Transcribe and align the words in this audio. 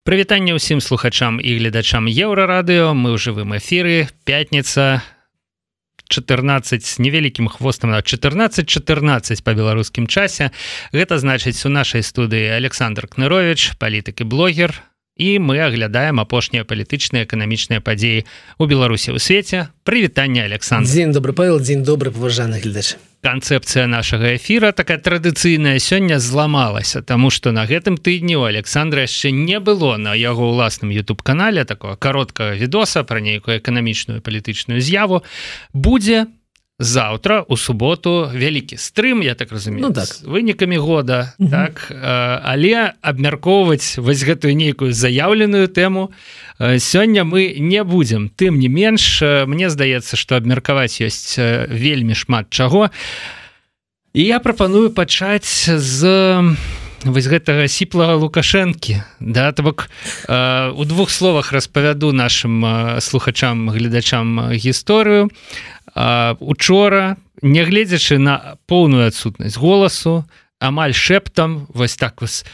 Прывітанне 0.00 0.56
ўсім 0.56 0.80
слухачам 0.80 1.36
і 1.44 1.60
гледачам 1.60 2.08
еўрарадыё. 2.08 2.96
Мы 2.96 3.12
ў 3.12 3.20
жывым 3.20 3.52
эфіры. 3.52 4.08
Пятница 4.24 5.04
14 6.08 6.80
с 6.80 6.96
невялікім 6.96 7.52
хвостам 7.52 7.92
на 7.92 8.00
14 8.00 8.64
14 8.64 9.44
по 9.44 9.52
беларускім 9.52 10.08
часе. 10.08 10.56
Гэта 10.96 11.20
значыць 11.20 11.60
у 11.68 11.70
нашай 11.70 12.00
студыі 12.00 12.48
Александр 12.48 13.12
кнырович 13.12 13.76
палітык 13.76 14.24
і 14.24 14.24
блогер 14.24 14.72
і 15.20 15.36
мы 15.36 15.60
аглядаем 15.60 16.16
апошнія 16.24 16.64
палітычныя 16.64 17.28
эканамічныя 17.28 17.84
падзеі 17.84 18.24
у 18.56 18.64
беларусі. 18.64 19.12
Ў 19.12 19.20
свеце 19.20 19.68
прывітанне 19.84 20.48
Александр. 20.48 20.88
Дзень 20.88 21.12
добры 21.12 21.36
павел 21.36 21.60
дзень 21.60 21.84
добры 21.84 22.08
паважаны 22.08 22.56
гледачы 22.56 22.96
канцэпцыя 23.20 23.84
нашага 23.84 24.36
эфира 24.36 24.72
такая 24.72 24.96
традыцыйная 24.96 25.78
сёння 25.78 26.18
зламалася 26.18 27.02
тому 27.02 27.28
что 27.28 27.52
на 27.52 27.66
гэтым 27.68 28.00
тыдні 28.00 28.36
у 28.40 28.48
Александра 28.48 29.04
яшчэ 29.04 29.30
не 29.30 29.60
было 29.60 30.00
на 30.00 30.16
яго 30.16 30.48
ўласным 30.48 30.88
YouTube 30.88 31.20
канале 31.22 31.64
такого 31.64 31.96
кароткага 31.96 32.56
відоса 32.56 33.04
про 33.04 33.20
нейкую 33.20 33.60
эканамічную 33.60 34.24
палітычную 34.24 34.80
з'яву. 34.80 35.22
Будзе 35.72 36.32
завтра 36.80 37.44
у 37.48 37.56
суботу 37.56 38.30
вялікі 38.32 38.80
стрым 38.80 39.20
я 39.22 39.34
так 39.34 39.52
разумею 39.52 39.88
ну, 39.88 39.92
так. 39.92 40.08
вынікамі 40.24 40.80
года 40.80 41.34
угу. 41.38 41.50
так? 41.50 41.92
Але 42.42 42.96
абмяркоўваць 43.04 44.00
вось 44.00 44.24
гэтую 44.24 44.56
нейкую 44.56 44.96
заяўленую 44.96 45.68
тэму 45.68 46.10
сёння 46.80 47.24
мы 47.24 47.56
не 47.60 47.84
будзем. 47.84 48.32
Тым 48.32 48.58
не 48.58 48.68
менш 48.68 49.20
мне 49.22 49.68
здаецца 49.68 50.16
что 50.16 50.36
абмеркаваць 50.40 51.04
ёсць 51.04 51.36
вельмі 51.68 52.16
шмат 52.16 52.48
чаго. 52.48 52.88
І 54.12 54.24
я 54.24 54.40
прапаную 54.40 54.90
пачаць 54.90 55.68
з 55.68 56.00
вось 57.04 57.28
гэтага 57.28 57.68
сіплага 57.68 58.16
лукашэнкі. 58.20 59.02
Да 59.20 59.52
то 59.52 59.62
бок 59.62 59.88
у 60.28 60.84
двух 60.84 61.10
словах 61.10 61.52
распавяду 61.52 62.12
нашим 62.12 62.64
слухачам 63.00 63.70
гледачам 63.70 64.52
гісторыю. 64.52 65.30
А 65.94 66.36
учора 66.40 67.16
нягледзячы 67.42 68.18
на 68.18 68.56
поўную 68.66 69.08
адсутнасць 69.08 69.56
голасу 69.56 70.24
амаль 70.60 70.94
шэптам 70.94 71.66
вось 71.72 71.96
так 71.96 72.20
вось 72.20 72.44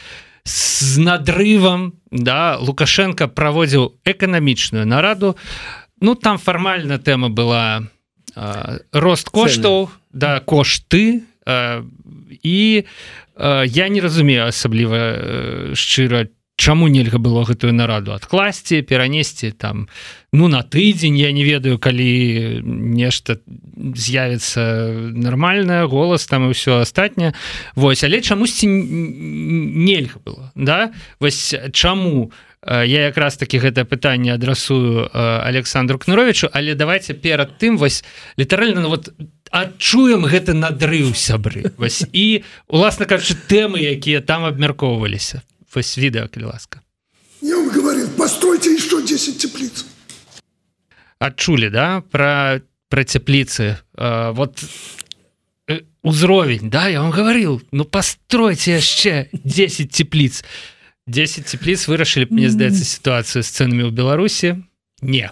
з 0.47 0.97
надрывам 1.03 1.93
да 2.11 2.57
лукашенко 2.57 3.27
праводзіў 3.27 3.99
эканамічную 4.07 4.87
нараду. 4.87 5.35
Ну 5.99 6.15
там 6.15 6.37
фармальна 6.37 6.97
тэма 6.97 7.27
была 7.29 7.83
а, 8.35 8.79
рост 8.93 9.29
коштаў 9.29 9.91
да 10.13 10.39
кошты 10.39 11.23
а, 11.45 11.83
і 12.29 12.85
а, 13.35 13.63
я 13.63 13.89
не 13.89 14.01
разумею 14.01 14.47
асабліва 14.47 15.73
шчыра 15.73 16.27
чаму 16.57 16.89
нельга 16.89 17.21
было 17.21 17.45
гэтую 17.45 17.71
нараду 17.77 18.17
адкласці 18.17 18.81
перанесці 18.81 19.53
там 19.53 19.85
ну 20.33 20.49
на 20.49 20.65
тыдзень 20.65 21.15
я 21.15 21.31
не 21.31 21.45
ведаю 21.45 21.77
калі 21.77 22.65
нешта 22.65 23.37
з'явіцца 23.77 24.89
нармальная 25.13 25.85
голас 25.85 26.25
там 26.25 26.49
і 26.49 26.57
ўсё 26.57 26.81
астатняе. 26.81 27.37
Вось 27.77 28.03
але 28.03 28.25
чамусьці 28.25 28.65
нельга 28.67 30.17
было 30.25 30.51
да? 30.57 30.91
Вось 31.21 31.53
чаму 31.71 32.33
я 32.67 33.07
якраз 33.07 33.37
таки 33.37 33.59
гэта 33.59 33.85
пытанне 33.85 34.33
адрасую 34.33 35.09
Александру 35.13 35.97
кныровичу 35.97 36.49
але 36.51 36.75
давайте 36.75 37.13
перад 37.13 37.57
тым 37.57 37.77
вось 37.77 38.03
літаральна 38.37 38.81
ну, 38.81 38.89
вот 38.89 39.13
адчуем 39.51 40.25
гэты 40.27 40.53
надрыў 40.53 41.13
сябры. 41.15 41.71
Вось 41.77 42.03
і 42.11 42.43
уласна 42.67 43.05
кажучы 43.05 43.37
тэмы 43.47 43.79
якія 43.79 44.21
там 44.21 44.43
абмяркоўваліся. 44.45 45.41
Вось 45.73 45.97
відео 45.97 46.27
калі 46.27 46.45
ласка. 46.45 46.81
Я 47.41 47.57
вам 47.57 47.69
говорил 47.69 48.09
постройте 48.09 48.75
еще 48.75 49.01
10 49.01 49.37
теплиц. 49.37 49.85
Адчулі 51.19 51.69
да 51.69 52.01
про 52.01 52.61
про 52.89 53.03
цепліцы? 53.03 53.77
Э, 53.97 54.31
вот 54.31 54.63
узровень 56.01 56.69
да 56.69 56.87
я 56.87 57.01
вам 57.01 57.11
говорил 57.11 57.61
ну 57.71 57.85
постройте 57.85 58.71
яшчэ 58.71 59.29
10 59.31 59.91
теплиц 59.91 60.43
10 61.07 61.45
теплиц 61.45 61.87
вырашылі 61.87 62.27
мне 62.29 62.51
здаецца 62.51 62.83
сітуацыю 62.83 63.43
з 63.43 63.49
цэнамі 63.49 63.87
ў 63.87 63.91
беларусі 63.95 64.59
не. 65.01 65.29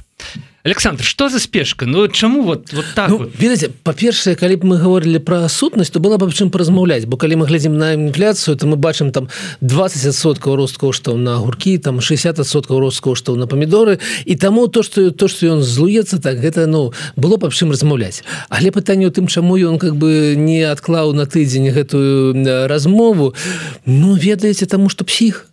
Александр 0.63 1.03
что 1.03 1.27
за 1.29 1.39
спешка? 1.39 1.85
Ну 1.85 2.07
чаму 2.07 2.43
вот 2.43 2.71
вот 2.73 2.85
так 2.95 3.09
ну, 3.09 3.17
вот? 3.17 3.31
ведаце 3.37 3.69
па-першае 3.83 4.35
калі 4.35 4.55
б 4.55 4.65
мы 4.65 4.77
говорили 4.77 5.17
про 5.17 5.49
сутнасць 5.49 5.89
то 5.89 5.99
было 5.99 6.17
б 6.17 6.29
чым 6.29 6.49
паразмаўляць 6.49 7.05
бо 7.05 7.17
калі 7.17 7.41
мы 7.41 7.45
глядзім 7.45 7.77
на 7.77 7.93
інфляцыю 7.93 8.57
то 8.57 8.65
мы 8.65 8.77
бачым 8.77 9.11
там 9.11 9.27
20соткаў 9.61 10.55
рост 10.55 10.77
коштаў 10.77 11.17
на 11.17 11.37
гуркі 11.37 11.77
там 11.77 11.97
60соткаў 11.97 12.79
рост 12.79 13.01
коштаў 13.01 13.37
на 13.37 13.45
памідоры 13.45 13.99
і 14.25 14.35
таму 14.35 14.67
то 14.67 14.81
что 14.81 15.11
то 15.11 15.27
что 15.27 15.45
ён 15.45 15.61
злуецца 15.61 16.21
так 16.21 16.39
гэта 16.39 16.65
ну 16.65 16.93
было 17.15 17.37
па 17.37 17.49
чым 17.49 17.69
размаўляць. 17.69 18.23
Але 18.49 18.71
пытанне 18.71 19.07
у 19.07 19.11
тым 19.11 19.27
чаму 19.27 19.57
ён 19.57 19.77
как 19.77 19.97
бы 19.97 20.35
не 20.37 20.61
адклаў 20.61 21.13
на 21.13 21.25
тыдзень 21.25 21.69
гэтую 21.69 22.67
размову. 22.69 23.33
Ну 23.85 24.15
ведаеце 24.15 24.65
таму 24.65 24.89
что 24.89 25.05
псіх 25.05 25.49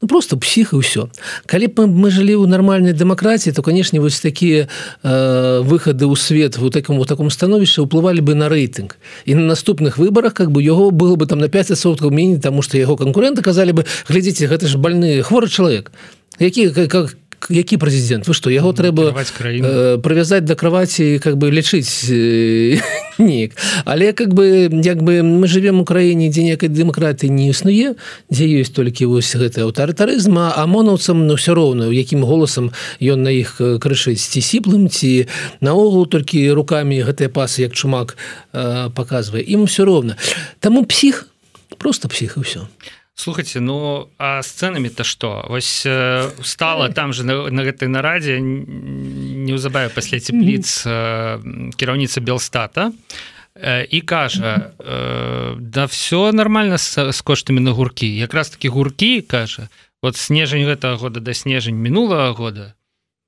Ну, 0.00 0.06
просто 0.08 0.36
псіх 0.38 0.72
і 0.72 0.78
ўсё 0.78 1.10
калі 1.50 1.66
б 1.74 1.90
мы, 1.90 2.14
жылі 2.14 2.38
ў 2.38 2.46
нармальнай 2.46 2.94
дэмакратіі 2.94 3.50
то 3.50 3.66
канешне 3.66 3.98
вось 3.98 4.22
такія 4.22 4.70
э, 5.02 5.58
выхады 5.66 6.06
ў 6.06 6.14
свет 6.14 6.54
у 6.62 6.70
такому 6.70 7.02
таком 7.02 7.34
становішча 7.34 7.82
ўплывалі 7.82 8.22
бы 8.22 8.38
на 8.38 8.46
рэйтынг 8.46 8.94
і 9.26 9.34
на 9.34 9.50
наступных 9.50 9.98
выбарах 9.98 10.38
как 10.38 10.54
бы 10.54 10.62
яго 10.62 10.94
было 10.94 11.18
бы 11.18 11.26
там 11.26 11.42
на 11.42 11.50
5соткаў 11.50 12.14
меней 12.14 12.38
таму 12.38 12.62
што 12.62 12.78
яго 12.78 12.94
канкуренты 12.94 13.42
казалі 13.42 13.74
бы 13.74 13.82
глядзіце 14.06 14.46
гэта 14.46 14.70
ж 14.70 14.78
больны 14.78 15.18
хворы 15.26 15.50
чалавек 15.50 15.90
які 16.38 16.70
как, 16.70 16.90
как 16.94 17.16
які 17.48 17.78
прэзідэнт 17.78 18.26
вы 18.28 18.34
што 18.34 18.50
яго 18.50 18.74
трэба 18.74 19.14
э, 19.14 19.98
прывязаць 20.02 20.44
да 20.44 20.54
кроваці 20.58 21.18
как 21.22 21.38
бы 21.38 21.50
лічыць 21.50 22.10
э, 22.10 22.82
неяк 23.18 23.54
але 23.84 24.12
как 24.12 24.34
бы 24.34 24.68
як 24.84 25.02
бы 25.02 25.22
мы 25.22 25.46
живвем 25.46 25.80
у 25.80 25.84
краіне 25.84 26.28
дзе 26.28 26.44
некай 26.44 26.68
дэмакратыі 26.68 27.30
не 27.30 27.48
існуе 27.54 27.94
дзе 28.28 28.44
ёсць 28.60 28.74
толькі 28.74 29.08
вось 29.08 29.32
гэты 29.32 29.64
аўтарытарызма 29.64 30.52
а 30.56 30.66
монаўцам 30.66 31.26
ну 31.26 31.38
все 31.38 31.54
роўна 31.54 31.88
якім 31.94 32.26
голасам 32.26 32.72
ён 33.00 33.22
на 33.22 33.32
іх 33.32 33.56
крышыць 33.58 34.20
ці 34.20 34.42
сіплым 34.42 34.90
ці 34.90 35.30
наогул 35.60 36.06
толькі 36.06 36.52
руками 36.52 37.00
гэтыя 37.00 37.32
пасы 37.32 37.64
як 37.64 37.72
чумак 37.72 38.16
э, 38.52 38.90
показвае 38.90 39.46
ім 39.46 39.64
все 39.70 39.86
роўна 39.88 40.18
таму 40.60 40.84
псіх 40.84 41.28
просто 41.78 42.08
псіх 42.08 42.36
і 42.36 42.40
все 42.42 42.60
а 42.66 42.97
слухайте 43.18 43.60
ну 43.60 44.10
а 44.18 44.42
сценами 44.42 44.88
то 44.88 45.02
что 45.02 45.44
вось 45.48 45.86
стала 46.42 46.88
там 46.88 47.12
же 47.12 47.24
на, 47.24 47.50
на 47.50 47.62
гэтай 47.66 47.88
нарадзе 47.90 48.38
неўзабаве 48.38 49.90
пасля 49.90 50.22
цепліц 50.22 50.86
э, 50.86 51.42
кіраўніца 51.74 52.22
белстата 52.22 52.92
і 53.58 53.98
э, 53.98 54.06
кажа 54.06 54.70
э, 54.78 55.56
да 55.58 55.84
все 55.90 56.30
нормально 56.30 56.78
с, 56.78 56.94
с 56.94 57.18
коштамі 57.22 57.60
на 57.60 57.74
гуркі 57.74 58.06
якраз 58.06 58.54
таки 58.54 58.68
гуркі 58.68 59.26
кажа 59.26 59.68
вот 59.98 60.16
снежань 60.16 60.62
гэтага 60.62 60.94
года 60.96 61.18
да 61.18 61.34
снежань 61.34 61.74
мінулого 61.74 62.30
года 62.38 62.74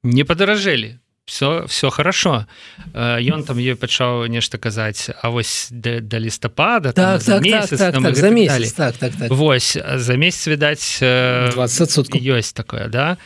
не 0.06 0.22
падаражэлі 0.22 1.02
все 1.26 1.64
все 1.66 1.90
хорошо. 1.90 2.46
Ён 2.94 3.44
там 3.44 3.58
ёй 3.58 3.76
пачаў 3.76 4.26
нешта 4.26 4.58
казаць 4.58 5.10
А 5.22 5.30
вось 5.30 5.68
да, 5.70 6.00
да 6.00 6.18
лістапада 6.18 6.92
так, 6.92 7.22
так, 7.22 7.42
месяц, 7.42 7.78
так, 7.78 7.94
так, 7.94 8.02
так, 8.02 8.16
за 8.16 8.30
месяц 8.30 8.72
так, 8.72 8.96
так, 8.96 9.12
так. 9.14 9.30
Вось 9.30 9.78
за 9.94 10.16
месяц 10.16 10.46
відаць 10.46 10.98
20 11.00 12.10
ёсць 12.18 12.52
такое 12.52 12.88
да. 12.88 13.16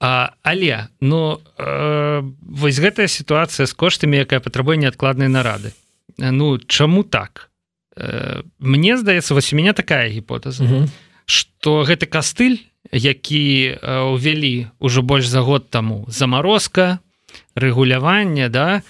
А, 0.00 0.34
але 0.42 0.88
ну 1.00 1.40
э, 1.58 2.22
вось 2.42 2.78
гэтая 2.78 3.06
сітуацыя 3.06 3.66
з 3.66 3.72
коштамі 3.72 4.18
якая 4.18 4.40
патрабуе 4.40 4.76
неадкладнай 4.76 5.28
нарады. 5.28 5.72
Ну 6.18 6.58
чаму 6.58 7.04
так? 7.04 7.50
Э, 7.96 8.42
Мне 8.58 8.98
здаецца 8.98 9.34
вось 9.34 9.52
у 9.52 9.56
меня 9.56 9.72
такая 9.72 10.10
гіпотэза 10.10 10.88
что 11.26 11.86
гэты 11.86 12.10
кастыль 12.10 12.58
які 12.90 13.78
увялі 14.10 14.74
ўжо 14.82 15.02
больш 15.06 15.30
за 15.30 15.40
год 15.46 15.70
таму 15.70 16.04
замарозка 16.08 16.98
рэгулявання 17.54 18.48
да? 18.48 18.82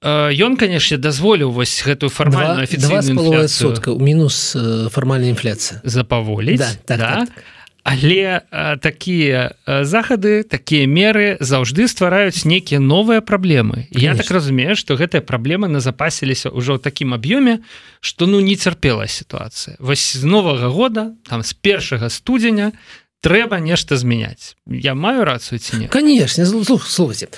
Ён 0.00 0.56
канешне 0.56 0.96
дазволіў 0.96 1.52
вось 1.52 1.84
гэтую 1.84 2.08
фармальную 2.08 2.64
офіцыйную 2.64 4.00
мінус 4.00 4.56
фармальная 4.88 5.28
інфляцыя. 5.28 5.84
запаволіць 5.84 6.58
да, 6.58 6.72
так, 6.84 6.98
да? 6.98 7.16
Так, 7.16 7.28
так. 7.28 7.44
але 7.82 8.40
такія 8.80 9.54
захады 9.66 10.42
такія 10.44 10.86
меры 10.86 11.36
заўжды 11.40 11.88
ствараюць 11.88 12.44
нейкія 12.44 12.80
новыя 12.80 13.20
праблемы. 13.20 13.88
Я 13.90 14.14
так 14.14 14.30
разумею 14.30 14.76
что 14.76 14.96
гэтыя 14.96 15.20
праблемы 15.20 15.68
назапасіліся 15.68 16.48
ўжо 16.48 16.76
ў 16.76 16.80
такім 16.80 17.12
аб'ёме 17.12 17.60
что 18.00 18.26
ну 18.26 18.40
не 18.40 18.56
цярпела 18.56 19.04
сітуацыя. 19.04 19.76
Вось 19.80 20.16
з 20.16 20.24
новага 20.24 20.68
года 20.68 21.12
там 21.28 21.42
з 21.42 21.52
першага 21.52 22.08
студзеня 22.08 22.72
трэба 23.20 23.60
нешта 23.60 23.96
змяняць. 23.96 24.56
Я 24.66 24.94
маю 24.94 25.24
рацыю 25.24 25.58
ці 25.58 25.76
не? 25.76 25.88
Конечно 25.88 26.46
слухайте. 26.46 27.28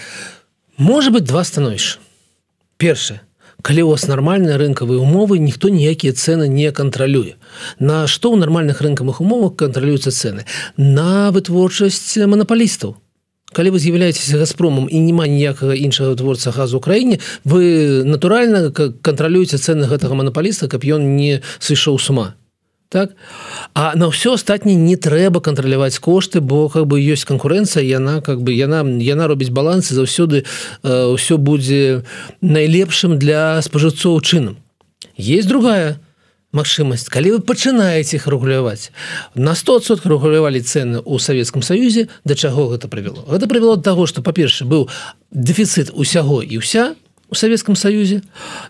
Может 0.78 1.12
быть 1.12 1.24
два 1.24 1.44
становішча 1.44 1.98
першае. 2.76 3.20
Калі 3.62 3.82
у 3.82 3.88
вас 3.94 4.08
нармальныя 4.10 4.58
рынкавыя 4.58 4.98
умовы 4.98 5.38
ніхто 5.38 5.70
ніякія 5.70 6.12
цены 6.12 6.48
не 6.50 6.72
кантралюе 6.74 7.38
на 7.78 8.10
што 8.10 8.34
ў 8.34 8.42
нармальных 8.42 8.82
рынкавых 8.82 9.22
умовах 9.22 9.54
кантралююцца 9.54 10.10
цены? 10.10 10.50
На 10.76 11.30
вытворчасць 11.30 12.18
манапалістаў 12.26 12.98
калі 13.52 13.70
вы 13.70 13.78
з'яўляецеся 13.78 14.40
газпромам 14.40 14.88
і 14.90 14.98
няма 14.98 15.30
ніякага 15.30 15.76
іншага 15.78 16.16
творца 16.18 16.50
газу 16.50 16.80
краіне 16.80 17.20
вы 17.44 18.02
натуральна 18.02 18.72
кантралюеце 18.72 19.62
цены 19.62 19.86
гэтага 19.86 20.18
манапаліста 20.18 20.66
каб 20.66 20.82
ён 20.82 21.14
не 21.14 21.38
сышоў 21.60 22.02
с 22.02 22.10
ума 22.10 22.34
так? 22.92 23.16
А 23.72 23.96
на 23.96 24.12
ўсё 24.12 24.36
астатні 24.36 24.76
не 24.76 25.00
трэба 25.00 25.40
кантраляваць 25.40 25.96
кошты 25.96 26.44
бо 26.44 26.68
как 26.68 26.84
бы 26.86 27.00
ёсць 27.00 27.24
канкурэнцыя 27.24 27.80
яна 27.80 28.20
как 28.20 28.44
бы 28.44 28.52
яна 28.52 28.84
яна 28.84 29.26
робіць 29.32 29.48
балансы 29.48 29.96
заўсёды 29.96 30.44
ўсё 30.84 31.40
будзе 31.40 32.04
найлепшым 32.44 33.16
для 33.16 33.64
спажыўцоў 33.64 34.20
чынам 34.20 34.60
есть 35.16 35.48
другая 35.48 35.96
магчымасць 36.52 37.08
калі 37.08 37.32
вы 37.32 37.38
пачынаеце 37.40 38.20
іх 38.20 38.28
рэгуляваць 38.28 38.92
на 39.34 39.56
100сот 39.56 40.04
рэгулявалі 40.04 40.60
цены 40.60 41.00
ў 41.00 41.16
савецкам 41.16 41.64
саюзе 41.64 42.12
да 42.28 42.36
чаго 42.36 42.68
гэта 42.76 42.92
прывяло 42.92 43.24
гэта 43.24 43.48
прывяло 43.48 43.80
до 43.80 43.88
таго 43.88 44.04
што 44.04 44.20
па-перша 44.20 44.68
быў 44.68 44.92
дэфіцыт 45.32 45.96
усяго 45.96 46.44
і 46.44 46.60
ўся 46.60 46.92
у 47.32 47.34
савецкам 47.34 47.76
саюзе 47.76 48.20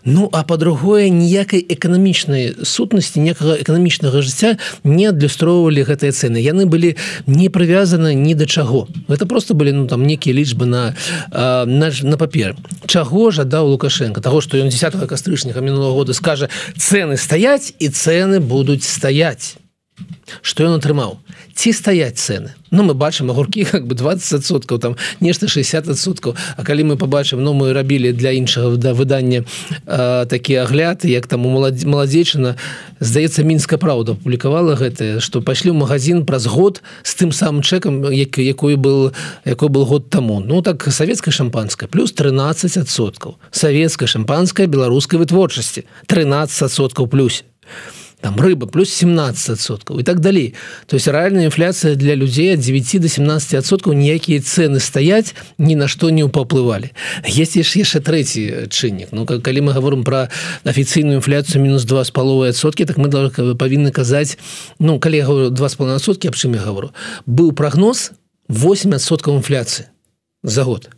ну 0.05 0.29
а 0.31 0.43
по-другое 0.47 1.09
ніякай 1.09 1.59
эканамічнай 1.59 2.55
сутнасці 2.63 3.19
некага 3.19 3.59
эканамічнага 3.59 4.23
жыцця 4.23 4.55
не 4.87 5.11
адлюстроўвалі 5.11 5.83
гэтыя 5.83 6.15
цены 6.15 6.39
яны 6.39 6.65
былі 6.65 6.95
не 7.27 7.51
прывязаны 7.51 8.15
ні 8.15 8.33
да 8.39 8.47
чаго 8.47 8.87
это 9.11 9.27
просто 9.27 9.53
былі 9.53 9.75
ну 9.75 9.87
там 9.87 10.07
некія 10.07 10.35
лічбы 10.35 10.65
на 10.65 10.95
на, 11.33 11.91
на 12.03 12.17
папер. 12.17 12.55
Чаго 12.85 13.31
жадаў 13.31 13.67
лукашенко. 13.67 14.21
Того 14.21 14.41
что 14.41 14.57
ён 14.57 14.69
10 14.69 14.93
кастрычніка 15.07 15.61
мінулого 15.61 15.93
года 15.93 16.13
скажа 16.13 16.49
цены 16.77 17.17
стаяць 17.17 17.73
і 17.79 17.89
цены 17.89 18.39
будуць 18.39 18.83
стаять 18.83 19.57
что 20.41 20.65
ён 20.65 20.79
атрымаў 20.79 21.19
ці 21.53 21.69
стаять 21.73 22.17
цены? 22.17 22.57
Ну 22.71 22.81
мы 22.83 22.93
бачым 22.97 23.29
агуркі 23.29 23.63
как 23.73 23.85
бы 23.85 23.95
20соткаў 23.95 24.79
там 24.79 24.95
нешта 25.21 25.45
60соткаў 25.45 26.35
А 26.57 26.63
калі 26.63 26.83
мы 26.83 26.97
побачым 26.97 27.43
Ну 27.43 27.53
мы 27.53 27.73
рабілі 27.73 28.13
для 28.13 28.31
іншага 28.31 28.77
да 28.77 28.93
выдання 28.93 29.45
такі 29.85 30.55
агляд 30.55 31.05
як 31.05 31.27
там 31.27 31.45
у 31.45 31.49
маладзечына 31.51 32.55
здаецца 32.99 33.43
мінска 33.43 33.77
Праўда 33.77 34.15
публікавала 34.15 34.75
гэтае 34.75 35.19
что 35.19 35.41
пайшлі 35.41 35.71
ў 35.71 35.77
магазин 35.77 36.25
праз 36.25 36.49
год 36.49 36.81
з 37.03 37.13
тым 37.13 37.31
самым 37.31 37.61
чэкам 37.61 38.01
як 38.09 38.37
якой 38.37 38.75
был 38.75 39.13
якой 39.45 39.69
был 39.69 39.85
год 39.85 40.09
таму. 40.09 40.39
Ну 40.39 40.61
так 40.61 40.81
савецкая 40.89 41.31
шампанская 41.31 41.87
плюс 41.87 42.13
13соткаў 42.13 43.37
савецкая 43.51 44.07
шампанская 44.07 44.65
беларускай 44.67 45.19
вытворчасці 45.19 45.85
13соткаў 46.07 47.07
плюс 47.07 47.43
там 48.23 48.39
рыба 48.39 48.67
плюс 48.67 48.89
17 48.89 49.59
соткаў 49.59 49.99
і 49.99 50.03
так 50.03 50.19
далей 50.23 50.55
то 50.87 50.95
есть 50.95 51.07
реальная 51.07 51.51
інфляцыя 51.51 51.95
для 51.95 52.15
людзей 52.15 52.53
от 52.53 52.61
9 52.61 53.01
до 53.01 53.07
17 53.07 53.65
соткаў 53.65 53.93
ніякія 53.93 54.39
цены 54.39 54.79
стаять 54.79 55.35
ні 55.57 55.75
на 55.75 55.87
што 55.91 56.09
не 56.09 56.23
паўплывалі 56.23 56.95
есть 57.27 57.59
яшчэ 57.59 57.83
яшчэ 57.83 57.99
трэці 57.99 58.71
чыннік 58.71 59.11
Ну 59.11 59.25
как 59.25 59.43
калі 59.43 59.67
мы 59.67 59.73
говорим 59.73 60.03
про 60.03 60.29
афіцыйную 60.63 61.19
інфляцыю 61.19 61.61
мінус 61.61 61.83
два 61.83 62.03
з 62.03 62.11
паловыя 62.11 62.53
сотки 62.53 62.85
так 62.85 62.97
мы 62.97 63.11
павінны 63.55 63.91
казаць 63.91 64.39
ну 64.79 64.99
калі 64.99 65.17
я 65.17 65.25
говорю 65.25 65.49
два 65.49 65.67
з 65.67 65.75
половиной 65.75 65.99
сотки 65.99 66.27
аб 66.27 66.35
чым 66.35 66.55
я 66.55 66.61
говорю? 66.61 66.91
Быў 67.27 67.51
прогноз 67.51 68.11
8 68.47 68.99
соткаў 68.99 69.35
інфляцыі 69.43 69.91
за 70.43 70.63
год. 70.63 70.89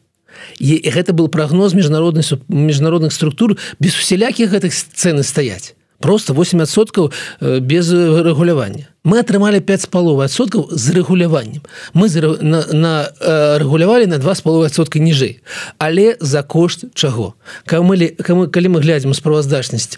І 0.59 0.77
гэта 0.85 1.13
был 1.13 1.27
прогноз 1.27 1.73
міжнародных 1.73 2.37
міжнародных 2.47 3.13
структур 3.13 3.57
без 3.79 3.97
усялякіх 3.97 4.51
гэтых 4.51 4.73
цены 4.93 5.23
стаять 5.23 5.75
просто 5.99 6.33
8соткаў 6.33 7.11
э, 7.41 7.59
без 7.59 7.91
рэгулявання 7.91 8.87
мы 9.03 9.19
атрымалі 9.19 9.59
5 9.61 9.81
з 9.81 9.85
паловы 9.85 10.25
адсоткаў 10.25 10.69
з 10.71 10.91
рэгуляваннем 10.91 11.61
мы 11.93 12.09
на, 12.41 12.65
на 12.73 12.93
э, 13.21 13.57
рэгулявалі 13.59 14.07
на 14.07 14.17
два 14.17 14.35
з 14.35 14.41
паловысотка 14.41 14.99
ніжэй 14.99 15.41
але 15.77 16.17
за 16.19 16.43
кошт 16.43 16.85
чаго? 16.93 17.35
Камылі 17.65 18.15
кому 18.25 18.47
калі 18.47 18.75
мы 18.75 18.81
глядзім 18.81 19.13
справаздачнасць 19.13 19.97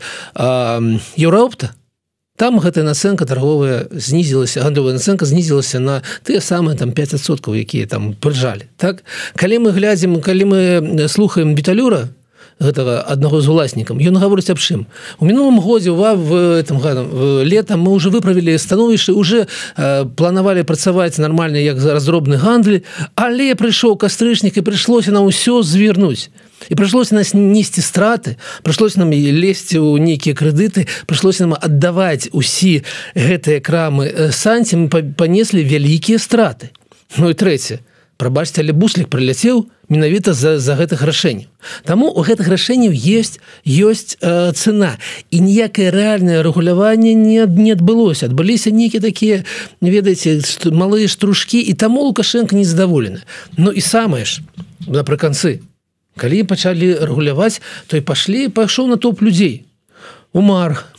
еўропта 1.17 1.73
там 2.37 2.59
гэтая 2.61 2.85
нацэнка 2.85 3.25
торговая 3.25 3.89
знізілася 3.91 4.61
гандовая 4.61 4.93
нацэнка 4.93 5.25
знізілася 5.25 5.81
на 5.81 5.95
тыя 6.21 6.37
самыя 6.37 6.77
там 6.77 6.93
5соткаў 6.93 7.57
якія 7.57 7.89
там 7.89 8.13
прыжалі. 8.13 8.69
Так? 8.77 9.01
Калі 9.33 9.65
мы 9.65 9.73
глядзім 9.73 10.21
калі 10.21 10.45
мы 10.45 11.09
слухаем 11.09 11.57
біталюра 11.57 12.13
гэтага 12.59 13.05
аднаго 13.05 13.41
з 13.41 13.47
уласнікам 13.53 14.01
ён 14.01 14.17
гаворыць 14.17 14.49
аб 14.49 14.57
чым? 14.57 14.85
У 15.19 15.25
мінулым 15.25 15.59
годзе 15.61 15.93
ва 15.93 16.15
в 16.17 16.57
этом 16.57 16.81
гадам 16.81 17.09
летом 17.45 17.85
мы 17.85 17.93
уже 17.93 18.09
выправілі 18.09 18.57
становішча 18.57 19.13
уже 19.13 19.47
планавалі 19.77 20.63
працаваць 20.63 21.17
нармальна 21.17 21.61
як 21.61 21.79
за 21.79 21.93
разробны 21.93 22.37
гандлі 22.41 22.81
але 23.15 23.53
прыйшоў 23.53 23.97
кастрычнік 23.97 24.57
і 24.57 24.65
прыйшлося 24.65 25.11
на 25.13 25.21
ўсё 25.21 25.61
звернуць. 25.61 26.29
І 26.69 26.73
прыйшлося 26.73 27.13
нас 27.13 27.37
несці 27.37 27.81
страты 27.85 28.37
прыйшлося 28.65 28.99
нам 29.05 29.13
лезці 29.13 29.77
ў 29.77 30.01
нейкія 30.01 30.33
крэдыты 30.33 30.89
прыйшлося 31.05 31.45
нам 31.45 31.53
аддаваць 31.61 32.33
усі 32.33 32.81
гэтыя 33.13 33.61
крамы 33.61 34.09
э, 34.09 34.31
санці. 34.33 34.89
Мы 34.89 34.89
панеслі 34.89 35.61
вялікія 35.61 36.17
страты. 36.17 36.73
Ну 37.17 37.29
і 37.29 37.37
трэцяе 37.37 37.85
прабачце 38.17 38.61
але 38.61 38.73
буслік 38.73 39.07
прыляцеў 39.13 39.69
менавіта 39.89 40.33
за, 40.33 40.59
за 40.59 40.75
гэтых 40.75 41.05
рашэнняў. 41.05 41.47
Таму 41.85 42.09
у 42.09 42.21
гэтых 42.25 42.49
рашэнняў 42.49 42.91
есть 42.91 43.39
ёсць 43.63 44.17
э, 44.19 44.51
цена 44.51 44.97
і 45.31 45.37
ніякае 45.39 45.93
рэальнае 45.93 46.41
рэгуляванне 46.41 47.13
не 47.13 47.45
не 47.45 47.71
адбылося. 47.77 48.27
Адбыліся 48.27 48.73
нейкі 48.73 48.99
такія 48.99 49.45
ведаеце 49.81 50.41
малыя 50.73 51.07
штружкі 51.07 51.61
і 51.61 51.73
таму 51.73 52.03
лукашенко 52.09 52.57
незадаволены 52.57 53.23
Ну 53.55 53.71
і 53.71 53.81
самае 53.81 54.25
ж 54.25 54.41
напрыканцы 54.89 55.61
калі 56.17 56.43
пачалі 56.43 56.97
рэгуляваць 57.05 57.61
то 57.87 57.95
і 57.97 58.01
пашлі 58.01 58.49
пайшоў 58.49 58.89
на 58.89 58.97
топ 58.97 59.21
людзей. 59.21 59.63
Умар 60.33 60.96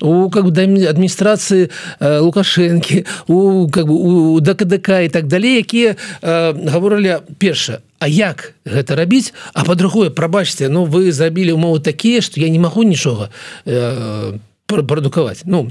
у 0.00 0.30
как 0.30 0.44
бы 0.44 0.50
адміністрацыі 0.52 1.68
э, 2.00 2.18
лукашэнкі 2.20 3.04
у 3.28 3.68
как 3.68 3.86
бы 3.86 3.94
у 3.94 4.40
ДКДК 4.40 5.04
і 5.04 5.08
так 5.08 5.26
далей 5.26 5.56
якія 5.56 5.96
э, 6.22 6.70
гаворылі 6.70 7.20
перша 7.38 7.80
А 8.00 8.08
як 8.08 8.54
гэта 8.64 8.96
рабіць? 8.96 9.34
А 9.52 9.64
па-другое 9.64 10.08
прабачце 10.08 10.68
Ну 10.68 10.84
вы 10.84 11.12
забілі 11.12 11.52
умовы 11.52 11.80
такія 11.80 12.20
што 12.20 12.40
я 12.40 12.48
не 12.48 12.58
магу 12.58 12.82
нічога 12.82 13.28
э, 13.66 14.32
прадукаваць. 14.70 15.42
Ну 15.44 15.70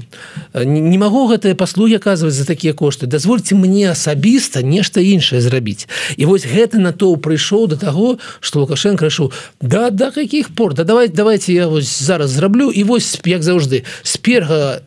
не 0.54 0.98
магу 0.98 1.26
гэтыя 1.28 1.54
паслугі 1.54 1.96
аказваць 1.96 2.34
за 2.34 2.46
такія 2.46 2.72
кошты. 2.72 3.06
Дазвольце 3.06 3.54
мне 3.54 3.90
асабіста 3.90 4.62
нешта 4.62 5.00
іншае 5.00 5.40
зрабіць. 5.40 5.88
І 6.16 6.24
вось 6.24 6.46
гэта 6.46 6.78
на 6.78 6.92
то 6.92 7.16
прыйшоў 7.16 7.68
до 7.68 7.76
таго 7.76 8.18
что 8.40 8.60
лукашенко 8.60 9.04
рашыў 9.04 9.32
да 9.60 9.90
да 9.90 10.10
каких 10.10 10.54
пор? 10.54 10.74
Да 10.74 10.84
давайте 10.84 11.14
давайте 11.14 11.54
я 11.54 11.68
вось 11.68 11.90
зараз 12.02 12.30
зраблю 12.30 12.70
і 12.70 12.84
вось 12.84 13.18
як 13.24 13.42
заўжды 13.42 13.84
сперга 14.02 14.82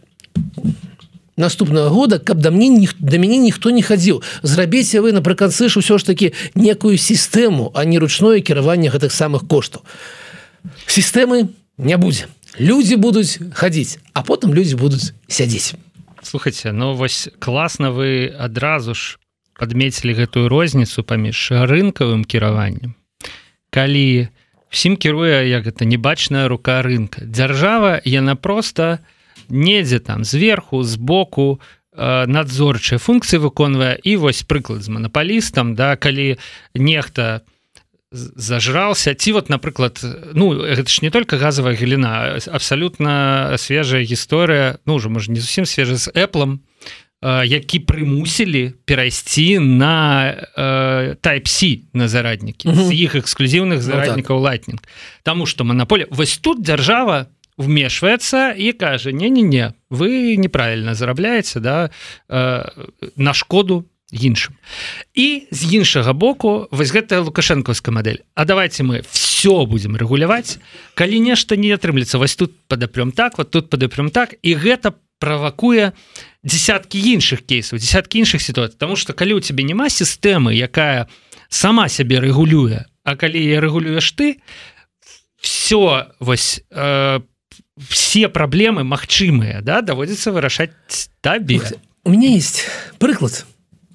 наступного 1.38 1.90
года 1.90 2.20
каб 2.20 2.40
да 2.40 2.52
мне 2.52 2.70
ні 2.70 2.90
да 3.00 3.18
мяне 3.18 3.38
ніхто 3.38 3.70
не 3.70 3.82
хадзіў. 3.82 4.22
Зрабіце 4.44 5.02
вы 5.02 5.12
напрыканцы 5.12 5.70
ж 5.70 5.80
усё 5.80 5.98
ж 5.98 6.06
таки 6.06 6.34
некую 6.56 6.98
сістэму 6.98 7.72
а 7.74 7.86
не 7.86 8.00
ручное 8.00 8.40
кіраванне 8.40 8.90
гэтых 8.90 9.12
самых 9.12 9.48
коштаў 9.48 9.82
сістэмы 10.88 11.50
не 11.78 11.98
будзе 11.98 12.28
люди 12.60 12.96
будуць 12.96 13.40
хадзіць 13.54 14.00
а 14.14 14.24
потым 14.24 14.54
люди 14.54 14.76
будуць 14.76 15.14
сядзець 15.28 15.76
слухайте 16.22 16.72
ну 16.72 16.94
вось 16.94 17.30
класна 17.40 17.92
вы 17.92 18.32
адразу 18.34 18.94
ж 18.94 19.18
подметілі 19.60 20.14
гэтую 20.18 20.50
розніцу 20.50 21.04
паміж 21.04 21.52
рынкавым 21.52 22.26
кіраваннем. 22.26 22.96
Калі 23.70 24.28
всім 24.70 24.98
кіруе 24.98 25.48
як 25.50 25.66
гэта 25.70 25.86
небачная 25.86 26.48
рука 26.48 26.82
рынка. 26.82 27.26
Дзяржава 27.26 28.02
яна 28.04 28.36
просто 28.36 29.00
недзе 29.50 30.00
там 30.00 30.24
зверху 30.24 30.84
збоку 30.84 31.62
э, 31.94 32.26
надзорчыя 32.26 32.98
функцыі 32.98 33.40
выконвае. 33.46 33.98
І 34.02 34.18
вось 34.18 34.44
прыклад 34.44 34.82
з 34.82 34.90
манапалістам 34.90 35.76
да 35.76 35.96
калі 35.96 36.38
нехта 36.74 37.42
зажрался. 38.14 39.16
Ці 39.16 39.32
вот 39.32 39.50
напрыклад 39.50 40.00
ну 40.34 40.54
гэта 40.54 40.90
ж 40.90 41.02
не 41.02 41.10
только 41.10 41.38
газовая 41.38 41.76
галіна 41.76 42.38
абсолютно 42.48 43.56
свежая 43.58 44.04
гісторыя 44.04 44.78
ну 44.86 44.96
уже 44.96 45.10
можа 45.10 45.32
не 45.32 45.42
зусім 45.42 45.66
свежа 45.66 45.98
з 45.98 46.08
Apple 46.14 46.60
які 47.24 47.80
прымусілі 47.80 48.74
перайсці 48.86 49.60
на 49.60 50.36
typeC 51.24 51.90
на 51.94 52.08
зараднікі 52.08 52.70
з 52.70 52.94
іх 52.94 53.16
эксклюзіўных 53.16 53.82
зараднікаў 53.82 54.38
ну, 54.38 54.44
так. 54.44 54.52
лайтнинг 54.52 54.82
Таму 55.24 55.46
что 55.46 55.64
монополя 55.64 56.06
вось 56.12 56.38
тут 56.38 56.62
дзяржава 56.62 57.28
вмешваецца 57.58 58.54
і 58.54 58.74
кажа 58.74 59.12
не 59.12 59.30
не 59.30 59.42
не 59.42 59.74
вы 59.90 60.36
неправильно 60.38 60.94
зарабляеце 60.94 61.60
да 61.60 61.90
на 62.30 63.34
шкоду 63.34 63.86
іншым 64.14 64.54
і 65.14 65.48
з 65.52 65.62
іншага 65.74 66.14
боку 66.14 66.68
вось 66.72 66.94
гэтая 66.94 67.26
лукашэнкаўская 67.26 67.94
модель 67.94 68.22
А 68.36 68.46
давайте 68.46 68.84
мы 68.84 69.04
все 69.10 69.66
будем 69.66 69.96
рэгуляваць. 69.96 70.58
Калі 70.96 71.20
нешта 71.20 71.56
не 71.58 71.72
атрымлецца 71.76 72.18
вось 72.18 72.36
тут 72.36 72.56
падапрём 72.68 73.12
так 73.12 73.38
вот 73.38 73.52
тут 73.52 73.70
падапрём 73.70 74.10
так. 74.10 74.36
І 74.42 74.56
гэта 74.56 74.94
правакуе 75.20 75.92
десяткі 76.44 77.00
іншых 77.00 77.44
кейсаў 77.44 77.80
десяткі 77.80 78.24
іншых 78.24 78.42
сітуацый. 78.42 78.78
Потому 78.80 78.96
что 78.96 79.14
калі 79.14 79.34
у 79.34 79.40
тебе 79.40 79.64
няма 79.64 79.90
сістэмы 79.90 80.54
якая 80.54 81.08
сама 81.50 81.90
сябе 81.90 82.20
рэгулюе 82.20 82.86
А 83.04 83.16
калі 83.16 83.44
я 83.44 83.60
рэгулюеш 83.60 84.12
ты 84.12 84.40
все 85.40 86.08
вось 86.20 86.64
э, 86.72 87.20
все 87.90 88.30
праблемы 88.30 88.84
магчымыя 88.84 89.62
да 89.62 89.82
даводзіцца 89.82 90.32
вырашаць 90.32 91.10
табе. 91.22 91.62
У 92.04 92.12
меня 92.12 92.30
есть 92.30 92.66
прыклад 93.00 93.46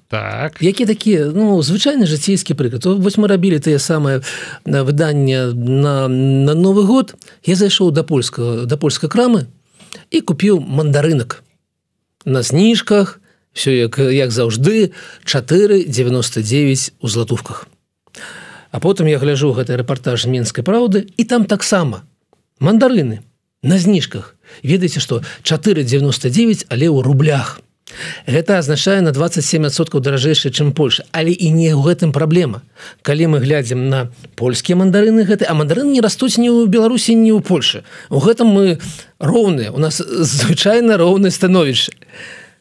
так. 0.09 0.57
Які 0.61 0.85
такі 0.89 1.31
ну 1.37 1.61
звычайны 1.61 2.09
жыцейскі 2.09 2.57
прыклад 2.57 2.83
вось 2.85 3.21
мы 3.21 3.29
рабілі 3.29 3.61
тыя 3.61 3.77
самае 3.77 4.25
выданне 4.65 5.53
на 5.53 6.09
на 6.09 6.53
новы 6.57 6.83
год. 6.83 7.13
Я 7.45 7.55
зайшоў 7.55 7.93
да 7.93 8.01
польскага 8.03 8.65
да 8.65 8.75
польскай 8.75 9.09
крамы 9.09 9.45
і 10.09 10.21
купіў 10.21 10.59
мандарынак 10.65 11.43
на 12.25 12.41
зніжках 12.41 13.21
все 13.53 13.77
як 13.77 13.99
як 13.99 14.31
заўжды 14.31 14.91
499 15.25 16.93
у 17.01 17.07
златувках 17.07 17.67
А 18.71 18.79
потым 18.79 19.07
я 19.07 19.17
гляжу 19.17 19.53
гэты 19.53 19.77
рэпартаж 19.77 20.25
мінскай 20.25 20.65
праўды 20.65 21.05
і 21.17 21.23
там 21.23 21.45
таксама 21.45 22.01
мандарыны 22.59 23.21
на 23.61 23.77
зніжках 23.77 24.35
ведаеце 24.63 24.99
што 24.99 25.21
499 25.43 26.65
але 26.69 26.89
ў 26.89 27.01
рублях 27.05 27.61
Гэта 28.27 28.59
азначае 28.59 29.01
на 29.01 29.11
27соткаў 29.11 30.01
даражэйшае 30.01 30.51
чым 30.53 30.71
Польша. 30.73 31.03
Але 31.11 31.31
і 31.31 31.49
не 31.49 31.73
ў 31.73 31.81
гэтым 31.81 32.11
праблема. 32.11 32.61
Калі 33.01 33.35
мы 33.35 33.37
глядзім 33.43 33.89
на 33.89 34.09
польскія 34.35 34.77
мандарыны 34.77 35.25
гэты 35.25 35.45
а 35.49 35.53
мандарыны 35.53 35.97
не 35.97 36.01
растуць 36.01 36.37
ні 36.37 36.49
ў 36.49 36.69
беларусі 36.69 37.15
ні 37.15 37.33
ў 37.33 37.41
Польше 37.41 37.83
у 38.09 38.19
гэтым 38.21 38.47
мы 38.53 38.79
роўныя. 39.19 39.71
У 39.71 39.79
нас 39.79 40.01
звычайна 40.01 40.97
роўнае 40.97 41.31
становішча 41.31 41.91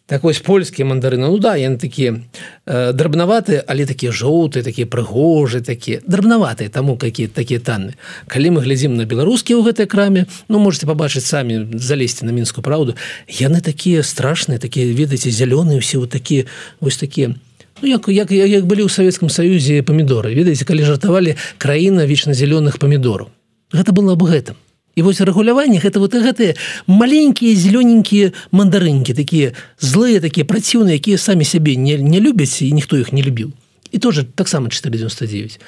так 0.08 0.24
вось 0.24 0.40
польскія 0.40 0.88
мандарыны 0.88 1.28
Ну 1.28 1.38
да 1.38 1.54
яны 1.60 1.76
такія 1.76 2.16
э, 2.64 2.92
драбнаватыя 2.96 3.62
але 3.68 3.84
такія 3.84 4.10
жоўтыя 4.10 4.64
такія 4.64 4.88
прыгожы 4.88 5.60
такія 5.60 6.00
драбнаватыя 6.08 6.72
таму 6.72 6.96
какие 6.96 7.28
такія 7.28 7.60
танны. 7.60 7.92
Калі 8.26 8.56
мы 8.56 8.64
глядзім 8.64 8.96
на 8.96 9.04
беларускія 9.04 9.60
ў 9.60 9.68
гэтай 9.68 9.84
краме 9.84 10.24
Ну 10.48 10.58
можете 10.58 10.88
пабачыць 10.88 11.28
самі 11.28 11.68
залезці 11.76 12.24
на 12.24 12.32
мінскую 12.32 12.64
праўду 12.64 12.96
яны 13.28 13.60
такія 13.60 14.00
страшныя 14.00 14.56
такія 14.56 14.88
ведаеце 14.88 15.28
зялёныя 15.28 15.76
ўсе 15.76 16.00
вот 16.00 16.08
такія 16.08 16.48
вось 16.80 16.96
такія 16.96 17.36
Ну, 17.80 17.86
як, 17.86 18.08
як, 18.08 18.32
як 18.32 18.66
былі 18.66 18.88
ў 18.88 18.90
савецкам 18.90 19.30
саюзе 19.30 19.86
памідоры. 19.86 20.34
Ведаеце 20.34 20.66
калі 20.66 20.82
жартавалі 20.82 21.38
краіна 21.62 22.10
вечна 22.10 22.34
зялёных 22.34 22.82
памідораў. 22.82 23.30
Гэта 23.70 23.94
было 23.94 24.18
аб 24.18 24.26
гэтым 24.26 24.58
і 24.98 25.06
вось 25.06 25.22
рэгуляванне 25.22 25.78
гэта 25.78 26.02
вот 26.02 26.18
гэтыя 26.18 26.58
маленькія 26.90 27.54
зелёненькія 27.54 28.34
мандарынкі 28.50 29.14
такія 29.14 29.54
злыя 29.78 30.18
такія 30.18 30.42
праціўныя 30.42 30.98
якія 30.98 31.22
самі 31.22 31.46
сябе 31.46 31.78
не, 31.78 31.94
не 32.02 32.18
любяць 32.18 32.58
і 32.66 32.74
ніхто 32.74 32.98
іх 32.98 33.14
не 33.14 33.22
любіў. 33.22 33.54
І 33.94 33.98
тоже 34.02 34.26
таксама 34.26 34.68
499 34.74 35.62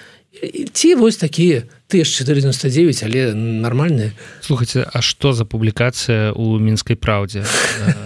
ці 0.73 0.95
вось 0.95 1.17
такія 1.17 1.63
ты 1.91 2.05
499 2.05 3.03
але 3.03 3.35
нормальные 3.35 4.13
слухайте 4.41 4.87
А 4.93 5.03
что 5.03 5.33
за 5.33 5.45
публікацыя 5.45 6.33
у 6.33 6.59
мінскай 6.59 6.95
праўдзе 6.95 7.43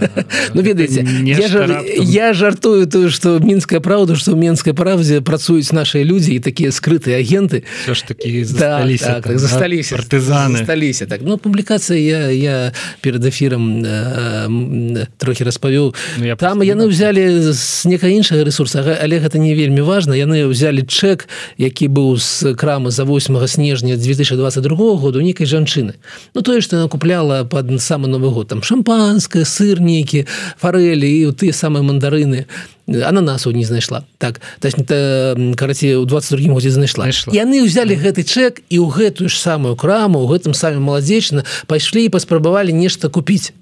Ну 0.55 0.63
ведаеце 0.63 1.05
я, 1.25 1.49
жар, 1.49 1.85
я 2.01 2.33
жартую 2.33 2.87
тое 2.87 3.11
что 3.11 3.39
мінская 3.39 3.81
праўда 3.81 4.17
что 4.17 4.35
менскай 4.35 4.73
правдзе 4.73 5.21
працуюць 5.21 5.73
наши 5.73 6.03
людзі 6.05 6.35
і 6.35 6.41
такія 6.41 6.71
скрытыя 6.71 7.21
агенты. 7.21 7.65
Ж 7.87 8.05
таки 8.09 8.45
засталіся 8.45 9.21
так, 9.21 9.25
так, 9.25 9.39
засталіся 9.39 9.97
партызаны 9.97 10.65
сталіся 10.65 11.07
так 11.07 11.21
ну 11.23 11.37
публікацыя 11.37 11.99
я 11.99 12.31
я 12.31 12.73
перед 13.01 13.25
эфиром 13.25 13.85
э, 13.85 15.07
трохі 15.19 15.45
распавёў. 15.45 15.95
Ну, 16.19 16.25
я 16.25 16.37
там 16.37 16.63
яны 16.63 16.89
взяли 16.89 17.53
з 17.53 17.85
некая 17.85 18.11
іншага 18.11 18.45
ресурса 18.45 18.81
але 18.81 19.21
гэта 19.21 19.37
не 19.39 19.55
вельмі 19.55 19.81
важно 19.81 20.15
яны 20.15 20.49
взяли 20.49 20.83
чек 20.83 21.29
які 21.59 21.89
быў 21.89 22.17
з 22.17 22.55
крамы 22.57 22.91
за 22.91 23.05
8 23.05 23.47
снежня 23.47 23.74
снежня 23.77 23.97
2022 23.97 24.77
года 24.97 25.19
у 25.19 25.23
нейкай 25.23 25.47
жанчыны 25.47 25.95
Ну 26.35 26.43
тое 26.43 26.61
што 26.61 26.77
она 26.77 26.89
купляла 26.89 27.45
под 27.45 27.81
самы 27.83 28.09
новый 28.09 28.31
год 28.31 28.49
там 28.49 28.63
шампанское 28.63 29.45
сырнікі 29.45 30.27
фарэлі 30.59 31.09
і 31.09 31.33
тыя 31.33 31.53
самыя 31.53 31.83
мандарыны 31.83 32.47
она 32.87 33.23
нас 33.23 33.47
не 33.47 33.65
знайшла. 33.65 34.05
Так 34.19 34.41
караці 34.61 35.95
у 35.95 36.05
22 36.05 36.53
годзе 36.53 36.71
знайшла. 36.71 37.09
Яны 37.33 37.65
ўзялі 37.65 37.97
гэты 37.97 38.25
чек 38.29 38.61
і 38.69 38.77
ў 38.77 38.93
гэтую 38.93 39.29
ж 39.33 39.41
самую 39.41 39.77
краму 39.77 40.21
у 40.21 40.29
гэтым 40.29 40.53
самі 40.53 40.85
маладзечна 40.85 41.45
пайшлі 41.67 42.05
і 42.05 42.13
паспрабавалі 42.13 42.73
нешта 42.73 43.09
купіць 43.09 43.53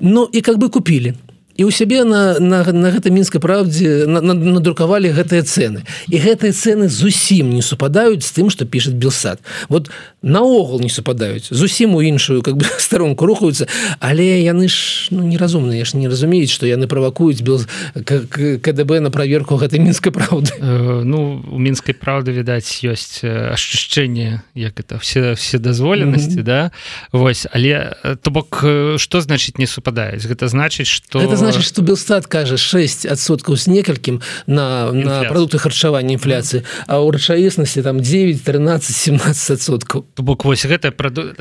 Ну 0.00 0.28
і 0.32 0.40
как 0.40 0.58
бы 0.58 0.68
купілі 0.68 1.14
і 1.58 1.64
у 1.64 1.70
сябе 1.70 2.04
на, 2.04 2.38
на, 2.38 2.62
на 2.62 2.88
гэта 2.94 3.10
мінскай 3.10 3.42
праўдзе 3.42 4.06
надрукавалі 4.06 5.10
гэтыя 5.10 5.42
цены 5.42 5.82
і 6.06 6.16
гэтыя 6.22 6.54
цены 6.54 6.86
зусім 6.86 7.50
не 7.50 7.66
супадаюць 7.66 8.22
з 8.22 8.30
тым 8.30 8.46
што 8.46 8.62
пішет 8.62 8.94
белсад. 8.94 9.42
Вот 9.66 9.90
наогул 10.22 10.78
не 10.78 10.88
супадаюць. 10.88 11.50
Зусім 11.50 11.98
у 11.98 12.02
іншую 12.02 12.46
как 12.46 12.54
бы 12.54 12.64
старонку 12.78 13.26
рухаюцца. 13.26 13.66
Але 13.98 14.38
яны 14.38 14.70
ж 14.70 15.10
ну, 15.10 15.26
неразумныя. 15.26 15.82
Ж 15.82 15.98
не 15.98 16.06
разумеюць 16.06 16.54
што 16.54 16.70
яны 16.70 16.86
правакуюць 16.86 17.42
бел 17.42 17.66
КДБ 18.06 19.02
на 19.02 19.10
праверку 19.10 19.58
гэтай 19.58 19.82
мінскай 19.82 20.14
праўды. 20.14 20.54
Э, 20.62 21.02
ну 21.02 21.42
у 21.42 21.58
мінскай 21.58 21.98
праўды 21.98 22.38
відаць 22.38 22.86
ёсць 22.86 23.26
ашчышчэнне 23.26 24.46
як 24.54 24.78
это 24.78 25.02
все 25.02 25.34
все 25.34 25.58
дазволенасці 25.58 26.38
mm 26.38 26.46
-hmm. 26.46 26.46
да? 26.46 26.70
Вось 27.10 27.50
але 27.50 27.98
то 28.22 28.30
бок 28.30 28.62
што 28.96 29.18
значыць 29.18 29.58
не 29.58 29.66
супадаюць 29.66 30.22
гэта 30.22 30.46
значыць 30.46 30.86
что 30.86 31.18
это 31.18 31.34
значит 31.34 31.47
значит 31.52 31.68
что 31.68 31.82
белстат 31.82 32.26
кажа 32.26 32.56
6 32.56 33.06
адсоткаў 33.06 33.56
з 33.56 33.66
некалькім 33.68 34.20
на, 34.46 34.92
на 34.92 35.24
продукты 35.28 35.58
харчавання 35.58 36.16
інфляцыі 36.18 36.64
а 36.86 37.00
ў 37.00 37.16
рэчаіснасці 37.16 37.82
там 37.82 38.00
9 38.00 38.44
13 38.44 38.96
17 38.96 39.56
адсоткаў 39.56 40.06
то 40.14 40.22
бок 40.22 40.44
вось 40.44 40.66
гэта 40.66 40.92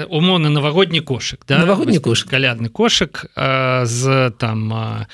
умоўны 0.08 0.50
навагодні 0.50 1.02
кошык 1.02 1.44
да? 1.48 1.60
навагодні 1.60 2.00
кошык 2.00 2.30
калядны 2.30 2.70
кошык 2.70 3.28
а, 3.36 3.86
з 3.86 4.32
там 4.38 4.74
а, 4.74 5.08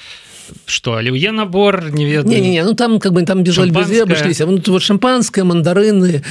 что 0.66 0.96
оливье 0.96 1.32
набор 1.32 1.92
не 1.92 2.06
ведаю. 2.06 2.28
Не, 2.28 2.42
не, 2.42 2.50
не, 2.52 2.64
ну 2.64 2.74
там 2.74 3.00
как 3.00 3.14
бы 3.14 3.24
там 3.24 3.44
бежали 3.44 3.70
обошлись. 4.02 4.40
Ну, 4.40 4.62
вот 4.68 4.82
шампанское 4.82 5.44
мандарыны 5.44 6.24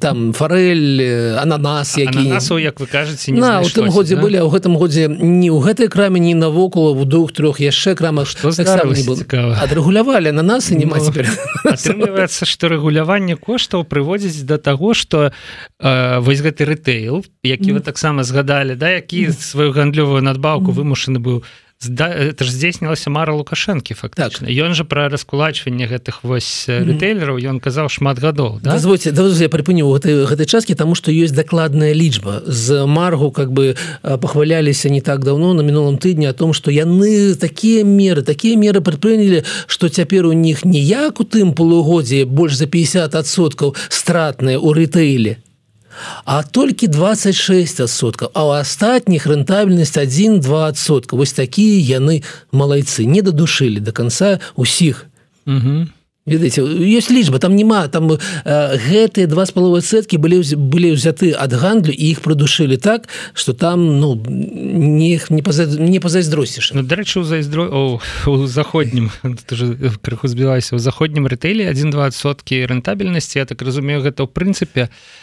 там 0.00 0.32
форель 0.32 1.36
ананас 1.38 1.96
ананасу, 1.98 2.58
як 2.58 2.80
вы 2.80 2.86
кажете 2.86 3.32
на 3.32 3.60
у 3.60 3.68
тым 3.68 3.88
годзе 3.90 4.16
да? 4.16 4.22
были 4.22 4.38
у 4.38 4.48
гэтым 4.48 4.76
годзе 4.76 5.08
не 5.08 5.50
ў 5.50 5.60
гэтай 5.60 5.88
краме 5.88 6.20
не 6.20 6.34
навокал 6.34 6.92
у 6.92 7.04
двух 7.04 7.32
трех 7.32 7.60
яшчэ 7.60 7.94
крамах. 7.94 8.28
Так 8.34 9.34
адрэгулявалі 9.34 10.32
на 10.32 10.42
нас 10.42 10.70
і 10.70 10.76
не 10.76 10.86
атрымліваецца 10.86 12.46
что 12.46 12.68
рэгуляванне 12.68 13.36
коштаў 13.36 13.84
прыводзіць 13.84 14.42
до 14.42 14.58
того 14.58 14.94
что 14.94 15.32
э, 15.80 16.18
вось 16.20 16.40
гэты 16.40 16.64
рытэйл 16.64 17.24
які 17.42 17.72
вы 17.78 17.80
таксама 17.80 18.24
згадалі 18.24 18.74
да 18.74 18.90
які 18.90 19.30
сваю 19.32 19.72
гандлёвую 19.72 20.22
надбаўку 20.22 20.72
вымушаны 20.72 21.18
быў 21.18 21.44
это 21.80 22.44
ж 22.44 22.50
здзейснілася 22.52 23.08
мара 23.10 23.32
лукашэнкі 23.32 23.94
фактычна 23.96 24.48
так. 24.48 24.56
ён 24.56 24.76
жа 24.76 24.84
пра 24.84 25.08
раскулачванне 25.08 25.88
гэтых 25.88 26.20
вось 26.22 26.68
рытэйлераў 26.68 27.40
ён 27.40 27.56
казаў 27.56 27.88
шмат 27.88 28.20
гадоў 28.20 28.60
да? 28.60 28.76
дазвольце 28.76 29.12
да, 29.16 29.24
я 29.24 29.48
прыпыню 29.48 29.88
гэтай 29.88 30.28
гэтай 30.28 30.44
часткі 30.44 30.76
тому 30.76 30.94
что 30.94 31.08
ёсць 31.08 31.32
дакладная 31.32 31.96
лічба 31.96 32.44
з 32.44 32.84
маргу 32.84 33.30
как 33.32 33.52
бы 33.52 33.76
пахваляліся 34.02 34.90
не 34.90 35.00
так 35.00 35.24
давно 35.24 35.54
на 35.54 35.62
мінулым 35.62 35.96
тыдні 35.96 36.28
о 36.28 36.36
том 36.36 36.52
что 36.52 36.70
яны 36.70 37.34
такія 37.34 37.80
меры 37.84 38.20
такія 38.22 38.60
меры 38.60 38.84
прадпрынялі 38.84 39.44
что 39.66 39.88
цяпер 39.88 40.26
у 40.26 40.32
них 40.32 40.64
ніяк 40.64 41.20
у 41.20 41.24
тым 41.24 41.54
полугодзе 41.54 42.26
больш 42.26 42.60
за 42.60 42.68
50соткаў 42.68 43.72
стратныя 43.88 44.60
у 44.60 44.76
рытэйле 44.76 45.40
а 46.24 46.42
толькі 46.42 46.86
26 46.86 47.80
адсоткаў 47.86 48.30
а 48.34 48.40
у 48.46 48.50
астатніх 48.56 49.26
рэнтабельнасць 49.26 49.96
1-2сотка 49.96 51.16
вось 51.16 51.32
такія 51.32 52.00
яны 52.00 52.22
малайцы 52.52 53.04
не 53.04 53.22
дадушылі 53.22 53.80
до 53.80 53.92
конца 53.92 54.40
усіх 54.56 55.06
ведаеце 56.26 56.62
ёсць 56.62 57.10
лічба 57.10 57.40
там 57.40 57.56
няма 57.56 57.88
там 57.88 58.12
э, 58.12 58.18
гэтыя 58.44 59.26
два 59.26 59.46
з 59.48 59.56
паловы 59.56 59.80
сеткі 59.80 60.20
былі 60.20 60.44
былі 60.54 60.92
ўзяты 60.94 61.32
ад 61.32 61.52
гандлю 61.56 61.90
і 61.90 62.04
іх 62.12 62.20
прыдушылі 62.20 62.76
так 62.76 63.08
что 63.32 63.52
там 63.52 63.98
ну 64.00 64.14
не 64.28 65.16
не 65.16 65.42
паза, 65.42 65.66
не 65.66 65.98
пазайздросціш 65.98 66.72
ну, 66.76 66.82
дарэчы 66.84 67.20
у 67.20 67.24
зайздро 67.24 67.98
у 68.26 68.46
заходнім 68.46 69.10
крыху 70.04 70.28
збілася 70.28 70.76
у 70.76 70.78
заходнім 70.78 71.26
рэтэлі 71.26 71.66
1-2соткі 71.72 72.68
рэнтабельнасці 72.68 73.40
я 73.40 73.46
так 73.48 73.62
разумею 73.62 74.04
гэта 74.04 74.22
ў 74.22 74.28
прынцыпе 74.28 74.92
у 74.92 75.19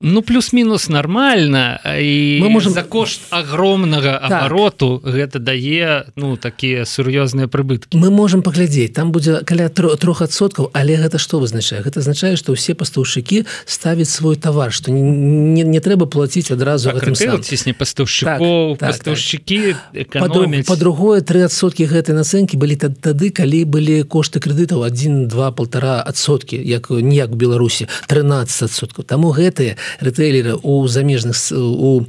ну 0.00 0.22
плюс-мінус 0.22 0.88
нормально 0.88 1.78
і 2.00 2.40
Мы 2.42 2.48
можем- 2.48 2.72
за 2.72 2.82
кошт 2.82 3.20
огромнага 3.30 4.28
Так. 4.28 4.42
обороту 4.46 5.02
гэта 5.04 5.38
дае 5.40 6.04
ну 6.16 6.36
такія 6.36 6.82
сур'ёзныя 6.84 7.46
прыбыткі 7.48 7.98
мы 7.98 8.10
можем 8.10 8.42
паглядзець 8.42 8.92
там 8.94 9.10
будзе 9.10 9.42
каля 9.44 9.66
тро- 9.68 9.96
трох 9.98 10.22
адсоткаў 10.22 10.70
але 10.72 10.94
гэта 11.02 11.18
што 11.18 11.40
вызначае 11.40 11.82
гэта 11.82 11.98
азначае 11.98 12.36
што 12.36 12.52
ўсе 12.54 12.74
пастаўшчыкі 12.78 13.44
ставяць 13.66 14.08
свой 14.08 14.36
тавар 14.36 14.70
што 14.72 14.92
не, 14.92 15.00
не, 15.02 15.62
не 15.64 15.80
трэба 15.80 16.06
плаціць 16.06 16.50
адразу 16.52 16.90
самым. 16.90 17.42
цісне 17.42 17.74
пастаўшчыкоў 17.74 18.78
Так, 18.78 18.78
так, 18.78 18.88
пастаўшчыкі 19.02 19.74
Па-друг- 19.74 20.06
эканоміць 20.06 20.66
па-другое 20.66 21.20
тры 21.26 21.42
адсоткі 21.42 21.86
гэтай 21.90 22.14
нацэнкі 22.14 22.54
былі 22.56 22.76
тад- 22.78 23.00
тады 23.02 23.30
калі 23.34 23.64
былі 23.64 24.02
кошты 24.06 24.38
крэдытаў 24.38 24.86
1 24.86 25.26
два 25.26 25.50
полтора 25.50 26.04
адсоткі 26.06 26.54
як 26.54 26.86
ніяк 26.90 27.34
беларусі 27.34 27.88
13соткаў 28.06 29.02
таму 29.02 29.34
гэтыя 29.34 29.74
рытэйлеры 30.00 30.56
у 30.62 30.86
замежных 30.86 31.36
с- 31.36 31.52
у 31.54 32.06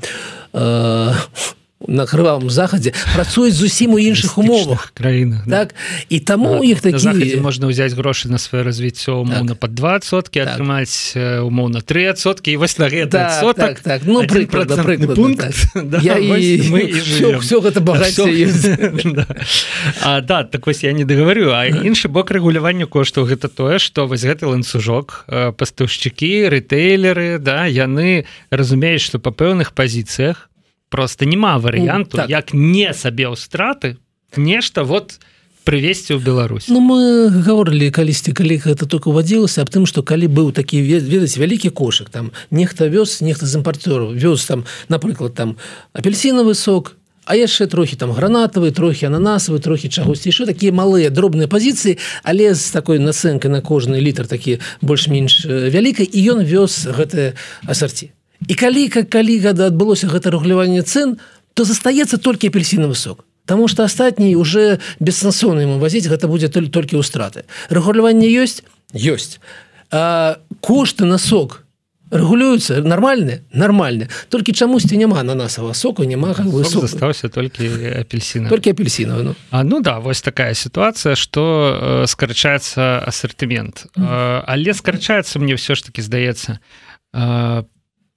э, 0.53 1.11
на 1.87 2.03
крывавым 2.05 2.49
захадзе 2.49 2.91
працуюць 3.15 3.55
зусім 3.55 3.95
у 3.95 3.99
іншых 3.99 4.35
умовах 4.37 4.91
краінах 4.93 5.47
да. 5.47 5.63
так 5.63 5.75
і 6.09 6.19
таму 6.19 6.59
у 6.59 6.63
іх 6.63 6.83
На 6.83 6.99
Захадзе 6.99 7.31
такі 7.31 7.39
можна 7.39 7.71
ўзяць 7.71 7.95
грошы 7.95 8.27
на 8.27 8.35
сваё 8.35 8.67
развіццё 8.67 9.23
умоўна 9.23 9.55
Так. 9.55 9.59
под 9.59 9.71
20сотки 9.79 10.43
Так. 10.43 10.59
атрымаць 10.59 11.15
умоўна 11.15 11.79
3сотки 11.79 12.51
і 12.51 12.57
вось 12.57 12.77
на 12.79 12.89
так, 12.89 13.31
адсотак 13.31 13.79
так, 13.79 13.79
так. 13.79 14.01
ну 14.05 14.23
прыкладна, 14.27 15.15
пункт 15.15 15.55
так. 15.73 15.83
да, 15.87 15.99
я 16.03 16.17
і, 16.19 16.67
мы 16.67 16.79
і 16.83 16.99
все, 16.99 17.37
все 17.37 17.59
гэта 17.61 17.79
багацце. 17.79 18.27
Да. 19.05 19.25
А, 20.03 20.21
да 20.21 20.43
так 20.43 20.67
вось 20.67 20.83
я 20.83 20.91
не 20.91 21.05
даговорю 21.05 21.51
А 21.55 21.63
іншы 21.63 22.11
бок 22.11 22.31
рэгулявання 22.31 22.91
коштаў 22.91 23.23
гэта 23.23 23.47
тое 23.47 23.79
што 23.79 24.03
вось 24.03 24.27
гэты 24.27 24.51
ланцужок 24.51 25.25
пастаўшчыкі 25.55 26.51
рытэйлеры 26.51 27.39
да 27.39 27.71
яны 27.71 28.25
разумеюць 28.51 29.01
што 29.01 29.19
па 29.19 29.31
пэўных 29.31 29.71
пазіцыях 29.71 30.49
просто 30.89 31.25
няма 31.25 31.57
варыянту 31.57 32.17
так. 32.17 32.29
як 32.29 32.53
не 32.53 32.93
сабе 32.93 33.29
ў 33.29 33.35
страты 33.35 33.97
нешта 34.35 34.83
вот 34.83 35.19
прывесці 35.63 36.17
ў 36.17 36.23
Беларусь. 36.23 36.67
Ну 36.67 36.81
мы 36.81 37.29
гаворылі 37.29 37.91
калісьці 37.93 38.33
калі 38.33 38.57
гэта 38.57 38.89
только 38.89 39.09
увадзілася 39.13 39.61
аб 39.61 39.69
тым 39.69 39.85
што 39.85 40.01
калі 40.01 40.25
быў 40.25 40.51
такі 40.51 40.81
ве- 40.81 41.03
ведаць 41.03 41.37
вялікі 41.37 41.69
кошык 41.69 42.09
там. 42.09 42.31
Нехта 42.49 42.89
вёз 42.89 43.21
нехта 43.21 43.45
з 43.45 43.61
імпарцёраў 43.61 44.17
вёз 44.17 44.45
там 44.47 44.65
напрыклад 44.89 45.35
там 45.35 45.57
апельсінавы 45.93 46.55
сок 46.55 46.95
а 47.29 47.35
яшчэ 47.37 47.69
трохі 47.69 47.95
там 47.95 48.09
гранатавы 48.09 48.71
трохі 48.73 49.05
ананасавы 49.13 49.61
трохі 49.61 49.89
чагосьці 49.93 50.33
яшчэ 50.33 50.49
такія 50.49 50.73
малыя 50.73 51.13
дробныя 51.13 51.45
пазіцыі 51.45 52.01
але 52.23 52.55
з 52.57 52.65
такой 52.73 52.97
нацэнкай 52.97 53.51
на 53.53 53.61
кожны 53.61 54.01
літр 54.01 54.25
такі 54.25 54.57
больш-менш 54.81 55.45
э, 55.45 55.69
вялікай 55.69 56.09
і 56.09 56.19
ён 56.33 56.41
вёз 56.41 56.89
гэтае 56.89 57.37
асарці 57.69 58.09
і 58.47 58.53
калі 58.55 58.87
калі 58.89 59.39
гада 59.39 59.67
адбылося 59.67 60.07
гэта 60.07 60.31
рэгуляванне 60.31 60.83
цен 60.83 61.17
то 61.53 61.65
застаецца 61.65 62.17
толькі 62.17 62.47
апельсінавы 62.47 62.95
сок. 62.95 63.25
Таму 63.45 63.67
што 63.67 63.83
астатні 63.83 64.35
уже 64.37 64.79
бессэнсоўна 65.01 65.65
ему 65.65 65.79
вазіць 65.81 66.05
гэта 66.07 66.29
будзе 66.29 66.47
толь- 66.53 66.69
толькі 66.69 67.01
ў 67.01 67.03
страты 67.03 67.49
рэгуляванне 67.69 68.29
ёсць 68.29 68.61
ёсць 68.93 69.41
а, 69.91 70.37
кошты 70.61 71.05
на 71.05 71.17
сок 71.17 71.65
рэгулююцца 72.11 72.81
нармальны 72.81 73.41
нармальны 73.53 74.09
толькі 74.29 74.53
чамусьці 74.53 74.97
няма 74.97 75.21
ананасава 75.21 75.73
соку 75.73 76.05
няма 76.05 76.33
застаўся 76.33 77.29
толькі 77.29 77.69
апельсіна 78.01 78.49
толькі 78.49 78.73
апельсінавы 78.73 79.23
ну. 79.23 79.35
А 79.51 79.63
ну 79.63 79.81
да 79.81 79.99
вось 79.99 80.21
такая 80.21 80.53
сітуацыя 80.53 81.15
што 81.15 82.05
э, 82.05 82.07
скарачаецца 82.07 83.01
асартымент 83.05 83.85
э, 83.93 84.43
але 84.45 84.73
скарачаецца 84.73 85.37
мне 85.39 85.53
ўсё 85.53 85.77
ж 85.77 85.89
таки 85.89 86.01
здаецца 86.01 86.57
э, 87.13 87.63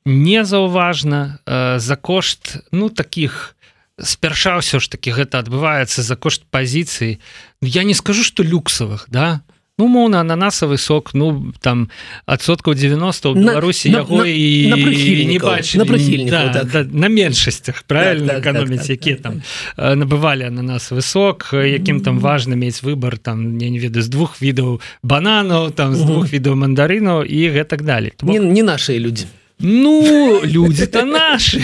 незаўважна 0.04 1.38
э, 1.46 1.78
за 1.78 1.96
кошт 1.96 2.56
ну 2.72 2.88
таких 2.88 3.56
спярша 4.00 4.58
ўсё 4.58 4.80
ж 4.80 4.88
таки 4.90 5.12
гэта 5.12 5.38
адбываецца 5.38 6.02
за 6.02 6.16
кошт 6.16 6.42
пазіцыі 6.50 7.18
Ну, 7.62 7.68
я 7.68 7.84
не 7.84 7.94
скажу 7.94 8.24
что 8.24 8.42
люксавых 8.42 9.06
да? 9.08 9.40
Ну 9.78 9.88
моўна 9.88 10.20
ананасавы 10.20 10.76
сок 10.78 11.14
ну 11.14 11.52
там 11.60 11.88
адсоткаў 12.26 12.74
90 12.74 13.30
у 13.30 13.34
Беларусі 13.34 13.90
на- 13.90 13.98
яго 13.98 14.18
на- 14.18 14.26
і 14.28 14.68
на 14.68 14.76
не 14.76 14.84
прыхільнікаў, 14.84 15.48
бачылі. 15.48 15.78
на 15.78 15.84
Да, 16.30 16.52
так. 16.52 16.66
да, 16.70 16.98
на 16.98 17.08
меншасцях 17.08 17.82
правильно 17.86 18.26
Так, 18.26 18.42
так, 18.42 18.44
так, 18.44 18.54
эканоміць 18.56 18.80
так, 18.80 18.90
якія 18.90 19.16
так, 19.16 19.22
там 19.22 19.42
э, 19.78 19.94
набывалі 20.04 20.46
ананас 20.46 20.92
высок 20.92 21.54
якім 21.54 22.00
там 22.00 22.18
важна 22.18 22.56
мець 22.56 22.82
выбор 22.82 23.18
там 23.18 23.58
я 23.58 23.70
не 23.70 23.78
ведаю 23.78 24.02
з 24.02 24.08
двух 24.08 24.42
відаў 24.42 24.80
бананаў 25.02 25.70
там 25.70 25.94
з 25.94 26.02
двух 26.04 26.32
відаў 26.32 26.54
мандарынаў 26.56 27.22
і 27.24 27.48
гэтак 27.50 27.82
далей 27.82 28.12
не, 28.22 28.38
не 28.38 28.62
нашыя 28.62 28.98
людзі 28.98 29.26
ну 29.62 30.40
люди 30.44 30.86
то 30.86 31.04
наши 31.04 31.62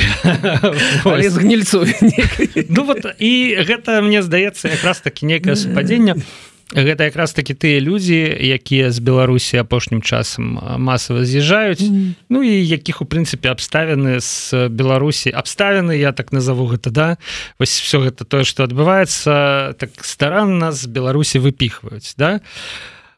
з 1.30 1.36
гнільцой 1.36 1.94
ну 2.68 2.84
вот 2.84 3.06
і 3.18 3.58
гэта 3.58 4.00
мне 4.02 4.22
здаецца 4.22 4.68
якраз 4.68 5.00
таки 5.00 5.26
некае 5.26 5.56
супадзенне 5.56 6.14
гэта 6.72 7.08
якраз 7.08 7.32
таки 7.32 7.54
тыя 7.54 7.80
людзі 7.80 8.28
якія 8.28 8.92
з 8.92 8.98
беларусі 9.00 9.56
апошнім 9.64 10.02
часам 10.02 10.60
а, 10.60 10.76
масава 10.76 11.24
з'язджаюць 11.24 11.88
ну 12.28 12.42
і 12.44 12.52
якіх 12.52 13.00
у 13.00 13.08
прынцыпе 13.08 13.48
абставіны 13.48 14.20
з 14.20 14.68
беларусі. 14.68 15.32
Абставіны 15.32 15.96
я 15.96 16.12
так 16.12 16.32
назову 16.32 16.68
гэта 16.68 16.90
да? 16.90 17.08
Вось 17.58 17.80
все 17.80 18.04
гэта 18.04 18.28
тое 18.28 18.44
что 18.44 18.68
адбываецца 18.68 19.74
так 19.80 19.96
старанна 20.04 20.72
з 20.72 20.86
беларусі 20.86 21.40
выпіхваюць 21.40 22.14
да 22.20 22.44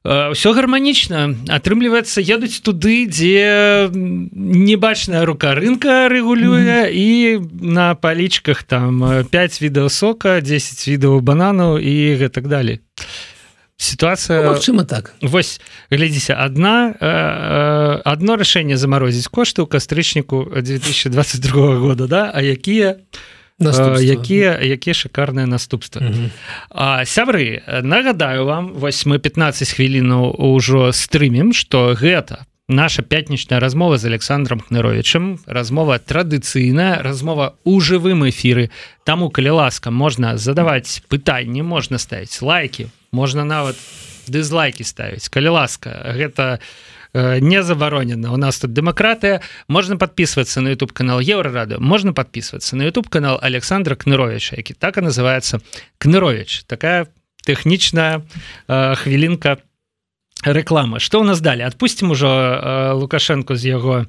все 0.04 0.52
гарманічна 0.56 1.36
атрымліваецца 1.52 2.24
едуць 2.24 2.64
туды 2.64 3.04
дзе 3.04 3.92
небачная 3.92 5.28
рука 5.28 5.52
рынка 5.52 6.08
рэгулюе 6.08 6.88
і 6.88 7.08
на 7.60 7.92
палічках 7.94 8.64
там 8.64 9.04
5 9.28 9.60
відэо 9.60 9.92
сока 9.92 10.40
10 10.40 10.88
відэо 10.88 11.20
бананаў 11.20 11.76
і 11.76 12.16
гэтак 12.16 12.48
далей 12.48 12.80
сітуацыя 13.80 14.44
Магчыма 14.48 14.84
так. 14.84 15.12
Вось 15.20 15.60
глядзіся 15.90 16.36
одна 16.36 16.92
э, 16.92 17.04
э, 17.04 18.02
одно 18.04 18.36
рашэнне 18.36 18.76
замарозіць 18.76 19.28
кошты 19.28 19.64
ў 19.64 19.68
кастрычніку 19.68 20.48
2022 20.52 21.76
года 21.76 22.06
да? 22.06 22.30
А 22.32 22.40
якія? 22.40 22.96
Наступства. 22.96 23.39
Якія 24.00 24.56
якія 24.56 24.94
шикарныя 24.94 25.46
наступствы 25.46 26.00
Мгм. 26.00 26.30
А, 26.70 27.04
сябры 27.04 27.62
нагадаю 27.82 28.44
вам 28.44 28.72
вось 28.72 29.04
мы 29.06 29.18
15 29.18 29.76
хвілінаў 29.76 30.34
ужо 30.38 30.92
стрымем 30.92 31.52
что 31.52 31.92
гэта 31.94 32.48
наша 32.70 33.02
пятнічная 33.02 33.60
размова 33.60 33.98
з 33.98 34.04
александром 34.04 34.60
хныровичем 34.60 35.40
размова 35.46 35.98
традыцыйная 35.98 37.02
размова 37.02 37.56
у 37.64 37.80
жывым 37.80 38.24
эфіры. 38.30 38.70
Таму 39.04 39.30
калі 39.30 39.50
ласка 39.50 39.90
можна 39.90 40.38
задаваць 40.38 41.02
пытанні 41.10 41.62
можна 41.62 41.98
ставіць 41.98 42.40
лайки 42.42 42.88
можна 43.12 43.44
нават 43.44 43.76
дызлайки 44.28 44.84
ставіць. 44.84 45.28
Калі 45.28 45.48
ласка 45.58 46.14
гэта 46.14 46.56
э, 46.56 46.58
не 47.14 47.62
забаронена 47.62 48.32
у 48.32 48.36
нас 48.36 48.58
тут 48.58 48.72
дэмакратыя 48.72 49.40
можна 49.68 49.96
подписываться 49.96 50.60
на 50.60 50.68
youtube 50.68 50.92
канал 50.92 51.20
еврорады 51.20 51.78
можна 51.78 52.12
подписываться 52.12 52.76
на 52.76 52.82
youtube 52.82 53.08
канал 53.08 53.38
александра 53.42 53.94
кныровича 53.94 54.56
які 54.56 54.74
так 54.74 54.98
и 54.98 55.00
называется 55.00 55.60
кнырович 55.98 56.64
такая 56.66 57.06
тэхнічная 57.46 58.22
э, 58.68 58.94
хвілінка 58.96 59.56
реклама 60.44 61.00
что 61.00 61.20
у 61.20 61.24
нас 61.24 61.40
далі 61.40 61.62
отпустим 61.62 62.10
ужо 62.10 62.28
э, 62.28 62.92
лукашенко 62.92 63.56
з 63.56 63.66
яго 63.66 64.06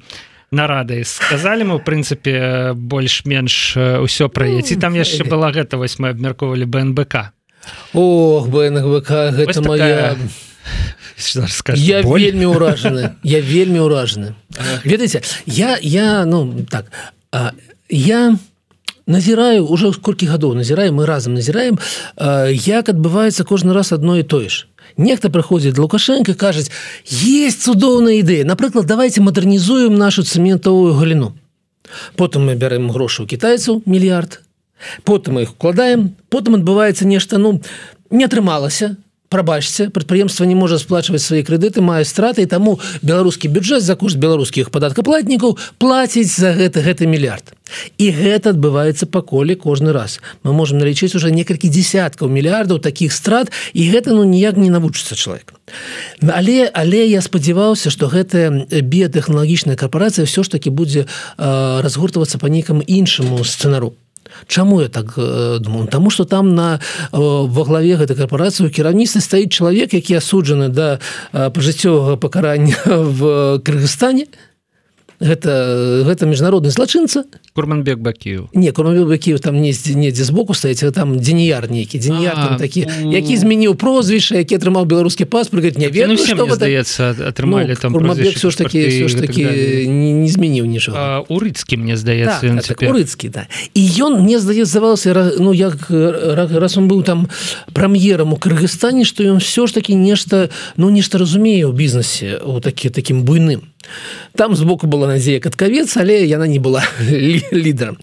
нарады 0.50 1.04
сказали 1.04 1.64
мы 1.64 1.78
в 1.78 1.84
прынцыпе 1.84 2.72
больш-менш 2.74 3.76
ўсё 4.04 4.28
пра 4.28 4.46
Ну, 4.46 4.60
ці 4.60 4.76
там 4.76 4.94
яшчэ 4.94 5.24
была 5.24 5.50
гэта 5.50 5.76
вось 5.76 5.98
мы 5.98 6.12
абмяркоўвалі 6.12 6.64
бнбк 6.64 7.32
Ох 7.94 8.48
бнвк 8.48 9.08
гэта 9.08 9.62
моя 9.62 10.16
скажешь, 11.22 11.84
я 11.84 12.02
боль? 12.02 12.22
вельмі 12.22 12.46
ўражаны 12.52 13.16
я 13.22 13.40
вельмі 13.40 13.80
ўражаны 13.86 14.34
ведаеце 14.84 15.22
я 15.46 15.78
я 15.80 16.24
ну 16.24 16.66
так 16.68 16.90
а, 17.32 17.52
я 17.88 18.36
назіраю 19.06 19.66
уже 19.66 19.92
колькі 19.92 20.26
гадоў 20.26 20.54
назіраю 20.54 20.92
мы 20.92 21.06
разам 21.06 21.34
назіраем 21.34 21.78
а, 22.16 22.46
як 22.50 22.88
адбываецца 22.88 23.44
кожны 23.44 23.72
раз 23.72 23.92
адно 23.92 24.18
і 24.18 24.22
тое 24.22 24.48
ж 24.48 24.66
нехта 24.96 25.30
прыходзіць 25.30 25.78
лукашенко 25.78 26.34
кажуць 26.34 26.70
есть 27.08 27.62
цудоўная 27.62 28.20
ідэя 28.20 28.44
напрыклад 28.44 28.86
давайте 28.86 29.20
мадэрнізуем 29.20 29.94
нашу 29.94 30.22
цэментавую 30.22 30.94
галіну 30.94 31.34
потым 32.16 32.50
мы 32.50 32.54
бярэм 32.54 32.90
грошы 32.90 33.22
у 33.22 33.26
кітайцаў 33.26 33.82
мільярд 33.86 34.42
потым 35.04 35.34
мы 35.34 35.42
их 35.42 35.52
укладаем. 35.52 36.16
Потым 36.28 36.54
адбываецца 36.54 37.06
нешта 37.06 37.38
ну 37.38 37.60
не 38.10 38.24
атрымалася 38.24 38.96
прабачце 39.32 39.88
прадпрыемства 39.88 40.44
не 40.44 40.54
можа 40.58 40.78
сплачваць 40.82 41.24
свае 41.24 41.42
крэдыты 41.48 41.80
мае 41.80 42.04
страты 42.04 42.44
і 42.44 42.50
таму 42.52 42.76
беларускі 43.00 43.48
бюджэт 43.48 43.82
за 43.82 43.96
кошт 43.96 44.20
беларускіх 44.20 44.70
падаткаплатнікаў 44.70 45.56
плаціць 45.80 46.28
за 46.28 46.52
гэта 46.60 46.84
гэты 46.84 47.08
мільярд 47.08 47.56
і 47.96 48.06
гэта 48.12 48.52
адбываецца 48.52 49.08
па 49.08 49.22
коле 49.24 49.56
кожны 49.56 49.92
раз. 49.96 50.20
Мы 50.42 50.52
можемм 50.52 50.84
налічыць 50.84 51.16
уже 51.16 51.32
некалькі 51.32 51.72
десяткаў 51.72 52.28
мільярдаў 52.28 52.78
таких 52.84 53.12
страт 53.16 53.48
і 53.72 53.88
гэта 53.88 54.12
ну 54.12 54.24
ніяк 54.28 54.60
не 54.60 54.68
навучыцца 54.68 55.16
чалавек 55.16 55.56
але 56.20 56.68
але 56.68 57.06
я 57.08 57.20
спадзяваўся 57.24 57.90
что 57.90 58.08
гэтая 58.12 58.68
біятэхналагічная 58.68 59.76
карпорацыя 59.76 60.26
все 60.26 60.42
ж 60.42 60.50
таки 60.50 60.70
будзе 60.70 61.06
э, 61.06 61.80
разгортавацца 61.80 62.38
по 62.38 62.46
нейкаму 62.46 62.82
іншаму 62.84 63.44
сцэнару 63.44 63.96
Чаму 64.46 64.80
я 64.80 64.88
так 64.88 65.14
э, 65.16 65.58
думаю? 65.60 65.88
Таму 65.88 66.10
что 66.10 66.24
там 66.24 66.54
на 66.54 66.80
э, 67.12 67.16
во 67.16 67.64
главе 67.64 67.96
гэтай 67.96 68.16
карпорацыі 68.16 68.70
кіраўніцтва 68.70 69.20
стаіць 69.20 69.52
чалавек 69.52 69.94
які 69.94 70.18
асуджаны 70.20 70.68
да 70.68 70.98
э, 71.32 71.50
пажыццёвага 71.50 72.16
пакарання 72.16 72.76
в 72.86 73.58
Кыргызстане 73.64 74.26
гэта 75.22 76.02
гэта 76.02 76.26
міжнародны 76.26 76.70
злачынца. 76.74 77.24
Курманбек 77.54 78.02
бакіў 78.02 78.50
не 78.52 78.72
курманбек 78.74 79.06
бакіў 79.06 79.38
там 79.38 79.60
недзе 79.62 79.94
недзе 79.94 80.24
збоку 80.26 80.54
стаіць 80.54 80.82
там 80.90 81.18
дзеніяр 81.20 81.70
нейкі 81.70 81.98
дзеніяр 82.02 82.58
такі 82.58 82.86
які 83.06 83.36
змяніў 83.36 83.78
прозвішча 83.78 84.42
які 84.42 84.58
атрымаў 84.58 84.84
беларускі 84.84 85.24
паспорт 85.24 85.78
не 85.78 85.88
ведаю 85.88 86.18
ну, 86.18 86.26
што 86.26 86.48
здаецца 86.50 87.14
атрымалі 87.30 87.76
ну, 87.76 87.80
там 87.80 87.92
все 88.34 88.50
ж 88.50 88.58
таки 88.58 88.86
все 88.88 89.08
ж 89.08 89.16
таки 89.16 89.44
не, 89.86 90.12
не 90.12 90.28
змяніў 90.28 90.66
нічога. 90.66 91.24
Урыцкі 91.28 91.76
мне 91.76 91.96
здаецца 91.96 92.42
так, 92.42 92.66
так, 92.66 92.82
урыцкі 92.90 93.28
да. 93.28 93.46
І 93.74 93.82
ён 94.02 94.22
мне 94.22 94.40
здаецца 94.42 94.80
ну 95.38 95.52
як 95.52 95.86
раз 95.90 96.76
он 96.76 96.88
быў 96.88 97.02
там 97.02 97.28
прэм'ерам 97.72 98.32
у 98.32 98.36
Кыргызстане 98.36 99.04
што 99.04 99.22
ён 99.22 99.38
все 99.38 99.66
ж 99.66 99.74
таки 99.74 99.94
нешта 99.94 100.50
ну 100.76 100.90
нешта 100.90 101.18
разумее 101.18 101.68
ў 101.68 101.72
бізнесе 101.72 102.40
у 102.42 102.60
такі 102.60 102.90
таким 102.90 103.22
буйным 103.22 103.71
там 104.34 104.56
сбоку 104.56 104.86
была 104.86 105.06
надзея 105.06 105.40
каткавец 105.40 105.96
але 105.96 106.24
яна 106.26 106.46
не 106.46 106.58
была 106.58 106.82
лідарам 107.52 107.96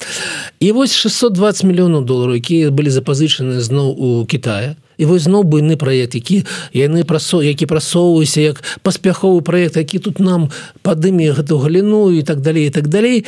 і 0.60 0.72
вось 0.72 0.96
620 0.96 1.64
мільёнаў 1.64 2.04
долараў 2.04 2.36
якія 2.36 2.72
былі 2.72 2.92
запазычаны 2.92 3.60
зноў 3.64 3.96
у 3.96 4.26
Китая. 4.26 4.76
І 5.00 5.06
вось 5.06 5.24
зноў 5.24 5.48
буйны 5.48 5.80
проект 5.80 6.16
які 6.16 6.44
яны 6.76 7.08
прасо 7.08 7.40
які 7.40 7.66
прасоўваюся 7.66 8.42
як 8.42 8.64
паспяховы 8.84 9.42
проект 9.42 9.78
які 9.78 10.00
тут 10.00 10.20
нам 10.20 10.52
падыме 10.84 11.32
гэту 11.32 11.58
галіну 11.64 12.12
і 12.12 12.24
так 12.24 12.42
далей 12.42 12.68
і 12.68 12.70
так 12.70 12.88
далей 12.88 13.24
і 13.24 13.26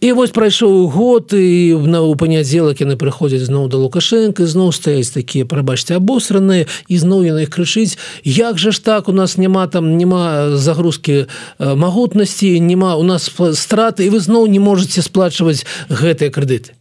І 0.00 0.12
вось 0.12 0.34
прайшоў 0.34 0.90
год 0.90 1.30
і 1.32 1.78
на 1.86 2.02
ў 2.02 2.18
панядзелак 2.18 2.82
яны 2.82 2.98
прыходзяць 2.98 3.46
зноў 3.46 3.70
да 3.70 3.78
лукашенко 3.78 4.42
зноў 4.42 4.74
стаяць 4.74 5.14
такія 5.14 5.46
прабачце 5.46 5.96
абосраныя 5.96 6.66
і 6.90 6.94
зноў 6.98 7.22
яны 7.22 7.46
іх 7.46 7.54
крычыць 7.54 7.94
як 8.26 8.58
жа 8.58 8.74
ж 8.74 8.82
так 8.82 9.08
у 9.08 9.14
нас 9.14 9.38
няма 9.38 9.66
там 9.70 9.94
няма 9.94 10.56
загрузкі 10.58 11.30
магутнасці 11.58 12.58
няма 12.58 12.98
у 12.98 13.06
нас 13.06 13.30
страты 13.30 14.10
і 14.10 14.10
вы 14.10 14.18
зноў 14.18 14.50
не 14.50 14.58
можете 14.58 14.98
сплачваць 14.98 15.62
гэтыя 15.88 16.34
крэдыты 16.34 16.74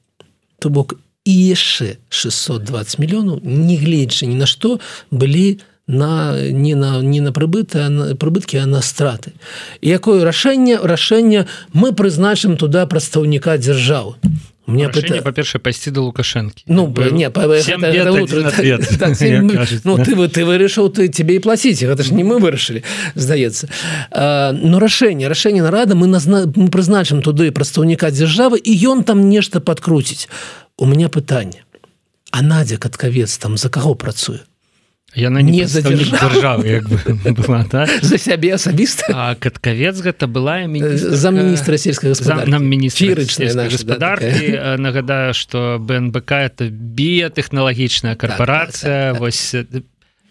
то 0.58 0.73
бок 0.73 0.97
і 1.23 1.34
яшчэ 1.54 2.02
620 2.10 2.97
мільёнаў 2.97 3.45
не 3.45 3.78
гледзячы 3.78 4.26
ні 4.26 4.41
на 4.41 4.49
што 4.49 4.82
былі 5.13 5.62
на 5.62 5.73
на 5.88 6.39
не 6.52 6.76
на 6.76 7.02
не 7.02 7.19
на 7.19 7.32
прыбыты 7.32 8.15
прыбыткі 8.15 8.58
а 8.58 8.65
на 8.65 8.82
страты. 8.82 9.34
Якое 9.82 10.24
рашэнне 10.24 10.78
рашэння 10.78 11.48
мы 11.74 11.93
прызначым 11.93 12.58
туда 12.58 12.86
прадстаўніка 12.86 13.58
дзяржавы 13.58 14.15
мне 14.67 14.89
пыта... 14.89 15.22
па-перша 15.22 15.60
пайсці 15.60 15.91
да 15.91 16.02
лукашэнкі 16.02 16.63
ну 16.67 16.88
не 17.12 17.30
па, 17.30 17.48
гэта, 17.48 17.91
гэта 17.91 18.12
утро, 18.15 18.43
так, 18.50 18.63
так, 18.98 19.17
ну, 19.84 19.98
ты 19.98 20.15
ты 20.30 20.46
вырашыў 20.46 20.89
ты 20.89 21.10
тебе 21.10 21.36
і 21.36 21.39
плаціць 21.39 21.84
гэта 21.84 22.04
ж 22.04 22.15
не 22.15 22.24
мы 22.24 22.39
вырашылі 22.39 22.84
здаецца 23.15 23.67
но 24.56 24.80
рашэнне 24.80 25.28
рашэнне 25.28 25.62
нарада 25.62 25.96
мы 25.96 26.08
назна 26.08 26.48
мы 26.56 26.69
прызначым 26.69 27.22
туды 27.22 27.52
прадстаўніка 27.52 28.12
дзяржавы 28.12 28.58
і 28.58 28.72
ён 28.88 29.04
там 29.04 29.28
нешта 29.28 29.60
падкруціць 29.60 30.30
у 30.78 30.86
меня 30.86 31.10
пытанне 31.10 31.67
а 32.32 32.41
надзя 32.41 32.78
каткавец 32.78 33.38
там 33.38 33.58
за 33.58 33.67
каго 33.67 33.96
працуе 33.96 34.48
яна 35.15 35.41
не 35.41 35.65
за 35.67 35.82
дзяржавы 35.82 36.67
як 36.67 36.89
бы 36.89 36.97
была 37.38 37.65
да? 37.69 37.86
за 38.02 38.17
сябе 38.17 38.54
асабіста 38.58 39.38
каткавец 39.39 40.02
гэта 40.02 40.28
была 40.28 40.65
за 40.97 41.32
міністра 41.32 41.78
сельскага 41.78 42.45
нам 42.45 42.65
міністрычная 42.65 43.69
гаспадаркі 43.69 44.47
да, 44.58 44.78
нагадаю 44.78 45.34
что 45.34 45.78
бнбк 45.80 46.32
это 46.32 46.69
біятэхналагічная 46.69 48.15
карпорацыя 48.15 49.13
так, 49.13 49.13
так, 49.13 49.13
так, 49.13 49.21
вось 49.21 49.56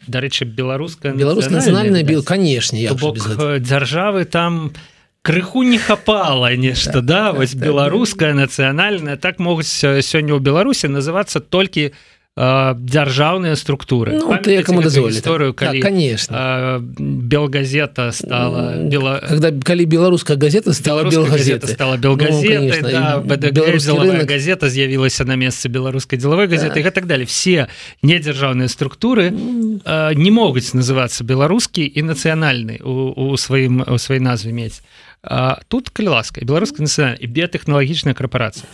дарэчы 0.06 0.44
беларуская 0.44 1.14
беларуская 1.14 1.62
нацыянальная 1.62 2.02
бил 2.02 2.22
канешне 2.22 2.90
дзяржавы 2.90 4.24
там 4.24 4.72
крыху 5.22 5.62
не 5.62 5.78
хапала 5.78 6.54
нешта 6.56 7.00
да 7.00 7.30
вось 7.32 7.54
беларуская 7.54 8.34
нацыянальная 8.34 9.16
так 9.16 9.38
могуць 9.38 9.70
сёння 9.70 10.34
ў 10.34 10.40
беларусі 10.42 10.90
называцца 10.90 11.38
толькі 11.38 11.94
у 11.94 12.11
дзяржаўныя 12.34 13.56
структуры. 13.60 14.16
Ну, 14.16 14.32
гісторыю 15.12 15.52
калі 15.52 15.80
да, 15.80 15.84
конечно. 15.84 16.80
белгазета 16.98 18.10
стала 18.12 18.80
бела 18.88 19.20
когда 19.20 19.52
калі 19.52 19.84
беларуская 19.84 20.38
газета 20.38 20.72
стала 20.72 21.04
белгазета 21.04 21.66
стала 21.66 21.98
белгазета 21.98 22.80
ну, 22.82 22.88
да, 22.88 23.20
газета 24.24 24.70
з'явілася 24.70 25.24
на 25.28 25.36
месцы 25.36 25.68
беларускай 25.68 26.18
дзелавой 26.18 26.46
газеты 26.46 26.82
да. 26.82 26.88
так 26.90 27.06
далее. 27.06 27.26
Все 27.26 27.68
недзяржаўныя 28.00 28.68
структуры 28.68 29.28
mm. 29.28 30.14
не 30.16 30.30
могуць 30.30 30.72
называцца 30.72 31.24
беларускі 31.24 31.84
і 31.84 32.00
нацыянальны 32.00 32.80
у 32.80 33.36
сваім 33.36 33.84
у 33.84 34.00
сваёй 34.00 34.24
назве 34.24 34.56
мець 34.56 34.80
тут 35.68 35.90
калі 35.90 36.18
ласка 36.18 36.42
беларуская 36.42 36.82
нацыя 36.82 37.14
і 37.14 37.26
біятэхналагічная 37.30 38.14
карпорацыя 38.14 38.66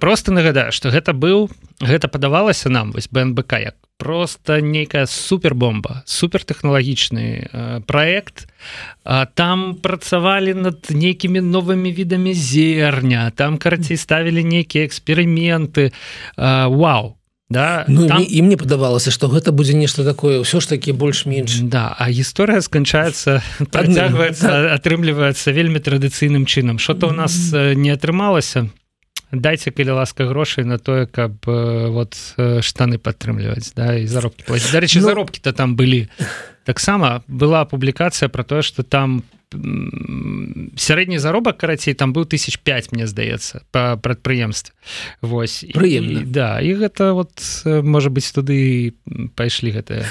просто 0.00 0.32
нагадаю 0.32 0.72
что 0.72 0.88
гэта 0.88 1.12
быў 1.12 1.52
гэта 1.80 2.08
падавалася 2.08 2.72
нам 2.72 2.92
вось 2.92 3.08
бнбк 3.08 3.52
як 3.60 3.76
просто 3.98 4.60
нейкая 4.60 5.04
супербомба 5.06 6.02
супертэхналагічны 6.06 7.84
проект 7.86 8.48
там 9.34 9.76
працавалі 9.76 10.54
над 10.54 10.88
нейкімі 10.88 11.40
новымі 11.40 11.92
відамі 11.92 12.32
зерня 12.34 13.30
там 13.36 13.58
карацей 13.58 13.96
ставілі 13.96 14.44
нейкія 14.44 14.88
эксперыменты. 14.88 15.92
Вау 16.36 17.16
да 17.50 17.84
ну, 17.88 18.08
там... 18.08 18.24
і 18.28 18.42
мне 18.42 18.56
падавалася 18.56 19.10
что 19.10 19.28
гэта 19.28 19.52
будзе 19.52 19.74
нешта 19.74 20.04
такое 20.04 20.40
ўсё 20.40 20.60
ж 20.60 20.68
таки 20.68 20.92
больш-менш. 20.92 21.60
Да 21.68 21.92
а 21.98 22.08
гісторыя 22.10 22.64
сканчаецца 22.64 23.42
працягваецца 23.68 24.74
атрымліваецца 24.74 25.52
вельмі 25.52 25.78
традыцыйным 25.78 26.46
чынам. 26.46 26.78
Что-то 26.78 27.08
у 27.08 27.16
нас 27.16 27.52
не 27.52 27.90
атрымалася 27.90 28.68
дайте 29.30 29.70
калі 29.70 30.00
ласка 30.00 30.24
грошай 30.24 30.64
на 30.64 30.78
тое 30.78 31.06
каб 31.06 31.44
вот 31.44 32.16
штаны 32.36 32.96
падтрымліваць 32.98 33.76
да 33.76 33.98
і 33.98 34.06
заробкі 34.06 34.48
дарэчы 34.48 35.04
ну... 35.04 35.12
заробкі 35.12 35.40
то 35.44 35.52
там 35.52 35.76
былі. 35.76 36.08
Таксама 36.64 37.22
была 37.28 37.68
публікацыя 37.68 38.28
про 38.28 38.44
тое 38.44 38.62
что 38.62 38.82
там 38.82 39.20
по 39.20 39.43
сярэдні 40.76 41.18
заробак 41.18 41.56
карацей 41.56 41.94
там 41.94 42.12
быў 42.12 42.26
тысяч 42.26 42.58
5 42.58 42.92
мне 42.92 43.06
здаецца 43.06 43.62
по 43.70 43.96
прадпрыемстве 43.96 44.74
Вось. 45.20 45.64
Прыемна 45.74 46.24
да 46.26 46.60
і 46.60 46.74
гэта 46.74 47.12
вот 47.14 47.40
можа 47.64 48.10
быть 48.10 48.28
туды 48.34 48.94
пайшлі 49.34 49.70
гэтыя 49.74 50.04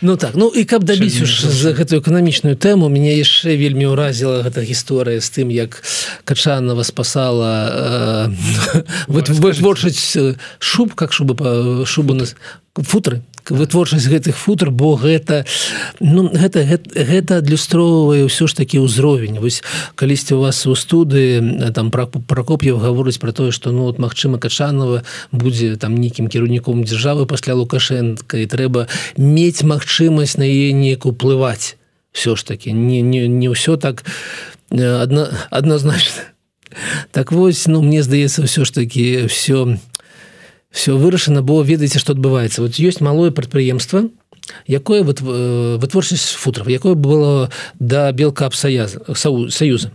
Ну 0.00 0.16
так 0.16 0.32
ну 0.34 0.48
і 0.54 0.64
каб 0.64 0.84
дабіць 0.84 1.20
уж 1.22 1.42
за 1.42 1.72
гэтую 1.74 1.98
эканамічную 1.98 2.54
тэму 2.54 2.86
мяне 2.86 3.18
яшчэ 3.18 3.58
вельмі 3.58 3.90
ўразіла 3.90 4.46
гэта 4.46 4.62
гісторыя 4.62 5.18
з 5.18 5.28
тым 5.34 5.50
як 5.50 5.82
качанова 6.22 6.86
спасала 6.86 8.30
э, 8.30 8.84
вытворчаць 9.10 10.38
шуб 10.58 10.94
как 10.94 11.10
шубы 11.12 11.34
па 11.34 11.82
шубу 11.82 12.14
нас 12.14 12.38
футры 12.78 13.22
вытворчасць 13.50 14.08
гэтых 14.08 14.36
футр 14.36 14.70
бо 14.70 14.96
гэта 14.96 15.44
ну 16.00 16.28
гэта 16.28 16.64
гэта, 16.64 16.88
гэта 16.92 17.32
адлюстроўвае 17.40 18.28
ўсё 18.28 18.46
ж 18.46 18.52
такі 18.54 18.84
ўзровень. 18.84 19.40
Вось 19.40 19.62
калісьці 19.94 20.36
у 20.36 20.40
вас 20.44 20.66
у 20.66 20.74
студы 20.74 21.40
там 21.72 21.90
пра 21.90 22.06
пракоп'ев 22.06 22.78
гаворыць 22.78 23.18
про 23.18 23.32
тое 23.32 23.50
что 23.50 23.72
ну 23.72 23.88
вот 23.88 23.98
Мачыма 23.98 24.38
качанова 24.38 25.02
будзе 25.32 25.76
там 25.76 25.96
нейкім 25.96 26.28
кіраўніком 26.28 26.84
дзяржавы 26.84 27.26
пасля 27.26 27.54
лукашенко 27.54 28.36
і 28.36 28.46
трэба 28.46 28.88
мець 29.16 29.62
магчымасць 29.88 30.36
на 30.36 30.44
яе 30.44 30.72
неяк 30.72 31.06
уплываць. 31.06 31.76
Все 32.12 32.36
ж 32.36 32.44
таки 32.44 32.72
не 32.72 33.00
не 33.00 33.26
не 33.28 33.48
ўсё 33.48 33.80
так 33.80 34.04
адна 34.70 35.32
адназначна. 35.50 36.36
Так 37.10 37.32
вось 37.32 37.66
ну 37.66 37.80
мне 37.80 38.02
здаецца 38.02 38.44
ўсё 38.44 38.64
ж 38.64 38.70
таки 38.70 39.26
все 39.26 39.80
все 40.70 40.92
вырашана 40.92 41.40
бо 41.40 41.62
ведаеце 41.62 41.98
что 41.98 42.12
адбываецца. 42.12 42.60
Вот 42.60 42.76
ёсць 42.76 43.00
малое 43.00 43.30
прадпрыемства 43.30 44.10
якое 44.66 45.02
вот 45.02 45.20
вытворчасць 45.20 46.36
футров 46.36 46.68
якое 46.68 46.92
было 46.92 47.50
да 47.80 48.12
белка 48.12 48.50
саюза 48.52 49.00
саюза. 49.16 49.90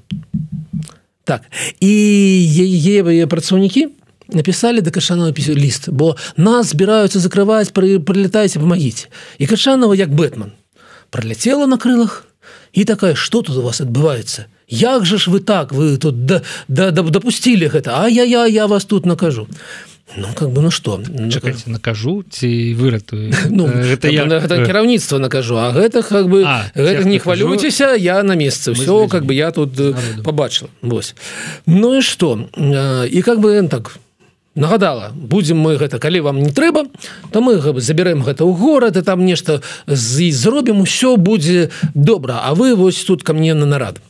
Так 1.23 1.45
і 1.79 1.93
яе 1.93 3.27
працаўнікі 3.27 3.93
написали 4.35 4.81
да 4.81 4.91
кашанова 4.91 5.31
пісю 5.31 5.55
ліст 5.55 5.89
бо 5.89 6.17
нас 6.37 6.71
збіраюцца 6.71 7.19
закрываць 7.19 7.71
пры 7.71 7.99
прылетайце 7.99 8.59
помогите. 8.59 9.07
І 9.37 9.47
кашанова 9.47 9.95
як 9.95 10.09
бэтман 10.09 10.51
проляцела 11.09 11.67
на 11.67 11.77
крылах 11.77 12.25
і 12.73 12.83
такая 12.85 13.15
что 13.15 13.41
тут 13.41 13.57
у 13.57 13.61
вас 13.61 13.81
адбываецца 13.81 14.45
Як 14.67 15.05
же 15.05 15.17
ж 15.17 15.27
вы 15.27 15.39
так? 15.39 15.71
Вы 15.71 15.97
тут 15.97 16.25
да, 16.25 16.41
да, 16.67 16.91
да, 16.91 17.03
допустили 17.03 17.67
гэта 17.67 18.03
а 18.03 18.09
я 18.09 18.23
я 18.23 18.45
я 18.45 18.67
вас 18.67 18.85
тут 18.85 19.05
накажу 19.05 19.47
Ну 20.17 20.27
как 20.35 20.49
бы 20.49 20.61
ну 20.61 20.71
что? 20.71 21.01
Чакайте, 21.31 21.69
накажу 21.69 22.23
ці 22.29 22.73
выратую 22.73 23.33
ну, 23.49 23.67
это 23.67 24.09
я 24.09 24.25
гэта 24.25 24.65
кіраўніцтва 24.65 25.19
накажу 25.19 25.57
А 25.57 25.71
гэта 25.71 26.01
как 26.01 26.27
бы 26.29 26.43
а, 26.45 26.71
гэта 26.75 27.03
не 27.03 27.19
хвалюйцеся 27.19 27.95
я 27.95 28.23
на 28.23 28.33
месцы 28.33 28.73
все 28.73 29.07
как 29.07 29.25
бы 29.25 29.33
я 29.33 29.51
тут 29.51 29.79
э, 29.79 29.93
побачыла 30.23 30.69
Вось. 30.81 31.15
Ну 31.65 31.97
і 31.97 32.01
что? 32.01 32.49
І 33.11 33.21
как 33.21 33.39
бы 33.39 33.67
так 33.69 33.97
нагадала 34.55 35.11
будем 35.15 35.57
мы 35.57 35.77
гэта 35.77 35.99
калі 35.99 36.21
вам 36.21 36.43
не 36.43 36.51
трэба 36.51 36.85
то 37.31 37.41
мы 37.41 37.57
заберем 37.81 38.23
гэта 38.23 38.43
ў 38.45 38.53
горад 38.53 38.97
і 38.97 39.01
там 39.01 39.25
нешта 39.25 39.61
з 39.87 40.31
зробім 40.31 40.81
усё 40.81 41.17
будзе 41.17 41.69
добра. 41.93 42.41
А 42.43 42.53
вы 42.55 42.75
вось 42.75 43.03
тут 43.03 43.23
ко 43.23 43.33
мне 43.33 43.53
на 43.53 43.65
нарад. 43.65 44.01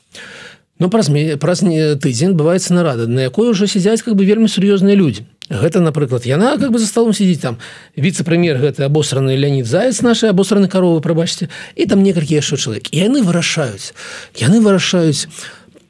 Ну 0.79 0.89
праз 0.89 1.10
праз 1.39 1.60
тыдзень 1.60 2.34
бываецца 2.34 2.73
нарада 2.73 3.08
на 3.08 3.19
якой 3.19 3.49
уже 3.49 3.67
сядзяць 3.67 4.01
как 4.01 4.15
бы 4.15 4.25
вельмі 4.25 4.47
сур'ёзныя 4.47 4.95
людзі. 4.95 5.25
Гэта 5.49 5.79
напрыклад 5.79 6.25
яна 6.25 6.58
как 6.58 6.71
бы 6.71 6.79
за 6.79 6.88
столом 6.88 7.13
сидзіць 7.13 7.41
там 7.41 7.58
віце-прэм'ер 7.95 8.58
гэты 8.58 8.84
абосраны 8.84 9.36
Леонид 9.36 9.65
заяц 9.65 10.01
наши 10.01 10.27
абосраны 10.27 10.67
каровы 10.67 10.99
прабачце 11.01 11.49
і 11.75 11.86
там 11.86 12.03
некалькі 12.03 12.36
яшчэ 12.36 12.58
чалавек. 12.58 12.89
Яны 12.91 13.21
вырашаюць 13.21 13.93
яны 14.36 14.60
вырашаюць 14.60 15.27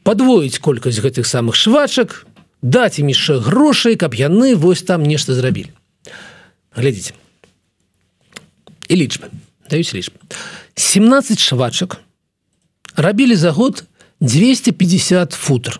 подвоіць 0.03 0.59
колькасць 0.59 0.99
гэтых 0.99 1.25
самых 1.25 1.55
швачак 1.55 2.27
даць 2.63 2.97
ім 2.97 3.11
яшчэ 3.11 3.37
грошай 3.43 3.99
каб 3.99 4.15
яны 4.15 4.55
вось 4.55 4.81
там 4.87 5.03
нешта 5.03 5.35
зрабілі. 5.35 5.69
Глядзіце. 6.73 7.13
І 8.87 8.95
лічбы. 8.95 9.27
Даюць 9.69 9.93
лічбы. 9.93 10.17
17 10.75 11.39
швачак 11.39 11.99
рабілі 12.95 13.35
за 13.35 13.51
год 13.51 13.83
250 14.19 15.35
футр. 15.35 15.79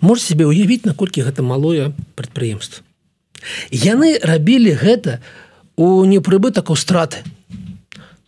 Можете 0.00 0.36
себе 0.36 0.44
ўявіць 0.44 0.84
наколькі 0.84 1.24
гэта 1.24 1.40
малое 1.40 1.96
прадпрыемства. 2.14 2.84
Яны 3.72 4.20
рабілі 4.20 4.76
гэта 4.76 5.24
у 5.74 6.04
непрыбытак 6.04 6.68
у 6.70 6.76
страты. 6.76 7.24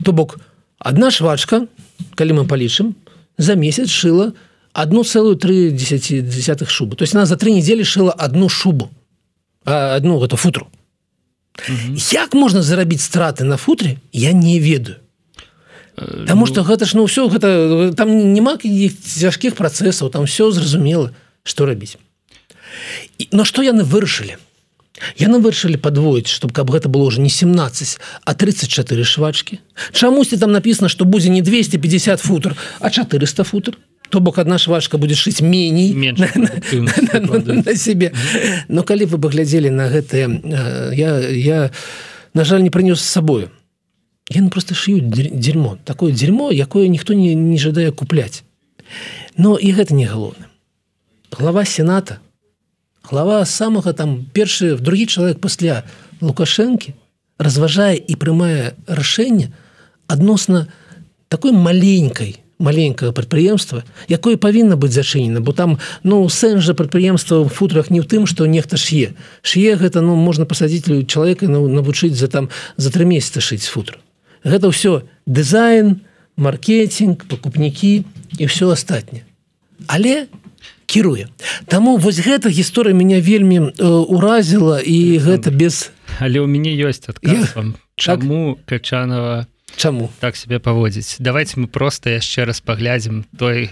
То 0.02 0.16
бок 0.16 0.40
одна 0.80 1.12
швачка 1.12 1.68
калі 2.16 2.40
мы 2.40 2.42
палічым 2.48 2.96
за 3.36 3.54
месяц 3.54 3.92
шыла 3.92 4.32
у 4.32 4.53
1,3 4.74 6.68
шубы. 6.68 6.96
То 6.96 7.02
есть 7.02 7.14
она 7.14 7.26
за 7.26 7.36
тры 7.36 7.50
недзелі 7.50 7.84
шыла 7.84 8.12
одну 8.12 8.48
шубу 8.48 8.90
одну 9.64 10.18
гэта 10.18 10.36
футру. 10.36 10.68
Угу. 11.68 11.96
Як 12.12 12.34
можна 12.34 12.62
зарабіць 12.62 13.02
страты 13.02 13.44
на 13.44 13.56
футре, 13.56 13.98
я 14.12 14.32
не 14.32 14.58
ведаю. 14.58 14.96
Э, 15.96 16.26
Таму 16.26 16.46
што 16.46 16.62
ну 16.62 16.68
гэта 16.68 16.84
ж 16.84 16.96
ну 16.98 17.06
ўсё 17.06 17.30
гэта 17.30 17.94
там 17.94 18.34
няма 18.34 18.58
цяжкіх 18.58 19.54
працэсаў, 19.54 20.10
там 20.10 20.26
все 20.26 20.50
зразумела, 20.50 21.14
што 21.44 21.66
рабіць. 21.66 21.96
І, 23.18 23.28
но 23.30 23.44
што 23.44 23.62
яны 23.62 23.84
вырашылі? 23.84 24.36
Яны 25.18 25.38
вырашылі 25.38 25.78
падвоіць, 25.78 26.30
чтобы 26.30 26.54
каб 26.54 26.70
гэта 26.70 26.90
было 26.90 27.06
ўжо 27.06 27.22
не 27.22 27.30
17, 27.30 27.98
а 28.24 28.34
34 28.34 29.04
швачкі. 29.04 29.58
Чамусьці 29.92 30.38
там 30.38 30.50
напісана, 30.50 30.88
што 30.88 31.04
будзе 31.04 31.30
не 31.30 31.42
250 31.42 32.20
футр, 32.20 32.58
а 32.80 32.90
400 32.90 33.44
футр 33.44 33.78
то 34.14 34.20
бок 34.20 34.38
одна 34.38 34.58
швачка 34.58 34.96
будет 34.96 35.16
шить 35.16 35.40
меней 35.40 35.92
на, 35.92 37.76
себе 37.76 38.12
но 38.68 38.84
калі 38.86 39.10
вы 39.10 39.18
паглядзелі 39.18 39.74
на 39.74 39.90
гэтые 39.90 40.94
я 40.94 41.18
я 41.18 41.70
на 42.32 42.44
жаль 42.44 42.62
не 42.62 42.70
прынёс 42.70 43.02
с 43.02 43.10
собою 43.10 43.50
я 44.30 44.46
просто 44.48 44.74
шью 44.74 45.00
дерьмо. 45.00 45.78
Такое 45.84 46.12
дерьмо 46.12 46.52
якое 46.52 46.86
ніхто 46.86 47.12
не 47.12 47.34
не 47.34 47.58
жадае 47.58 47.90
купляць. 47.90 48.44
Но 49.36 49.58
і 49.58 49.74
гэта 49.74 49.94
не 49.94 50.06
галоўна 50.06 50.46
глава 51.32 51.64
сената 51.64 52.20
глава 53.02 53.44
самага 53.44 53.92
там 53.92 54.30
першы 54.32 54.76
в 54.76 54.80
другі 54.80 55.06
чалавек 55.06 55.40
пасля 55.40 55.82
лукашэнкі 56.20 56.94
разважае 57.38 57.98
і 57.98 58.14
прымае 58.14 58.78
рашэнне 58.86 59.50
адносна 60.06 60.70
такой 61.26 61.50
маленькой 61.50 62.43
маленькое 62.58 63.12
прадпрыемства 63.12 63.84
якое 64.08 64.36
павінна 64.36 64.76
быць 64.76 64.94
зачынена 64.94 65.40
бо 65.40 65.52
там 65.52 65.78
ну 66.02 66.28
сэнс 66.28 66.62
жа 66.64 66.74
прадпрыемства 66.74 67.44
в 67.44 67.48
футрах 67.48 67.90
не 67.90 68.00
ў 68.00 68.06
тым 68.06 68.26
что 68.26 68.46
нехта 68.46 68.76
ш'е 68.76 69.14
ш'е 69.42 69.76
гэта 69.76 70.00
ну 70.00 70.16
можна 70.16 70.46
пасадзіць 70.46 71.06
чалавека 71.06 71.46
ну, 71.46 71.68
навучыць 71.68 72.14
за 72.14 72.28
там 72.28 72.48
за 72.76 72.90
три 72.90 73.04
месяца 73.04 73.40
шыць 73.40 73.66
футр 73.66 73.98
гэта 74.44 74.68
ўсё 74.68 75.02
дызайн 75.26 76.04
маркетинг 76.36 77.24
пакупнікі 77.28 78.04
і 78.38 78.46
все 78.46 78.70
астатняе. 78.70 79.22
Але 79.86 80.26
кіруе. 80.86 81.28
Таму 81.66 81.96
вось 81.96 82.18
гэта 82.18 82.50
гісторыя 82.50 82.94
меня 82.94 83.20
вельмі 83.20 83.70
э, 83.70 83.84
уразіла 83.84 84.80
і 84.80 85.18
гэта 85.18 85.50
без 85.50 85.90
але 86.20 86.40
у 86.40 86.46
мяне 86.46 86.74
ёсць 86.78 87.08
адказ 87.08 87.54
вам. 87.56 87.74
чаму 87.96 88.54
так? 88.54 88.64
качанова 88.66 89.46
Чаму? 89.76 90.10
Так 90.20 90.36
себе 90.36 90.58
паводзіць. 90.58 91.16
Давайте 91.18 91.60
мы 91.60 91.66
просто 91.66 92.10
яшчэ 92.10 92.44
раз 92.44 92.60
паглядзім 92.60 93.24
той 93.38 93.70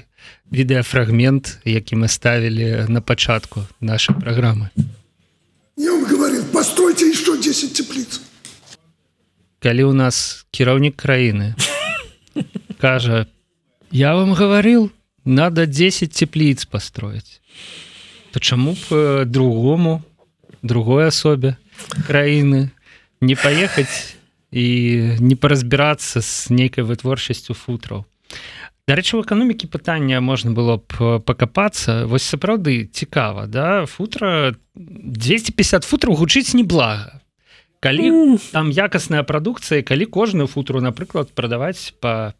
відэафрагмент 0.52 1.58
які 1.64 1.96
мы 1.96 2.08
ставілі 2.08 2.86
на 2.88 3.00
пачатку 3.00 3.66
нашай 3.80 4.16
праграмы. 4.16 4.70
Он 5.78 6.04
говорит 6.04 6.52
постройте 6.52 7.10
еще 7.10 7.38
10 7.38 7.72
теплиц. 7.72 8.20
Калі 9.58 9.84
у 9.84 9.92
нас 9.92 10.46
кіраўнік 10.50 10.96
краіны 10.96 11.54
кажа 12.78 13.26
я 13.90 14.14
вам 14.14 14.34
говорил 14.34 14.90
надо 15.24 15.66
10 15.66 16.12
теплиц 16.12 16.64
построить 16.64 17.40
то 18.32 18.40
чаму 18.40 18.72
б 18.72 18.78
э, 18.90 19.24
другому 19.24 20.02
другой 20.62 21.06
асобе 21.06 21.56
краіны 22.06 22.70
не 23.20 23.34
паехаць 23.34 24.16
і 24.52 24.66
не 25.18 25.34
паразбірацца 25.34 26.20
з 26.20 26.52
нейкай 26.52 26.84
вытворчасцю 26.84 27.56
футраў 27.56 28.04
дарэчы 28.86 29.16
в 29.16 29.24
эканомікі 29.24 29.66
пытання 29.72 30.20
можна 30.20 30.52
было 30.52 30.76
б 30.76 31.18
пакапацца 31.24 32.04
вось 32.06 32.28
сапраўды 32.28 32.86
цікава 32.92 33.46
да? 33.46 33.86
Футра 33.86 34.54
250 34.76 35.88
футраў 35.88 36.20
гучыць 36.20 36.52
неблага 36.52 37.22
калі 37.80 38.06
mm. 38.10 38.36
там 38.52 38.70
якасная 38.70 39.24
прадукцыя 39.24 39.82
калі 39.82 40.06
кожную 40.06 40.46
футру 40.46 40.84
напрыклад 40.84 41.32
прадаваць 41.32 41.96
по 41.98 42.34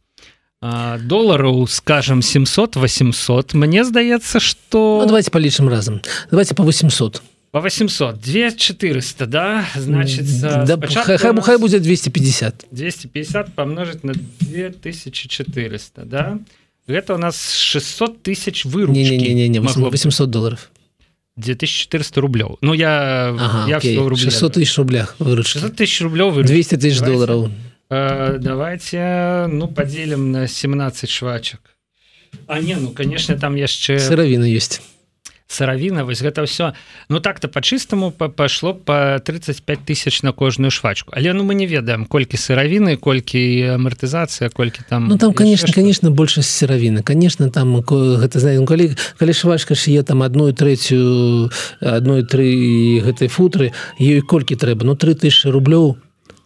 долараў 0.63 1.67
скажем 1.67 2.23
700 2.23 2.77
800 2.77 3.55
мне 3.55 3.85
здаецца 3.85 4.39
что 4.39 5.01
ну, 5.03 5.07
давайте 5.07 5.31
палічым 5.31 5.69
разам 5.69 6.01
давайте 6.31 6.55
по 6.55 6.63
800 6.63 7.23
по 7.53 7.61
800 7.61 8.19
2400 8.19 9.27
да? 9.27 9.67
Значит 9.77 10.25
да, 10.41 10.79
хай, 10.89 11.19
хай, 11.19 11.41
хай 11.43 11.59
будет 11.59 11.83
250 11.83 12.67
250 12.71 13.55
помножить 13.55 14.03
на 14.05 14.15
2400 14.15 16.05
да? 16.05 16.39
Это 16.87 17.15
у 17.15 17.19
нас 17.19 17.55
600 17.55 18.23
тысяч 18.23 18.65
вы 18.65 18.89
не, 18.89 19.05
не, 19.05 19.19
не, 19.19 19.35
не, 19.35 19.49
не 19.49 19.61
800 19.61 20.31
долларов 20.31 20.71
2400 21.37 22.21
рублёў 22.21 22.59
Ну 22.63 22.73
я, 22.73 23.29
ага, 23.39 23.67
я 23.69 24.01
рубль 24.01 24.17
600 24.17 24.55
тысяч 24.55 24.79
рублях 24.79 25.17
тысяч 25.77 26.01
рублёў 26.01 26.43
200 26.43 26.77
тысяч 26.77 27.01
долларов. 27.01 27.51
Э, 27.91 28.39
давайте 28.41 29.47
ну 29.51 29.69
поделим 29.69 30.33
на 30.33 30.49
17 30.49 31.11
швачак 31.11 31.61
А 32.47 32.61
не 32.61 32.77
ну 32.77 32.93
конечно 32.93 33.37
там 33.37 33.57
яшчэ 33.57 33.99
сыравіна 33.99 34.45
есть 34.45 34.81
сыравіна 35.53 36.05
вось 36.05 36.25
гэта 36.25 36.43
ўсё 36.43 36.73
ну 37.09 37.21
так-то 37.21 37.49
по-чыстаму 37.49 38.11
пашло 38.11 38.75
по 38.75 39.21
35 39.21 39.85
тысяч 39.85 40.23
на 40.23 40.33
кожную 40.33 40.71
швачку 40.71 41.13
але 41.15 41.33
ну 41.33 41.45
мы 41.45 41.55
не 41.55 41.67
ведаем 41.67 42.07
колькі 42.07 42.37
сыравіны 42.37 42.97
колькі 42.97 43.77
амартызацыя 43.77 44.49
колькі 44.51 44.83
там 44.89 45.09
ну 45.09 45.19
там 45.19 45.33
конечно 45.33 45.73
конечно 45.73 46.11
большасць 46.11 46.51
сыравіны 46.51 47.03
конечно 47.03 47.51
там 47.51 47.77
гэта 47.85 48.39
знаем 48.41 48.67
калі 48.67 48.97
калі 49.19 49.33
швачка 49.33 49.75
шые 49.75 50.03
там 50.03 50.23
одну 50.23 50.53
трэцюю 50.53 51.51
одной 51.81 52.25
тры 52.25 53.03
гэтай 53.05 53.29
футры 53.29 53.73
ёй 54.01 54.21
колькі 54.21 54.57
трэба 54.57 54.85
ну 54.85 54.97
3000 54.97 55.53
рублёў 55.53 55.97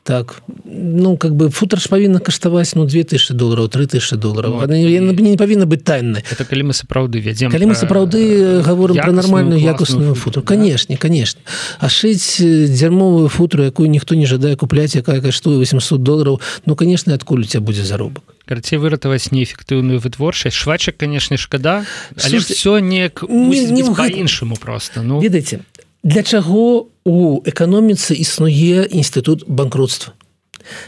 так. 0.07 0.43
Ну 0.65 1.17
как 1.17 1.35
бы 1.35 1.51
футр 1.51 1.81
ж 1.81 1.89
павінна 1.91 2.21
каштаваць 2.21 2.75
ну 2.75 2.87
2000 2.87 3.35
долларов 3.35 3.69
3000 3.69 4.17
долларов. 4.17 4.55
Вот. 4.55 4.71
не, 4.71 5.01
не 5.01 5.37
павінна 5.37 5.67
быць 5.67 5.83
тайны 5.83 6.23
это 6.31 6.47
калі 6.47 6.71
мы 6.71 6.73
сапраўды 6.73 7.19
вядзем 7.19 7.51
калі 7.51 7.67
мы 7.67 7.75
сапраўды 7.75 8.63
говорим 8.63 8.97
про 9.03 9.13
нормальную 9.13 9.59
якусную 9.61 10.15
футру 10.15 10.43
канешне 10.43 10.97
конечно 10.97 11.41
а 11.79 11.89
шыць 11.89 12.39
дзярмовую 12.39 13.29
футру 13.29 13.65
якую 13.65 13.91
ніхто 13.91 14.15
не 14.15 14.27
жадае 14.27 14.55
купляць 14.57 14.95
якая 14.95 15.21
каштуе 15.21 15.59
800 15.59 16.03
долларов 16.03 16.41
ну 16.67 16.77
конечно 16.77 17.15
адкуль 17.15 17.41
у 17.41 17.45
тебя 17.45 17.61
будзе 17.61 17.83
заробак 17.83 18.23
карцей 18.47 18.79
выратаваць 18.79 19.33
неэфектыўную 19.35 19.99
вытворчасць 19.99 20.55
швачак 20.55 20.97
конечно 20.97 21.37
шкада 21.37 21.85
але 22.23 22.39
все 22.39 22.79
неяк 22.79 23.25
не, 23.29 23.67
не, 23.67 23.83
не 23.83 23.95
по-іншаму 23.95 24.55
просто 24.57 25.03
ну. 25.03 25.21
Ведаеце 25.21 25.61
для 26.03 26.23
чаго 26.23 26.89
у 27.05 27.41
эканоміцы 27.45 28.15
існуе 28.15 28.87
інстытут 28.91 29.45
банкротства? 29.47 30.15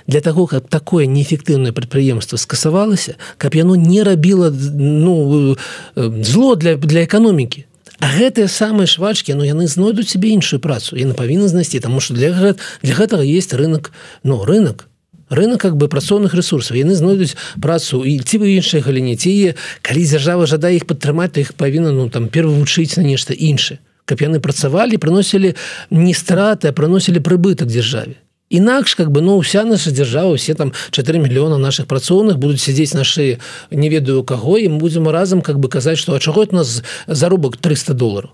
Для 0.06 0.20
того 0.20 0.46
каб 0.46 0.68
такое 0.68 1.06
неэфектыўнае 1.06 1.72
прадпрыемства 1.72 2.36
скасавалася 2.36 3.14
каб 3.38 3.54
яно 3.54 3.76
не 3.76 4.02
рабіла 4.02 4.50
ну 4.50 5.56
зло 5.94 6.54
для 6.56 6.76
для 6.76 7.04
эканомікі. 7.04 7.64
А 7.98 8.06
гэтыя 8.14 8.46
самыя 8.46 8.86
швачкі 8.86 9.34
ну 9.34 9.42
яны 9.46 9.66
знойдуць 9.66 10.10
себе 10.10 10.30
іншую 10.34 10.60
працу 10.60 10.98
яны 10.98 11.14
павінны 11.14 11.48
знайсці 11.48 11.80
тому 11.80 12.00
что 12.00 12.14
для 12.14 12.30
гэта, 12.30 12.58
для 12.82 12.94
гэтага 12.94 13.22
есть 13.22 13.54
рынок 13.54 13.92
но 14.22 14.38
ну, 14.38 14.44
рынок 14.44 14.88
рынок 15.30 15.60
как 15.60 15.76
бы 15.76 15.88
працоўных 15.88 16.34
ресурсаў. 16.34 16.76
Яны 16.76 16.94
знойдуць 16.94 17.36
працу 17.60 18.02
і 18.04 18.18
ці 18.18 18.38
вы 18.38 18.58
іншай 18.58 18.80
галіне 18.80 19.16
ці 19.16 19.54
калі 19.82 20.02
дзяржава 20.02 20.46
жадае 20.46 20.76
іх 20.76 20.86
падтрымаць 20.86 21.34
то 21.34 21.40
іх 21.40 21.54
павінна 21.54 21.92
ну 21.92 22.08
там 22.10 22.28
перавучыць 22.28 22.96
на 22.96 23.04
нешта 23.06 23.34
іншае 23.34 23.78
каб 24.08 24.24
яны 24.24 24.40
працавалі 24.40 24.96
прыносілі 24.96 25.52
не 25.92 26.14
страты 26.16 26.72
прыносілі 26.72 27.20
прыбытак 27.20 27.68
дзяржаве. 27.68 28.16
Інакш 28.48 28.94
как 28.96 29.12
бы 29.12 29.20
ну 29.20 29.38
вся 29.40 29.64
наша 29.64 29.90
держава 29.90 30.34
все 30.36 30.54
там 30.54 30.72
4 30.90 31.18
мільёна 31.20 31.58
наших 31.58 31.86
працоўных 31.86 32.40
будуць 32.40 32.64
сядзець 32.64 32.94
на 32.94 33.04
шее 33.04 33.38
не 33.70 33.88
ведаю 33.92 34.24
каго 34.24 34.56
і 34.56 34.68
мы 34.68 34.78
будзем 34.78 35.08
разам 35.08 35.42
как 35.42 35.60
бы 35.60 35.68
казаць 35.68 35.98
что 35.98 36.14
а 36.14 36.20
чаго 36.20 36.46
у 36.48 36.56
нас 36.56 36.82
заробак 37.06 37.58
300 37.58 37.92
долларов 37.92 38.30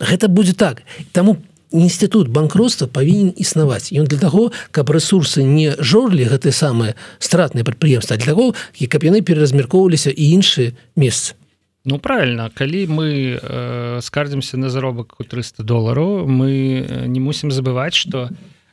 гэта 0.00 0.28
будзе 0.28 0.54
так. 0.54 0.82
Таму 1.12 1.36
інстытут 1.72 2.28
банкротства 2.28 2.86
павінен 2.86 3.34
існаваць. 3.36 3.92
Ён 3.92 4.06
для 4.06 4.18
того 4.18 4.50
каб 4.70 4.90
ресурсы 4.90 5.42
не 5.42 5.76
жорлі 5.78 6.24
гэты 6.24 6.52
самыя 6.52 6.94
стратныя 7.18 7.64
прадпрыемства 7.64 8.16
для 8.16 8.32
того 8.32 8.54
і 8.80 8.86
каб 8.86 9.04
яны 9.04 9.20
пераразмяркоўваліся 9.20 10.10
і 10.10 10.24
іншыя 10.40 10.72
месцы 10.96 11.34
Ну 11.84 11.98
правильно. 11.98 12.50
Калі 12.54 12.86
мы 12.86 13.40
э, 13.40 14.00
скардзімся 14.02 14.56
на 14.56 14.68
заробак 14.68 15.20
у 15.20 15.24
300 15.24 15.62
долларов 15.62 16.28
мы 16.28 17.06
не 17.06 17.20
мусім 17.20 17.50
забываць 17.50 17.94
что 17.94 18.28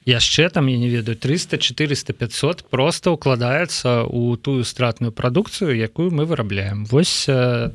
яшчэ 0.05 0.49
там 0.49 0.67
я 0.67 0.77
не 0.77 0.89
ведаю 0.89 1.15
300 1.15 1.57
400 1.57 2.13
500 2.13 2.63
просто 2.69 3.11
укладаецца 3.11 4.03
у 4.03 4.35
тую 4.35 4.63
стратную 4.63 5.11
прадукцыю 5.11 5.71
якую 5.71 6.11
мы 6.11 6.25
вырабляем. 6.25 6.85
Восьось 6.85 7.25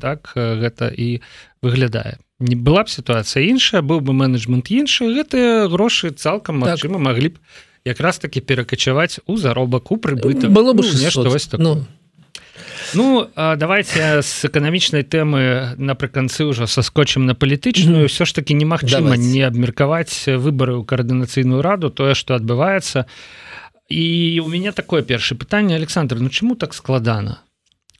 так 0.00 0.32
гэта 0.34 0.92
і 0.92 1.22
выглядае. 1.62 2.18
Не 2.40 2.56
была 2.56 2.84
б 2.84 2.88
сітуацыя 2.90 3.46
іншая 3.46 3.80
быў 3.80 4.00
бы 4.04 4.12
менеджмент 4.12 4.68
іншы 4.68 5.08
гэтыя 5.16 5.68
грошы 5.68 6.10
цалкам 6.10 6.60
так. 6.60 6.76
магчыма 6.76 6.98
маглі 6.98 7.28
б 7.28 7.36
якраз 7.84 8.18
таки 8.18 8.40
перакачаваць 8.40 9.20
у 9.26 9.36
заробак 9.36 9.92
у 9.92 9.96
прыбытак. 9.96 10.52
Было 10.52 10.72
бы 10.72 10.84
ну, 10.84 10.92
нешта 10.92 11.24
вось 11.24 11.46
так 11.46 11.60
ну 11.60 11.86
Ну 12.94 13.26
давайте 13.34 14.22
з 14.22 14.44
эканамічнай 14.44 15.04
тэмы 15.04 15.76
напрыканцы 15.80 16.44
ўжо 16.44 16.68
саскочым 16.68 17.24
на 17.24 17.34
палітычную 17.34 18.04
ўсё 18.08 18.28
ж 18.28 18.36
таки 18.36 18.52
немагчыма 18.52 19.16
не 19.16 19.40
абмеркаваць 19.48 20.28
выбары 20.28 20.76
ў 20.76 20.84
каардынацыйную 20.84 21.64
раду 21.64 21.88
тое 21.88 22.12
што 22.12 22.36
адбываецца 22.36 23.08
і 23.88 24.04
у 24.44 24.48
мяне 24.48 24.72
такое 24.72 25.00
першае 25.02 25.38
пытанне 25.38 25.76
Александр 25.76 26.20
Ну 26.20 26.28
чаму 26.28 26.54
так 26.56 26.74
складана 26.74 27.40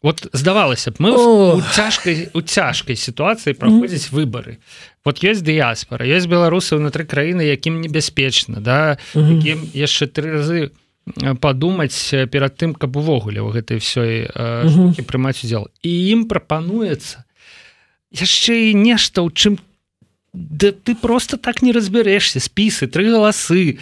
вот 0.03 0.29
здавалася 0.33 0.91
б 0.91 0.97
мы 0.99 1.11
у 1.17 1.63
цяжкай 1.73 2.29
у 2.35 2.41
цяжкай 2.43 2.97
сітуацыі 2.97 3.57
праходзіць 3.57 4.13
выбары 4.13 4.59
вот 5.05 5.25
ёсць 5.25 5.41
дыяспора 5.41 6.05
ёсць 6.05 6.29
беларусы 6.29 6.77
ўнутры 6.77 7.09
краіны 7.09 7.49
якім 7.49 7.81
небяспечна 7.81 8.61
да 8.61 8.99
якім 9.15 9.65
яшчэ 9.73 10.11
тры 10.13 10.37
разы 10.37 10.61
у 10.69 10.82
падумаць 11.43 12.15
перад 12.31 12.57
тым 12.57 12.75
каб 12.75 12.97
увогуле 12.97 13.43
ў 13.43 13.51
гэтай 13.59 13.79
всёй 13.83 14.31
штукі 14.31 15.03
прымаць 15.03 15.43
удзел. 15.43 15.69
І 15.83 15.91
ім 16.15 16.31
прапануецца 16.31 17.27
яшчэ 18.13 18.71
і 18.71 18.79
нешта 18.79 19.25
ў 19.25 19.33
чым 19.33 19.59
Да 20.33 20.73
ты 20.73 20.95
просто 20.95 21.37
так 21.37 21.61
не 21.61 21.73
разбярэшся. 21.77 22.41
Спісы 22.41 22.89
тры 22.89 23.13
галасы 23.13 23.77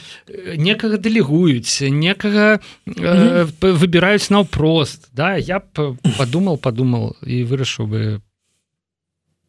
некага 0.58 0.98
дэлегуюць 0.98 1.86
некага 1.86 2.58
э, 2.90 3.46
выбіраюць 3.62 4.34
наўпрост. 4.34 5.14
Да 5.14 5.38
я 5.38 5.62
б 5.62 5.94
подумал 6.18 6.58
подумал 6.58 7.14
і 7.22 7.46
вырашыў 7.46 7.86
бы. 7.86 8.00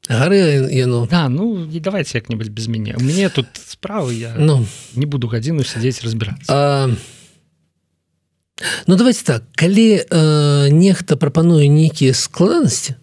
Гары 0.06 0.70
яно. 0.70 1.08
Да 1.10 1.26
ну 1.26 1.66
не 1.66 1.80
давайте 1.80 2.22
як-небудзь 2.22 2.54
без 2.54 2.68
мяне. 2.68 2.94
Мне 3.02 3.30
тут 3.30 3.50
справы 3.58 4.14
я 4.14 4.36
ну. 4.38 4.62
не 4.94 5.10
буду 5.10 5.26
гадзіну 5.26 5.66
сядзець 5.66 6.06
разбірацца. 6.06 6.54
А... 6.54 6.90
Ну 8.88 8.96
давайте 8.96 9.24
так. 9.24 9.44
Калі 9.56 10.04
э, 10.04 10.70
нехта 10.70 11.16
прапануе 11.16 11.68
нейкія 11.68 12.14
складанасці 12.14 12.96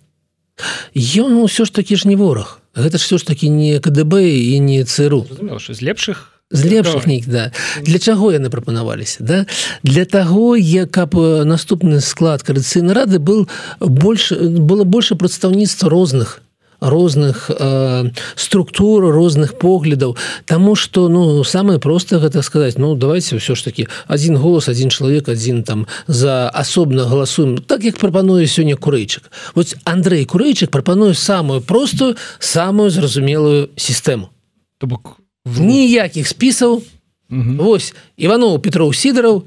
ён 0.97 1.39
ўсё 1.45 1.65
ж 1.65 1.71
такі 1.73 1.97
ж 1.97 2.09
не 2.09 2.17
вораг 2.17 2.59
гэта 2.75 2.99
ж 2.99 3.05
все 3.05 3.19
ж 3.19 3.27
такі 3.27 3.51
не 3.51 3.79
КДБ 3.79 4.23
і 4.27 4.61
не 4.61 4.85
ЦРУ 4.85 5.27
з 5.69 5.83
лепшых 5.83 6.35
з 6.51 6.65
лепшых 6.65 7.07
нейк 7.07 7.29
да. 7.29 7.53
Для 7.83 7.99
чаго 7.99 8.33
яны 8.33 8.51
прапанаваліся 8.51 9.23
да? 9.23 9.47
Для 9.83 10.05
таго 10.05 10.57
я 10.57 10.87
каб 10.87 11.15
наступны 11.15 12.01
склад 12.01 12.43
карацыйнай 12.43 12.95
рады 12.95 13.19
был 13.19 13.49
больше 13.81 14.35
было 14.59 14.85
больше 14.85 15.15
прадстаўніцтва 15.15 15.89
розных 15.91 16.43
розных 16.81 17.51
э, 17.51 18.11
структур 18.37 19.13
розных 19.13 19.59
поглядаў 19.59 20.17
тому 20.45 20.75
что 20.75 21.09
ну 21.09 21.45
самое 21.45 21.79
просто 21.79 22.19
гэта 22.19 22.43
сказать 22.43 22.79
ну 22.79 22.95
давайте 22.95 23.39
все 23.39 23.55
ж 23.55 23.63
таки 23.63 23.89
один 24.07 24.37
голос 24.37 24.69
один 24.69 24.91
чалавек 24.91 25.29
один 25.29 25.65
там 25.65 25.87
за 26.07 26.49
асобна 26.49 27.05
галасуем 27.05 27.59
так 27.59 27.85
як 27.85 27.99
прапануе 27.99 28.47
сёння 28.47 28.77
курэйчык 28.77 29.31
вот 29.55 29.77
Андрей 29.85 30.25
курэйчык 30.25 30.71
прапануе 30.71 31.15
самую 31.15 31.61
простую 31.61 32.17
самую 32.39 32.91
зразумелую 32.91 33.71
сістэму 33.77 34.31
то 34.79 34.87
бок 34.87 35.17
ніякіх 35.45 36.29
спісаў 36.29 36.83
Вось 37.29 37.95
Иванов 38.17 38.63
Петров 38.63 38.97
сидоров. 38.97 39.45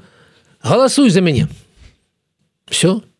Галасуй 0.60 1.10
за 1.10 1.20
мяне 1.20 1.48
все. 2.66 3.00
то 3.00 3.11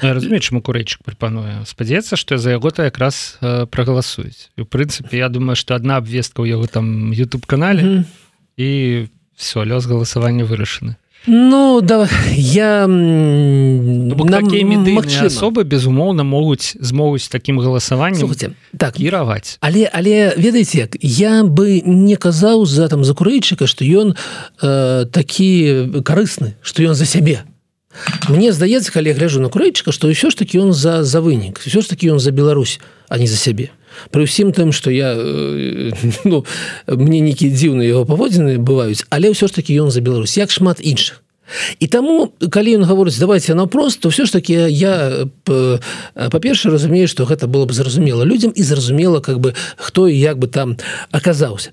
разумею 0.00 0.40
чаму 0.40 0.62
курэйчык 0.62 1.04
прапануе 1.04 1.64
спадзяецца 1.66 2.16
што 2.16 2.38
за 2.38 2.56
яго 2.56 2.70
то 2.70 2.82
якраз 2.82 3.38
э, 3.40 3.66
прагаласуюць. 3.66 4.50
У 4.58 4.64
прынцыпе 4.64 5.18
я 5.18 5.28
думаю 5.28 5.56
что 5.56 5.74
одна 5.74 5.96
абвестка 5.96 6.42
ў 6.42 6.54
яго 6.54 6.66
там 6.66 7.12
youtube 7.12 7.46
канале 7.46 7.82
mm 7.82 7.94
-hmm. 7.98 8.04
і 8.56 8.68
все 9.36 9.60
лёс 9.60 9.86
галасавання 9.86 10.44
вырашаны. 10.44 10.94
Ну 11.26 11.80
да 11.80 12.08
я 12.36 12.86
ну, 12.86 14.26
такія 14.28 15.24
асобы 15.24 15.64
безумоўна 15.64 16.22
могуць 16.22 16.76
змогуць 16.80 17.28
таким 17.28 17.60
галасаваннем 17.60 18.28
так. 18.76 18.94
кіраваць 18.94 19.56
але 19.60 19.88
але 19.92 20.34
ведаеце 20.36 20.78
як 20.78 20.96
я 21.00 21.42
бы 21.44 21.80
не 21.86 22.16
казаў 22.16 22.66
за 22.66 22.88
там 22.88 23.04
за 23.04 23.14
курэйчыка 23.14 23.66
что 23.66 23.84
ён 23.84 24.16
э, 24.60 25.06
такі 25.06 25.88
карысны 26.04 26.60
что 26.60 26.82
ён 26.82 26.94
за 26.94 27.06
сябе 27.06 27.44
Мне 28.28 28.52
здаецца 28.52 28.92
калі 28.92 29.10
я 29.10 29.16
гляжу 29.16 29.40
на 29.40 29.48
курэйчыка 29.48 29.92
што 29.92 30.12
ўсё 30.12 30.30
ж 30.30 30.38
таки 30.38 30.60
ён 30.60 30.72
за 30.72 31.02
за 31.02 31.24
вынік 31.24 31.58
все 31.62 31.80
ж 31.80 31.88
таки 31.88 32.10
ён 32.10 32.20
за 32.20 32.30
Беларусь 32.30 32.78
а 33.08 33.18
не 33.18 33.26
за 33.26 33.36
сябе 33.36 33.70
Пры 34.10 34.26
ўсім 34.26 34.52
тым 34.52 34.74
што 34.74 34.90
я 34.90 35.14
э, 35.14 35.94
ну, 36.28 36.44
мне 36.86 37.20
нейкія 37.20 37.54
дзіўныя 37.54 37.94
яго 37.94 38.04
паводзіны 38.04 38.58
бываюць 38.58 39.06
але 39.10 39.32
ўсё 39.32 39.48
ж 39.48 39.58
таки 39.58 39.74
ён 39.74 39.90
за 39.90 40.00
Беларусь. 40.04 40.36
Як 40.36 40.50
шмат 40.50 40.82
іншых 40.82 41.23
і 41.78 41.86
таму 41.86 42.32
калі 42.50 42.80
ён 42.80 42.84
гаворыць 42.88 43.18
давайте 43.18 43.54
наўпрост 43.54 44.00
то 44.00 44.08
все 44.08 44.24
ж 44.24 44.32
таки 44.32 44.52
я 44.52 45.26
па-перша 45.44 46.70
разумею 46.70 47.08
что 47.08 47.24
гэта 47.24 47.46
было 47.46 47.66
б 47.66 47.72
зразумела 47.72 48.24
людям 48.24 48.52
і 48.54 48.62
зразумела 48.62 49.20
как 49.20 49.38
бы 49.40 49.54
хто 49.76 50.08
як 50.08 50.38
бы 50.38 50.46
там 50.46 50.76
аказаўся 51.10 51.70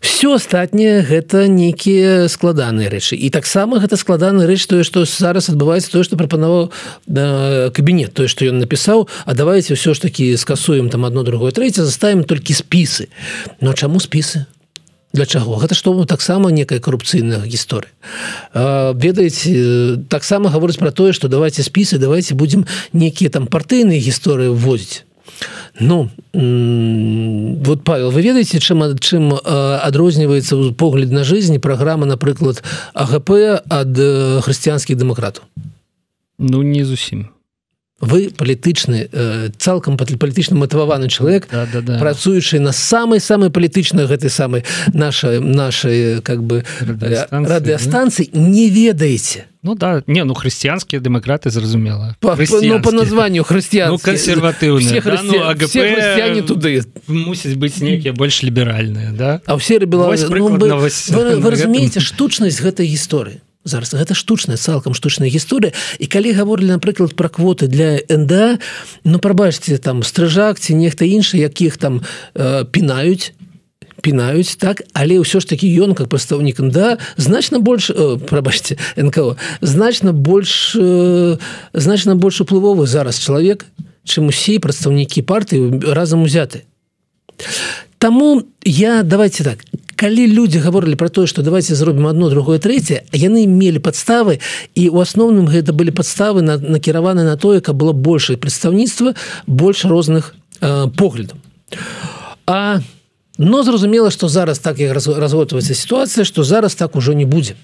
все 0.00 0.34
астатняе 0.34 1.02
гэта 1.02 1.48
нейкія 1.48 2.28
складаныя 2.28 2.88
рэчы 2.88 3.16
і 3.16 3.30
таксама 3.30 3.78
гэта 3.78 3.96
складаны 3.96 4.46
рэч 4.46 4.66
тое 4.66 4.84
что 4.84 5.04
зараз 5.04 5.50
адбываецца 5.50 5.92
тое 5.92 6.04
что 6.04 6.16
прапанаваў 6.16 6.72
кабінет 7.72 8.14
тое 8.14 8.28
что 8.28 8.44
ён 8.44 8.58
напісаў 8.58 9.08
а 9.26 9.34
давайте 9.34 9.74
все 9.74 9.94
ж 9.94 10.00
таки 10.00 10.36
скасуем 10.36 10.88
там 10.90 11.04
одно 11.04 11.22
другое 11.22 11.52
трэця 11.52 11.84
заставим 11.84 12.24
толькі 12.24 12.54
спісы 12.54 13.08
но 13.60 13.72
чаму 13.72 14.00
спісы 14.00 14.46
для 15.12 15.26
чаго? 15.26 15.56
Гэта 15.56 15.74
што 15.74 15.94
таксама 16.04 16.50
некая 16.50 16.78
карупцыйная 16.78 17.42
гісторыя. 17.46 17.90
Ведаеце 18.54 20.04
таксама 20.08 20.50
гаворыць 20.50 20.78
про 20.78 20.90
тое 20.90 21.12
что 21.12 21.28
давайте 21.28 21.62
спісы 21.62 21.98
давайте 21.98 22.34
будем 22.34 22.66
некія 22.92 23.30
там 23.30 23.46
партыйныя 23.46 23.98
гісторыі 24.00 24.54
ввозіць 24.54 25.04
Ну 25.78 26.10
вот 26.32 27.84
павел 27.84 28.10
вы 28.10 28.22
ведаеце 28.22 28.60
чым 28.60 28.98
чым 28.98 29.32
адрозніваецца 29.42 30.74
погляд 30.76 31.10
на 31.10 31.24
жизнь 31.24 31.58
праграма 31.58 32.06
напрыклад 32.06 32.62
АГП 32.94 33.64
ад 33.66 33.94
хрысціянскіх 34.44 34.96
дэмакратаў? 34.96 35.44
Ну 36.38 36.62
не 36.62 36.84
зусім 36.84 37.30
вы 38.00 38.30
палітычны 38.32 39.08
э, 39.12 39.50
цалкам 39.56 39.96
палітычна 39.96 40.56
матываваны 40.56 41.08
чалавек 41.08 41.48
да, 41.50 41.68
да, 41.72 41.80
да. 41.80 41.98
працуючы 41.98 42.58
на 42.58 42.72
самай 42.72 43.20
самай 43.20 43.50
палітычнай 43.50 44.06
гэтай 44.06 44.30
самай 44.30 44.64
нашай 44.92 45.40
нашай 45.40 46.20
как 46.22 46.42
бы 46.42 46.64
радыастанцыі 46.80 48.32
не 48.32 48.70
ведаеце. 48.70 49.46
Ну 49.62 49.74
да 49.74 50.02
не 50.06 50.24
ну 50.24 50.32
хрысціянскія 50.32 51.00
дэмакраты 51.02 51.50
зразумела. 51.50 52.16
По, 52.20 52.36
ну, 52.36 52.80
по 52.80 52.92
названию 52.92 53.44
хрысціян 53.44 53.90
ну, 53.90 53.98
кансерватыўны 53.98 55.00
да? 55.04 55.20
ну, 55.22 55.32
хрысціяне 55.44 56.42
туды. 56.42 56.82
мусіць 57.06 57.56
быць 57.60 57.80
нейкія 57.80 58.12
больш 58.12 58.42
ліберальныя 58.42 59.12
да? 59.12 59.40
А 59.44 59.60
ўсе 59.60 59.78
была 59.84 60.08
ну, 60.08 60.56
вы, 60.56 60.88
вы, 60.88 61.36
вы 61.36 61.50
разумееце 61.50 62.00
штучнасць 62.00 62.64
гэтай 62.64 62.88
гісторыі 62.88 63.44
зараз. 63.64 63.94
Гэта 63.94 64.14
штучная 64.14 64.56
цалкам 64.56 64.94
штучная 64.94 65.28
гісторыя. 65.28 65.72
І 65.98 66.06
калі 66.06 66.32
гаворылі 66.32 66.80
напрыклад 66.80 67.14
пра 67.16 67.28
квоты 67.28 67.68
для 67.68 68.00
НД 68.08 68.60
ну 69.04 69.18
прабачце 69.18 69.78
там 69.78 70.02
стрыжак 70.02 70.60
ці 70.60 70.74
нехта 70.74 71.04
іншы 71.04 71.36
якіх 71.36 71.76
там 71.76 72.02
э, 72.34 72.64
пінаюць 72.64 73.32
пінаюць 74.00 74.56
так? 74.56 74.82
Але 74.96 75.20
ўсё 75.20 75.40
ж 75.40 75.46
такі 75.46 75.68
ён 75.84 75.92
как 75.94 76.08
прадстаўнік 76.08 76.60
да 76.72 76.96
значна 77.16 77.60
больш 77.60 77.90
э, 77.92 78.16
прабачце 78.16 78.80
нко 78.96 79.36
значна 79.60 80.12
больш 80.12 80.72
э, 80.76 81.36
значна 81.72 82.16
больш 82.16 82.40
уплывовы 82.40 82.86
зараз 82.86 83.20
чалавек 83.20 83.66
чым 84.04 84.32
усе 84.32 84.58
прадстаўнікі 84.58 85.22
партыі 85.22 85.92
разам 85.92 86.24
узяты. 86.24 86.64
Таму 87.98 88.42
я 88.64 89.02
давайте 89.02 89.44
так 89.44 89.60
калі 90.00 90.26
люди 90.32 90.56
гаворылі 90.58 90.96
про 90.96 91.08
тое 91.08 91.26
что 91.26 91.42
давайте 91.42 91.74
зробім 91.74 92.06
одно 92.06 92.30
другое 92.30 92.58
третье 92.58 93.04
яны 93.12 93.44
мелі 93.46 93.84
подставы 93.84 94.40
і 94.74 94.88
у 94.88 94.96
асноўным 95.04 95.44
гэта 95.44 95.76
былі 95.76 95.92
подставы 95.92 96.40
на 96.40 96.56
накіраваны 96.56 97.24
на 97.24 97.36
тое 97.36 97.60
каб 97.60 97.76
было 97.76 97.92
больше 97.92 98.36
прадстаўніцтва 98.36 99.14
больше 99.46 99.88
розных 99.88 100.34
э, 100.60 100.88
поглядаў 100.96 101.36
а 102.46 102.80
на 102.80 102.82
но 103.40 103.62
зразумела 103.62 104.10
что 104.10 104.28
зараз 104.28 104.58
так 104.58 104.78
як 104.78 104.92
разготваецца 104.92 105.74
сітуацыя 105.74 106.24
что 106.24 106.44
зараз 106.44 106.74
так 106.74 106.94
ужо 106.96 107.14
не 107.14 107.24
будзе. 107.24 107.56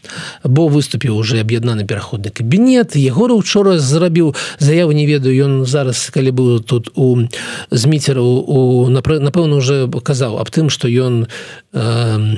Бо 0.43 0.68
выступіў 0.68 1.16
уже 1.20 1.37
аб'яднаны 1.41 1.85
пераходны 1.85 2.33
кабінет. 2.33 2.97
Егора 2.97 3.35
учора 3.35 3.79
зрабіў 3.79 4.35
заяву 4.59 4.93
не 4.93 5.05
ведаю 5.05 5.37
ён 5.37 5.53
зараз 5.68 6.09
калі 6.09 6.33
быў 6.33 6.61
тут 6.64 6.89
у 6.97 7.29
зміцеру 7.70 8.24
у 8.24 8.89
напэўна 8.89 9.57
уже 9.57 9.85
казаў 9.87 10.41
аб 10.41 10.49
тым 10.49 10.72
что 10.72 10.89
ён 10.89 11.29
э, 11.77 12.37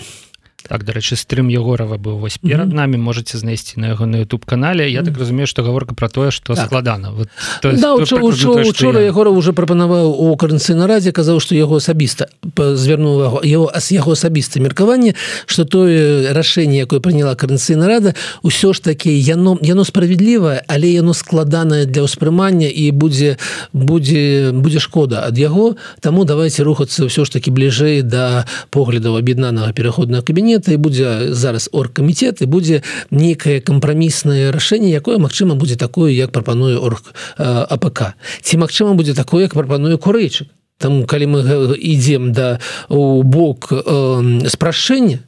так 0.68 0.84
дарэчы 0.84 1.16
стрым 1.16 1.48
егорова 1.48 1.96
быў 1.96 2.18
вось 2.20 2.38
перад 2.38 2.68
mm 2.68 2.72
-hmm. 2.72 2.76
нами 2.76 2.96
можете 2.96 3.38
знайсці 3.38 3.80
на 3.80 3.86
яго 3.88 4.06
на 4.06 4.16
youtube 4.16 4.44
канале 4.44 4.90
я 4.90 5.02
так 5.02 5.18
разумею 5.18 5.46
что 5.46 5.62
гаворка 5.62 5.94
про 5.94 6.08
тое 6.08 6.30
что 6.30 6.54
так. 6.54 6.66
складана. 6.66 7.10
Вот, 7.10 7.28
то 7.62 7.70
есть, 7.70 7.82
да, 7.82 7.94
учора 7.94 9.00
я... 9.00 9.06
егора 9.06 9.30
уже 9.30 9.52
прапанаваў 9.52 10.12
у 10.12 10.36
карэнцыйна 10.36 10.86
радзе 10.86 11.12
казаў 11.12 11.40
что 11.40 11.54
яго 11.54 11.76
асабіста 11.76 12.28
звярнуў 12.56 13.40
яго 13.44 13.70
ас 13.74 13.92
яго 13.92 14.12
асабіста 14.12 14.60
меркаванне 14.60 15.14
что 15.46 15.64
тое 15.64 16.32
рашэнне 16.32 16.78
якое 16.78 17.00
прыняла 17.00 17.34
карэнцыйна 17.34 17.86
рада 17.86 18.14
ўсё 18.42 18.72
ж 18.72 18.80
таки 18.80 19.10
яно 19.10 19.58
яно 19.62 19.84
справядлівае 19.84 20.62
але 20.68 20.88
яно 20.92 21.14
складанае 21.14 21.86
для 21.86 22.02
ўспрымання 22.02 22.68
і 22.68 22.90
будзе 22.90 23.36
будзе 23.72 24.52
будзе 24.52 24.78
шкода 24.78 25.24
ад 25.26 25.38
яго. 25.38 25.76
Таму 26.00 26.24
давайте 26.24 26.62
рухацца 26.62 27.08
ўсё 27.08 27.24
ж 27.24 27.30
таки 27.30 27.50
бліжэй 27.50 28.02
да 28.02 28.44
поглядаў 28.70 29.16
аб'яднанага 29.16 29.72
пераходнага 29.72 30.22
кабінета 30.22 30.57
кабінета 30.58 30.72
і 30.72 30.76
будзе 30.76 31.34
зараз 31.34 31.70
оргкамітет 31.72 32.42
і 32.42 32.46
будзе 32.46 32.82
нейкае 33.10 33.60
кампраміснае 33.60 34.50
рашэнне 34.50 34.90
якое 34.90 35.18
Мачыма 35.18 35.54
будзе 35.54 35.76
такое 35.76 36.12
як 36.12 36.32
прапануе 36.32 36.76
орг 36.76 37.14
АПК 37.38 38.14
ці 38.42 38.56
Мачыма 38.58 38.94
будзе 38.94 39.14
такое 39.14 39.42
як 39.42 39.54
прапануе 39.54 39.96
курэйчык. 39.96 40.48
Там 40.78 41.06
калі 41.06 41.26
мы 41.26 41.76
ідзем 41.78 42.32
да 42.32 42.60
у 42.88 43.22
бок 43.22 43.72
э, 43.72 44.48
спрашэння 44.48 45.20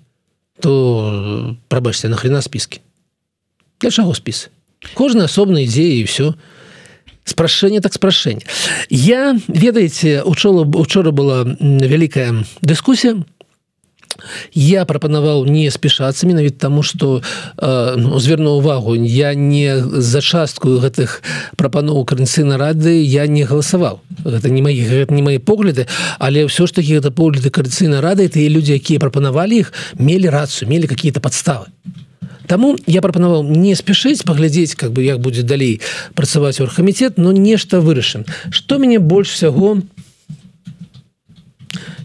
то 0.60 1.56
прабачце 1.68 2.08
нахрена 2.08 2.42
спіскі 2.42 2.80
для 3.80 3.90
чаго 3.90 4.14
спіс? 4.14 4.50
Кожны 4.94 5.24
асобна 5.24 5.60
ідзе 5.60 5.82
і 5.82 6.04
все 6.04 6.34
спрашэнне 7.24 7.80
так 7.80 7.94
спрашэнне 7.94 8.42
я 8.90 9.38
ведаеце 9.48 10.22
учора 10.22 10.66
учора 10.66 11.10
была 11.10 11.44
вялікая 11.44 12.44
дыскусія 12.62 13.22
я 14.52 14.84
прапанаваў 14.84 15.44
не 15.46 15.70
спешацца 15.70 16.26
менавіт 16.26 16.58
таму 16.58 16.82
что 16.82 17.22
э, 17.56 17.94
ну, 17.96 18.18
зверну 18.18 18.58
увагу 18.58 18.94
я 18.94 19.34
не 19.34 19.82
за 19.82 20.20
частку 20.20 20.78
гэтых 20.80 21.22
прапаноў 21.56 22.04
карэнцыйна 22.04 22.58
рады 22.58 23.02
я 23.02 23.26
не 23.26 23.44
галасаваў. 23.44 24.00
Гэта 24.24 24.50
не 24.50 24.62
мои 24.62 24.80
не 25.10 25.22
мои 25.22 25.38
погляды 25.38 25.86
але 26.18 26.44
ўсё 26.46 26.66
ж 26.66 26.72
таки 26.72 26.96
гэта 26.98 27.10
погляды 27.10 27.50
карцыйна 27.50 28.00
рады 28.00 28.28
тыя 28.28 28.48
людзі 28.48 28.76
якія 28.76 29.00
прапанавалі 29.00 29.64
іх 29.64 29.72
мелі 29.98 30.28
рацыю 30.28 30.68
мелі 30.68 30.86
какие-то 30.86 31.20
подставы 31.20 31.66
Таму 32.50 32.74
я 32.90 32.98
прапанаваў 32.98 33.44
не 33.46 33.76
спешыць 33.78 34.24
паглядзець 34.26 34.74
как 34.74 34.90
бы 34.90 35.04
як 35.06 35.20
будзе 35.22 35.46
далей 35.46 35.78
працаваць 36.18 36.58
оргкамітет 36.58 37.14
но 37.16 37.30
нешта 37.30 37.78
вырашым. 37.78 38.26
Что 38.50 38.78
мяне 38.78 38.98
больш 38.98 39.30
всяго 39.30 39.78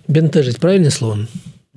бянтэжыць 0.08 0.62
правильным 0.62 0.92
словом 0.92 1.28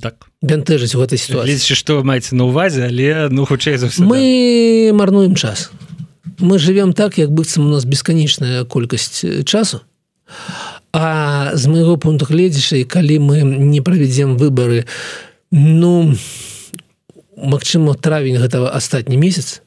так. 0.00 0.28
Бянтэжыць 0.42 0.94
у 0.94 1.02
гэтай 1.02 1.18
сітуацыі 1.18 1.98
вы 1.98 2.04
маеце 2.04 2.34
на 2.38 2.46
увазе 2.46 2.86
але 2.86 3.28
ну 3.30 3.44
хутчэй 3.44 3.76
за 3.76 3.88
все 3.88 4.02
мы 4.02 4.90
марнуем 4.94 5.34
час. 5.34 5.70
Мы 6.38 6.58
живвем 6.58 6.92
так 6.92 7.18
як 7.18 7.32
быццам 7.32 7.66
у 7.66 7.70
нас 7.70 7.84
бесканечная 7.84 8.64
колькасць 8.64 9.24
часу. 9.44 9.82
А 10.92 11.50
з 11.54 11.66
майго 11.66 11.98
пункту 11.98 12.26
гледзяша 12.26 12.76
і 12.76 12.84
калі 12.84 13.18
мы 13.18 13.42
не 13.42 13.80
правядзем 13.80 14.36
выборы 14.36 14.86
ну 15.50 16.14
Мачыма 17.38 17.94
травень 17.94 18.38
гэтага 18.38 18.70
астатні 18.74 19.16
месяц 19.16 19.62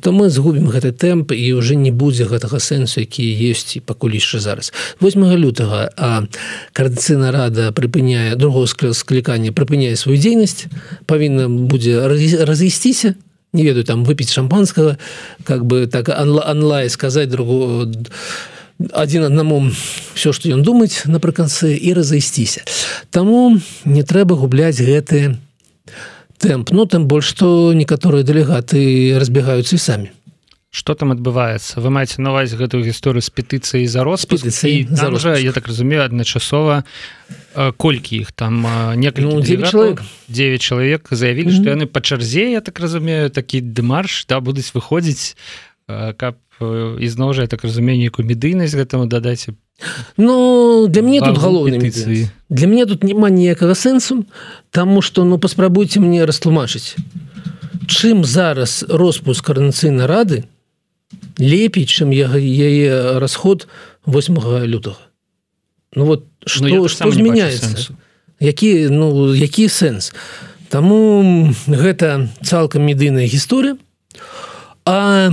то 0.00 0.12
мы 0.12 0.28
згубім 0.30 0.68
гэты 0.68 0.92
тэмп 0.92 1.32
і 1.32 1.52
уже 1.52 1.74
не 1.74 1.90
будзе 1.90 2.28
гэтага 2.28 2.60
сэнсу 2.60 3.00
які 3.00 3.24
ёсць 3.50 3.76
і 3.76 3.80
пакуль 3.80 4.20
яшчэ 4.20 4.38
зараз. 4.38 4.72
8 5.00 5.24
лютага 5.36 5.90
а 5.96 6.28
кардыцыйна 6.72 7.32
рада 7.32 7.72
прыпыняе 7.72 8.36
другого 8.36 8.66
склікання 8.66 9.50
прыпыняе 9.52 9.96
сваю 9.96 10.18
дзейнасць 10.20 10.68
павінна 11.06 11.48
будзе 11.48 12.04
разысціся 12.44 13.14
не 13.52 13.64
ведаю 13.64 13.84
там 13.84 14.04
выпіць 14.04 14.32
шампанскага 14.32 14.98
как 15.44 15.64
бы 15.64 15.86
так 15.86 16.08
онлайн 16.08 16.90
сказаць 16.90 17.28
другу 17.28 17.88
один 18.92 19.24
аднаму 19.24 19.70
все 20.14 20.32
что 20.32 20.48
ён 20.48 20.62
думаць 20.62 21.02
напрыканцы 21.06 21.74
і 21.74 21.92
разысціся. 21.94 22.62
Таму 23.10 23.58
не 23.84 24.02
трэба 24.02 24.36
губляць 24.36 24.78
гэтые 24.78 25.38
тэмп 26.38 26.70
ну 26.72 26.86
тым 26.86 27.08
больш 27.10 27.34
што 27.34 27.72
некаторыя 27.74 28.22
дэлегаты 28.22 29.18
разбегаюцца 29.18 29.76
і 29.76 29.82
самі. 29.82 30.10
Что 30.68 30.92
там 30.94 31.16
адбываецца? 31.16 31.80
Вы 31.80 31.88
маеце 31.88 32.20
наваць 32.20 32.52
гэтую 32.52 32.84
гісторыю 32.84 33.24
з 33.24 33.32
петыцыяй 33.32 33.88
за 33.88 34.04
роспіцыі 34.04 34.84
жа 35.16 35.32
я 35.40 35.52
так 35.56 35.66
разумею 35.66 36.04
адначасова 36.04 36.84
колькі 37.80 38.20
іх 38.20 38.32
там 38.36 38.60
некалькі 39.00 39.40
ну, 39.40 39.40
9 39.40 39.72
чалавек 39.72 40.02
9 40.28 40.62
чалавек 40.62 41.08
заявілі 41.10 41.50
што 41.56 41.62
mm 41.62 41.66
-hmm. 41.66 41.76
яны 41.76 41.86
па 41.86 42.00
чарзе 42.00 42.52
я 42.52 42.60
так 42.60 42.80
разумею 42.80 43.30
такі 43.30 43.64
дэмарш 43.64 44.28
да 44.28 44.40
будуць 44.40 44.68
выходзіць 44.76 45.36
каб 45.88 46.36
ізноў 46.60 47.32
жа 47.34 47.46
я 47.46 47.48
так 47.48 47.64
разумею 47.64 47.98
нейкую 47.98 48.26
медыйнасць 48.26 48.74
гэтаму 48.74 49.06
дадаць 49.06 49.48
Ну 50.16 50.86
для 50.88 51.02
мне 51.02 51.20
тут 51.20 51.38
галоўны 51.38 51.78
для 51.78 52.66
мяне 52.66 52.86
тут 52.86 53.04
няма 53.04 53.30
ніякага 53.30 53.74
сэнсу 53.74 54.26
Таму 54.70 55.02
что 55.02 55.24
ну 55.24 55.38
паспрабуйце 55.38 56.00
мне 56.00 56.24
растлумачыць 56.24 56.96
чым 57.86 58.24
зараз 58.24 58.84
роспуск 58.88 59.46
карнацыйнай 59.46 60.06
рады 60.06 60.44
лепей 61.38 61.86
чым 61.86 62.10
я 62.10 62.28
яе 62.34 63.18
расход 63.18 63.68
8 64.06 64.66
лютага 64.66 64.98
Ну 65.94 66.04
вот 66.04 66.26
что, 66.44 66.64
ну, 66.64 66.88
что 66.88 67.10
змяняецца 67.10 67.94
які 68.40 68.88
ну 68.88 69.34
які 69.34 69.68
сэнс 69.68 70.12
Таму 70.68 71.48
гэта 71.66 72.28
цалкам 72.44 72.84
медыйная 72.84 73.24
гісторыя. 73.24 73.78
А 74.84 75.32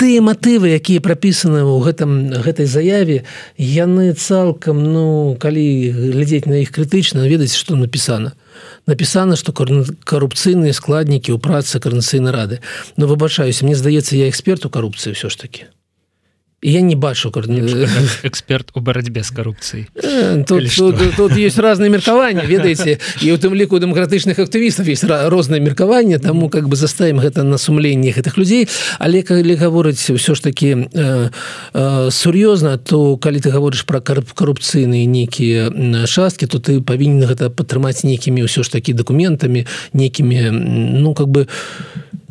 тыя 0.00 0.24
матывы 0.24 0.72
якія 0.72 1.04
прапісаны 1.04 1.60
ў 1.60 1.76
гэтым 1.84 2.10
гэтай 2.40 2.64
заяве 2.64 3.28
яны 3.60 4.16
цалкам 4.16 4.80
ну 4.80 5.36
калі 5.36 5.64
глядзець 6.16 6.48
на 6.48 6.64
іх 6.64 6.72
крытычна 6.72 7.28
ведаць 7.28 7.52
што 7.52 7.76
напісана. 7.76 8.32
Напісана 8.88 9.36
што 9.36 9.52
карупцыйныя 9.52 10.72
складнікі 10.72 11.36
ў 11.36 11.38
працы 11.38 11.76
карнацыйнай 11.84 12.32
рады. 12.32 12.64
Но 12.96 13.04
ну, 13.04 13.12
выбачаюся 13.12 13.68
мне 13.68 13.76
здаецца 13.76 14.16
я 14.16 14.32
эксперт 14.32 14.64
у 14.64 14.72
карупцыі 14.72 15.12
ўсё 15.12 15.28
ж 15.28 15.36
таки 15.36 15.68
я 16.62 16.80
не 16.80 16.94
бачу 16.94 17.30
эксперт 18.22 18.70
у 18.74 18.80
барацьбе 18.80 19.22
з 19.22 19.30
карупцыі 19.30 19.86
э, 19.94 20.44
тут, 20.44 20.68
тут, 20.76 21.16
тут 21.16 21.32
есть 21.36 21.58
разные 21.58 21.88
меркаванні 21.88 22.42
ведаеце 22.46 22.98
і 23.22 23.32
у 23.32 23.38
тым 23.38 23.54
ліку 23.54 23.80
дэмакратычных 23.80 24.38
актывістаў 24.38 24.84
есть 24.88 25.04
розныя 25.04 25.60
меркаванне 25.60 26.18
таму 26.18 26.50
как 26.50 26.68
бы 26.68 26.76
заставім 26.76 27.20
гэта 27.20 27.42
на 27.42 27.56
сумленні 27.56 28.12
гэтых 28.12 28.36
людзей 28.36 28.68
але 28.98 29.22
калі 29.22 29.56
гаворыць 29.56 30.10
ўсё 30.12 30.34
ж 30.34 30.40
таки 30.40 30.88
э, 30.92 31.30
э, 31.72 32.10
сур'ёзна 32.10 32.76
то 32.76 33.16
калі 33.16 33.40
ты 33.40 33.50
гаворыш 33.50 33.86
про 33.88 34.00
карупцыйныя 34.00 35.06
нейкія 35.06 35.72
часткі 36.04 36.46
то 36.46 36.60
ты 36.60 36.84
павінен 36.84 37.24
гэта 37.24 37.48
падтрымаць 37.48 38.04
нейкімі 38.04 38.44
ўсё 38.44 38.62
ж 38.62 38.72
такі 38.72 38.92
дакументамі 38.92 39.64
нейкімі 39.92 40.50
ну 41.00 41.14
как 41.14 41.28
бы 41.28 41.48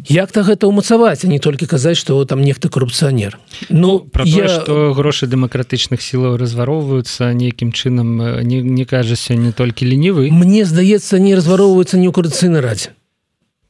як-то 0.08 0.43
гэта 0.43 0.68
ўмацаваць 0.68 1.26
а 1.26 1.28
не 1.28 1.39
толькі 1.39 1.66
казаць 1.66 1.97
что 1.97 2.24
там 2.26 2.41
нехта 2.41 2.70
коррупцыянер 2.70 3.39
Ну 3.70 4.00
про 4.00 4.24
я... 4.26 4.47
что 4.47 4.93
грошы 4.93 5.28
дэмакратычных 5.28 6.02
сілаў 6.02 6.38
развароўваюцца 6.38 7.34
нейкім 7.34 7.72
чынам 7.72 8.41
не, 8.43 8.62
не 8.62 8.86
кажася 8.86 9.36
не 9.36 9.52
толькі 9.52 9.86
ленівы 9.86 10.32
Мне 10.32 10.66
здаецца 10.66 11.20
не 11.20 11.36
развароўваецца 11.36 11.97
не 11.97 12.08
ў 12.08 12.14
карацыйнай 12.14 12.62
радзе. 12.62 12.95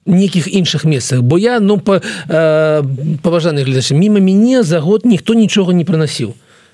Нейкіх 0.06 0.48
іншых 0.48 0.86
месцах. 0.86 1.22
Бо 1.22 1.38
я 1.38 1.60
ну 1.60 1.78
па 1.78 2.02
э, 2.02 2.84
паважаны 3.22 3.64
глядачы 3.64 3.94
мімо 3.94 4.20
мяне 4.20 4.64
за 4.64 4.80
год 4.80 5.06
ніхто 5.06 5.34
нічога 5.34 5.74
не 5.74 5.86
прынасіў. 5.86 6.34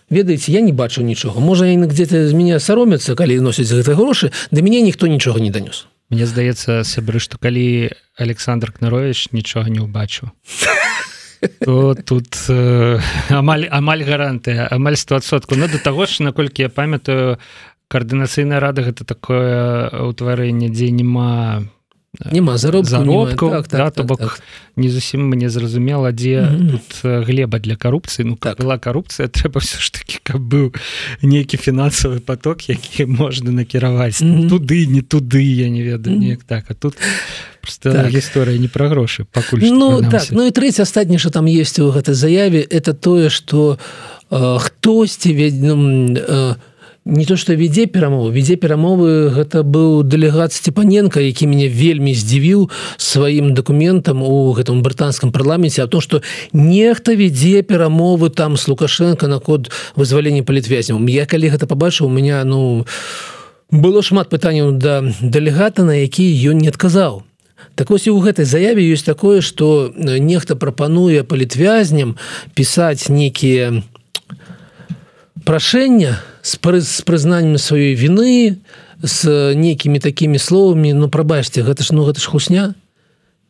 Ведаеце 0.10 0.51
я 0.51 0.62
не 0.62 0.72
бачу 0.72 1.01
нічога. 1.01 1.39
Можа 1.39 1.66
яны 1.66 1.88
где-то 1.88 2.28
з 2.28 2.34
мяне 2.34 2.60
саромяцца 2.60 3.16
калі 3.16 3.39
носяць 3.41 3.72
гэта 3.72 3.95
грошы 3.95 4.32
да 4.51 4.62
мяне 4.62 4.82
ніхто 4.82 5.08
нічога 5.08 5.39
не 5.39 5.51
данёс 5.51 5.88
Мне 6.10 6.26
здаецца 6.30 6.84
сябры 6.86 7.20
што 7.20 7.38
калі 7.41 7.91
Александр 8.18 8.72
кнарович 8.72 9.32
нічога 9.34 9.70
не 9.70 9.82
ўбачу 9.82 10.32
то 11.66 11.95
тут 11.95 12.36
э, 12.49 12.99
амаль 13.30 13.68
амаль 13.70 14.03
гарантыя 14.03 14.68
амаль 14.72 14.97
стосотку 14.97 15.56
ну 15.56 15.68
да 15.68 15.78
таго 15.78 16.06
ж 16.06 16.24
наколькі 16.24 16.66
я 16.66 16.70
памятаю 16.70 17.38
каардынацыйная 17.88 18.60
рада 18.60 18.82
гэта 18.82 19.06
такое 19.06 19.89
ўтварэнне 20.10 20.70
дзе 20.70 20.89
няма 20.89 21.66
няма 22.32 22.57
зароб 22.57 22.86
заробку 22.86 23.49
так, 23.49 23.68
так, 23.68 23.80
да, 23.80 23.89
так, 23.89 24.05
бок 24.05 24.20
так. 24.20 24.43
не 24.76 24.89
зусім 24.89 25.30
мне 25.30 25.49
зразумела 25.49 26.11
дзе 26.11 26.41
mm 26.41 26.57
-hmm. 26.57 26.72
тут 26.72 27.26
глеба 27.28 27.59
для 27.59 27.76
карупцыі 27.76 28.24
ну 28.26 28.36
как 28.36 28.55
так. 28.55 28.66
была 28.66 28.80
карупцыя 28.80 29.28
трэба 29.38 29.59
все 29.59 29.80
ж 29.80 29.93
таки 29.93 30.20
каб 30.24 30.41
быў 30.41 30.76
нейкі 31.22 31.57
фінансавы 31.57 32.20
поток 32.20 32.70
які 32.70 33.05
можна 33.22 33.51
накіраваць 33.51 34.22
mm 34.22 34.38
-hmm. 34.38 34.49
туды 34.49 34.88
не 34.88 35.01
туды 35.01 35.41
я 35.41 35.70
не 35.70 35.84
ведаю 35.84 36.16
mm 36.16 36.22
-hmm. 36.22 36.26
неяк 36.26 36.43
так 36.43 36.63
а 36.70 36.74
тут 36.74 36.95
так. 37.82 38.07
гісторыя 38.07 38.59
не 38.59 38.68
пра 38.68 38.89
грошы 38.89 39.26
пакуль 39.32 39.59
ну 39.59 40.01
так 40.11 40.24
ну 40.32 40.45
і 40.45 40.51
трэці 40.51 40.82
астатні 40.82 41.20
що 41.20 41.30
там 41.30 41.47
есть 41.47 41.80
у 41.80 41.91
гэтай 41.91 42.13
заяве 42.13 42.59
это 42.59 42.93
тое 42.93 43.30
что 43.30 43.78
э, 44.32 44.59
хтосьці 44.59 45.34
ведь 45.34 45.61
ну, 45.61 45.76
э, 46.07 46.55
не 47.06 47.26
то 47.26 47.38
что 47.38 47.53
вядзе 47.53 47.86
перамову 47.86 48.32
вядзе 48.32 48.56
перамовы 48.58 49.30
гэта 49.30 49.62
быў 49.62 50.01
дэлегат 50.01 50.53
степаненко 50.53 51.22
які 51.22 51.45
мяне 51.45 51.70
вельмі 51.70 52.18
здзівіў 52.18 52.70
сваім 52.97 53.53
дакументам 53.53 54.24
у 54.26 54.49
гэтым 54.58 54.82
брытанскім 54.82 55.32
парламенце 55.32 55.84
а 55.84 55.88
то 55.88 56.01
что 56.01 56.24
нехта 56.51 57.14
вядзе 57.14 57.62
перамовы 57.62 58.30
там 58.32 58.58
с 58.58 58.68
лукашенко 58.68 59.28
на 59.28 59.38
код 59.39 59.70
вызвалення 59.95 60.41
палітвязняў. 60.41 60.97
Я 61.06 61.30
калі 61.30 61.53
гэта 61.53 61.70
побачыў 61.70 62.08
у 62.08 62.10
меня 62.10 62.43
ну 62.43 62.88
было 63.70 64.01
шмат 64.01 64.30
пытанняў 64.34 64.74
да 64.74 65.06
дэлегата 65.22 65.86
на 65.86 65.93
які 65.93 66.26
ён 66.49 66.58
не 66.58 66.74
адказаў. 66.74 67.22
Так 67.76 67.93
вось 67.93 68.10
і 68.10 68.18
ў 68.18 68.26
гэтай 68.26 68.49
заяве 68.49 68.82
ёсць 68.82 69.06
такое 69.06 69.45
что 69.45 69.93
нехта 69.93 70.56
прапануе 70.56 71.22
палітвязням 71.22 72.18
пісаць 72.58 73.10
нейкія 73.14 73.86
прашэння 75.45 76.19
з 76.41 76.57
прызнаннем 77.05 77.57
сваёй 77.57 77.95
вины 77.95 78.57
з 79.01 79.53
нейкімі 79.55 79.99
такімі 79.99 80.39
словамі 80.39 80.93
ну 80.93 81.09
прабачце 81.09 81.61
гэта 81.61 81.83
ж 81.85 81.93
ну 81.93 82.03
гэта 82.03 82.19
ж 82.19 82.27
хусня 82.27 82.73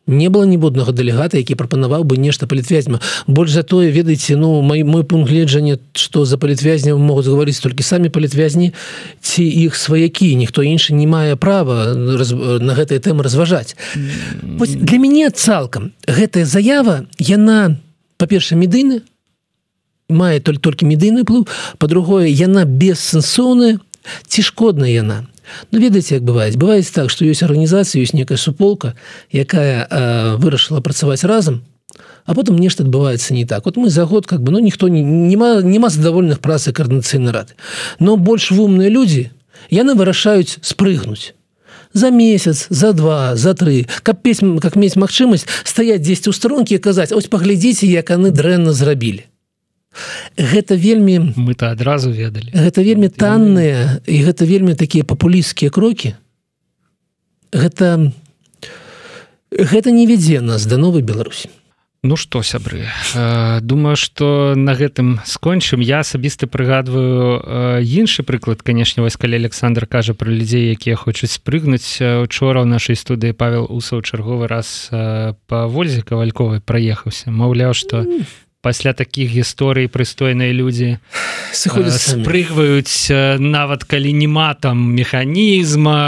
не 0.06 0.28
было 0.28 0.46
ніводнага 0.46 0.92
дэлегата 0.92 1.36
які 1.36 1.58
прапанаваў 1.58 2.04
бы 2.04 2.16
нешта 2.16 2.46
палітвязьма 2.46 3.00
больш 3.26 3.50
за 3.50 3.62
тое 3.62 3.90
ведаеце 3.90 4.36
ну 4.36 4.62
мой 4.62 4.84
мой 4.84 5.02
пункт 5.02 5.30
гледжання 5.30 5.78
што 5.92 6.24
за 6.24 6.38
палітвязня 6.38 6.94
могуць 6.94 7.26
гаварыць 7.26 7.58
толькі 7.58 7.82
самі 7.82 8.08
палітвязні 8.08 8.72
ці 9.20 9.42
іх 9.44 9.74
сваякі. 9.74 10.36
Ніхто 10.36 10.62
іншы 10.62 10.94
не 10.94 11.06
мае 11.06 11.34
права 11.36 11.94
раз, 11.94 12.30
на 12.32 12.74
гэтай 12.78 13.02
тэмы 13.02 13.22
разважаць. 13.22 13.76
Mm 13.96 14.58
-hmm. 14.58 14.76
для 14.84 14.98
мяне 14.98 15.30
цалкам 15.30 15.90
гэтая 16.06 16.44
заява 16.44 17.02
яна 17.18 17.76
па-перша 18.16 18.54
медыйна 18.54 19.00
мае 20.08 20.40
толь 20.40 20.58
толькі 20.58 20.86
медыйны 20.86 21.24
плыў 21.24 21.46
по-другое 21.78 22.30
яна 22.30 22.64
бессэнсоўная 22.64 23.78
ці 24.28 24.42
шкодная 24.42 24.90
яна? 24.90 25.26
Ну 25.70 25.78
ведаеце 25.78 26.18
як 26.18 26.24
бываюць. 26.26 26.58
Бываюць 26.58 26.90
так 26.90 27.10
што 27.10 27.26
ёсць 27.26 27.42
арганізацыя 27.42 28.02
ёсць 28.02 28.14
некая 28.14 28.38
суполка 28.38 28.94
якая 29.30 29.86
э, 29.86 30.36
вырашыла 30.38 30.80
працаваць 30.80 31.24
разам 31.24 31.62
а 32.26 32.34
потым 32.34 32.58
нешта 32.58 32.82
адбываецца 32.82 33.34
не 33.34 33.46
так. 33.46 33.64
Вот 33.64 33.76
мы 33.76 33.88
за 33.88 34.04
год 34.04 34.26
как 34.26 34.42
бы 34.42 34.52
ну 34.52 34.58
ніхто 34.58 34.88
не 34.88 35.02
няма 35.02 35.62
няма 35.62 35.88
задавольных 35.88 36.40
працы 36.40 36.72
каардынацыйны 36.72 37.30
рад. 37.30 37.54
Но 37.98 38.16
больш 38.16 38.50
вумныя 38.50 38.90
людзі 38.90 39.30
яны 39.70 39.94
вырашаюць 39.94 40.58
спрыгнуць. 40.62 41.34
За 41.92 42.10
месяц 42.10 42.66
за 42.68 42.92
два 42.92 43.36
за 43.36 43.54
тры. 43.54 43.86
Каб 44.02 44.22
пець 44.22 44.42
как 44.60 44.76
мець 44.76 44.96
магчымасць 44.96 45.46
стаять 45.64 46.02
10 46.02 46.28
у 46.28 46.32
сторонкі 46.32 46.78
казаць 46.78 47.12
ось 47.12 47.30
паглядзіце 47.30 47.86
як 47.86 48.10
яны 48.10 48.30
дрэнна 48.30 48.72
зрабілі 48.72 49.26
гэта 50.36 50.74
вельмі 50.74 51.32
мы-то 51.36 51.70
адразу 51.70 52.10
ведалі. 52.10 52.50
Гэта 52.52 52.82
вельмі 52.82 53.08
танныя 53.08 54.00
і 54.06 54.16
гэта 54.24 54.44
вельмі 54.44 54.74
такія 54.74 55.04
папулісцкія 55.04 55.70
крокі. 55.70 56.14
Гэта 57.52 58.12
гэта 59.50 59.90
не 59.90 60.06
вядзе 60.06 60.40
нас 60.40 60.66
да 60.66 60.76
новой 60.76 61.02
беларусі. 61.02 61.48
Ну 62.02 62.14
что 62.14 62.42
сябры 62.42 62.86
э, 63.14 63.58
думаю 63.62 63.96
что 63.96 64.54
на 64.54 64.74
гэтым 64.74 65.18
скончым. 65.24 65.80
Я 65.80 66.06
асабіста 66.06 66.46
прыгадваю 66.46 67.82
іншы 67.82 68.22
прыклад 68.22 68.62
канешне 68.62 69.02
вось 69.02 69.16
калі 69.16 69.34
Александр 69.42 69.86
кажа 69.86 70.14
про 70.14 70.30
людзей 70.30 70.70
якія 70.70 70.94
хочуць 70.94 71.34
спрыгнуць 71.34 71.98
учора 71.98 72.62
ў 72.62 72.66
нашай 72.70 72.94
студыі 72.94 73.34
павел 73.34 73.66
усаў 73.66 74.06
чарговы 74.06 74.46
раз 74.46 74.86
по 75.50 75.66
вользе 75.66 76.02
кавальковай 76.02 76.60
праехаўся. 76.60 77.30
Маўляў 77.30 77.74
что 77.74 78.06
пасля 78.66 78.90
таких 78.98 79.30
гісторый 79.30 79.86
прыстойныя 79.86 80.50
людзі 80.50 80.98
спрыгваюць 81.54 83.14
нават 83.38 83.86
калі 83.86 84.10
няма 84.10 84.58
там 84.58 84.90
механізма 84.90 85.98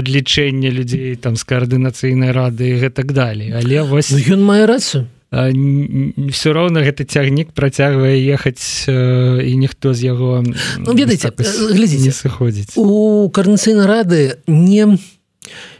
адлічэння 0.00 0.72
людзей 0.72 1.20
там 1.20 1.36
з 1.36 1.44
каардынацыйнай 1.44 2.32
рады 2.32 2.80
гэтак 2.80 3.12
далей. 3.12 3.52
Але 3.52 3.84
вось 3.84 4.08
ну, 4.08 4.24
ён 4.24 4.40
мае 4.40 4.64
рацыю. 4.64 5.04
все 5.32 6.52
роўна 6.52 6.80
гэты 6.84 7.04
цягнік 7.04 7.52
працягвае 7.52 8.16
ехаць 8.20 8.88
і 8.88 9.52
ніхто 9.56 9.92
з 9.92 10.08
яго 10.12 10.44
ну, 10.44 10.96
ведаеце 10.96 11.32
глядзіце 11.72 12.12
сыходзіць. 12.12 12.76
у 12.76 13.28
карнацыйнай 13.32 13.86
рады 13.88 14.36
не 14.46 14.96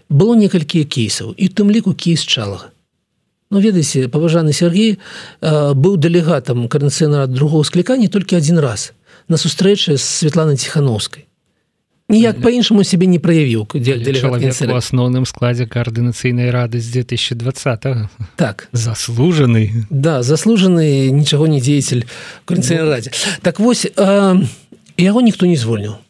было 0.09 0.37
некалькі 0.37 0.85
кейсаў 0.85 1.33
і 1.37 1.49
тым 1.49 1.69
ліку 1.69 1.93
кейс 1.93 2.25
чалага 2.25 2.73
Ну, 3.53 3.61
ведаеце 3.61 4.09
паважаны 4.09 4.53
Сергей 4.57 4.97
э, 4.97 5.75
быў 5.75 6.01
дэлегатам 6.01 6.69
карнацыйна 6.69 7.27
другого 7.27 7.65
склікання 7.65 8.09
толькі 8.09 8.37
один 8.37 8.59
раз 8.59 8.93
на 9.29 9.37
сустрэчы 9.37 10.01
з 10.01 10.03
Светланай 10.03 10.57
ціхановскай 10.57 11.29
ніяк 12.09 12.41
по-іншаму 12.41 12.85
себе 12.85 13.05
не 13.07 13.19
праявіў 13.19 13.69
у 13.69 14.77
асноўным 14.81 15.29
складзе 15.29 15.69
каардынацыйнай 15.69 16.49
рады 16.49 16.81
з 16.81 17.05
2020 17.05 18.09
так. 18.37 18.69
Заслужаны. 18.73 19.85
Да 19.91 20.23
заслужаны 20.23 21.13
нічаго 21.13 21.47
не 21.47 21.61
дзеятель 21.61 22.09
карнацыйнай 22.49 22.89
радзе 22.89 23.13
так 23.43 23.61
вось 23.61 23.85
э, 23.85 24.45
яго 24.97 25.21
ніхто 25.21 25.45
не 25.45 25.57
звольніў 25.57 26.01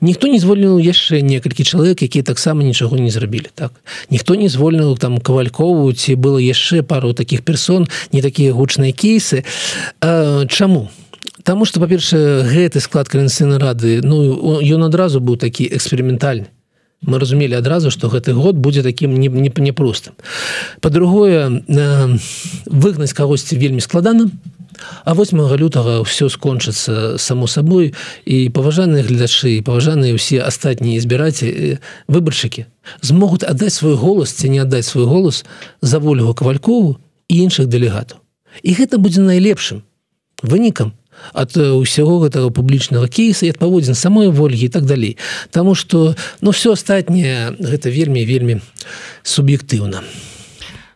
ніхто 0.00 0.28
не 0.28 0.38
звольніў 0.38 0.80
яшчэ 0.80 1.20
некалькі 1.20 1.64
чалавек 1.64 2.02
якія 2.02 2.22
таксама 2.22 2.62
нічого 2.62 2.96
не 2.96 3.10
зрабілі 3.10 3.50
так? 3.54 3.72
Ніхто 4.10 4.34
не 4.34 4.48
звольніў 4.48 4.98
там 4.98 5.18
кавалькову 5.18 5.92
ці 5.92 6.14
было 6.14 6.38
яшчэ 6.38 6.82
пару 6.82 7.12
таких 7.12 7.42
персон 7.42 7.88
не 8.12 8.22
такія 8.22 8.52
гучныя 8.52 8.92
кейсы. 8.92 9.44
Чаму? 10.00 10.90
Таму 11.42 11.64
что 11.64 11.80
па-першае 11.80 12.46
гэты 12.46 12.80
склад 12.80 13.08
карэнцыйнай 13.08 13.58
рады 13.58 14.00
ну 14.02 14.60
ён 14.62 14.84
адразу 14.86 15.20
быў 15.20 15.36
такі 15.36 15.66
эксперыментальны. 15.66 16.46
Мы 17.02 17.18
разумелі 17.18 17.58
адразу 17.58 17.90
что 17.90 18.08
гэты 18.08 18.32
год 18.32 18.56
будзе 18.56 18.82
таким 18.82 19.18
не 19.18 19.28
непростым 19.28 20.14
по-другое 20.80 21.62
выгнаць 22.66 23.12
кагосьці 23.12 23.58
вельмі 23.58 23.80
складана 23.80 24.30
А 25.04 25.14
8 25.14 25.38
лютага 25.56 26.00
ўсё 26.02 26.28
скончыцца 26.28 27.18
само 27.18 27.46
сабой 27.46 27.94
і 28.24 28.48
паважаныя 28.50 29.02
гледачы 29.02 29.62
паважаныя 29.62 30.14
ўсе 30.14 30.42
астатнія 30.42 31.00
збіраці 31.00 31.78
выбаршчыкі 32.08 32.66
змогуць 33.02 33.46
аддаць 33.46 33.74
свой 33.74 33.94
голас 33.94 34.32
ці 34.32 34.48
не 34.48 34.62
аддаць 34.62 34.86
свой 34.86 35.06
голас 35.06 35.44
за 35.80 35.98
волю 35.98 36.34
кавалькову 36.34 36.98
і 37.28 37.34
іншых 37.48 37.66
дэлегатаў. 37.66 38.18
І 38.62 38.70
гэта 38.76 38.98
будзе 38.98 39.24
найлепшым 39.24 39.82
вынікам 40.42 40.92
ад 41.32 41.56
усяго 41.56 42.18
гэтага 42.24 42.50
публічнага 42.50 43.06
кейса 43.08 43.46
і 43.46 43.52
ад 43.54 43.58
паводзін 43.62 43.94
самой 43.94 44.28
ольгі 44.28 44.66
і 44.66 44.72
так 44.74 44.84
далей 44.84 45.16
Таму 45.50 45.74
что 45.74 46.16
ну 46.40 46.50
все 46.50 46.72
астатняе 46.72 47.54
гэта 47.58 47.90
вельмі 47.90 48.24
вельмі 48.26 48.60
суб'ектыўна 49.22 50.02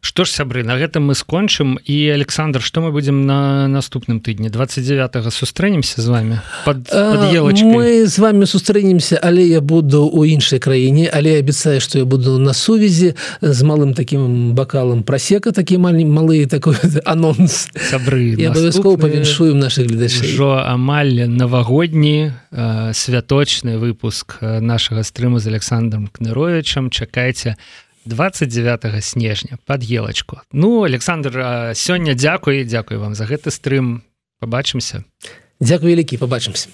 Што 0.06 0.22
ж 0.22 0.30
сябры 0.30 0.62
на 0.62 0.78
гэтым 0.78 1.10
мы 1.10 1.18
скончым 1.18 1.82
і 1.82 1.96
Александр 2.14 2.62
што 2.62 2.78
мы 2.78 2.94
будзем 2.94 3.26
на 3.26 3.66
наступным 3.66 4.22
тыдні 4.22 4.54
29 4.54 5.34
сустрэнемся 5.34 5.98
з 5.98 6.06
вами? 6.06 6.40
Под, 6.64 6.86
под 6.86 7.34
мы 7.66 8.06
з 8.06 8.18
вами 8.22 8.46
сустрэнемся 8.46 9.18
але 9.18 9.42
я 9.42 9.60
буду 9.60 10.06
у 10.06 10.22
іншай 10.22 10.62
краіне 10.62 11.10
але 11.10 11.42
абяцаю 11.42 11.82
што 11.82 11.98
я 11.98 12.04
буду 12.04 12.38
на 12.38 12.54
сувязі 12.54 13.18
з 13.42 13.62
малым 13.66 13.98
таким 13.98 14.54
бакалам 14.54 15.02
прасека 15.02 15.50
такі 15.50 15.82
малі 15.82 16.06
малы 16.06 16.46
такой 16.46 16.78
анонс. 17.04 17.66
Сябры 17.74 18.38
абавязкова 18.46 19.02
павіншуем 19.02 19.58
наших 19.58 19.90
ўжо 19.90 20.62
амаль 20.62 21.26
навагодні 21.26 22.30
святочны 22.94 23.74
выпуск 23.82 24.38
нашага 24.40 25.02
стрыму 25.02 25.42
з 25.42 25.50
Александром 25.50 26.06
кныровичам. 26.06 26.94
Чакайце 26.94 27.58
на 27.58 27.85
29 28.06 29.04
снежня 29.04 29.58
под 29.66 29.82
елочку 29.82 30.40
ну 30.52 30.84
александр 30.84 31.72
сёння 31.74 32.14
дзякуй 32.14 32.64
дзякуй 32.64 32.96
вам 32.96 33.14
за 33.14 33.26
гэты 33.26 33.50
стрым. 33.50 34.02
Побачымся 34.40 35.04
дзякуй 35.60 35.92
вялікі 35.92 36.16
побачымся 36.16 36.68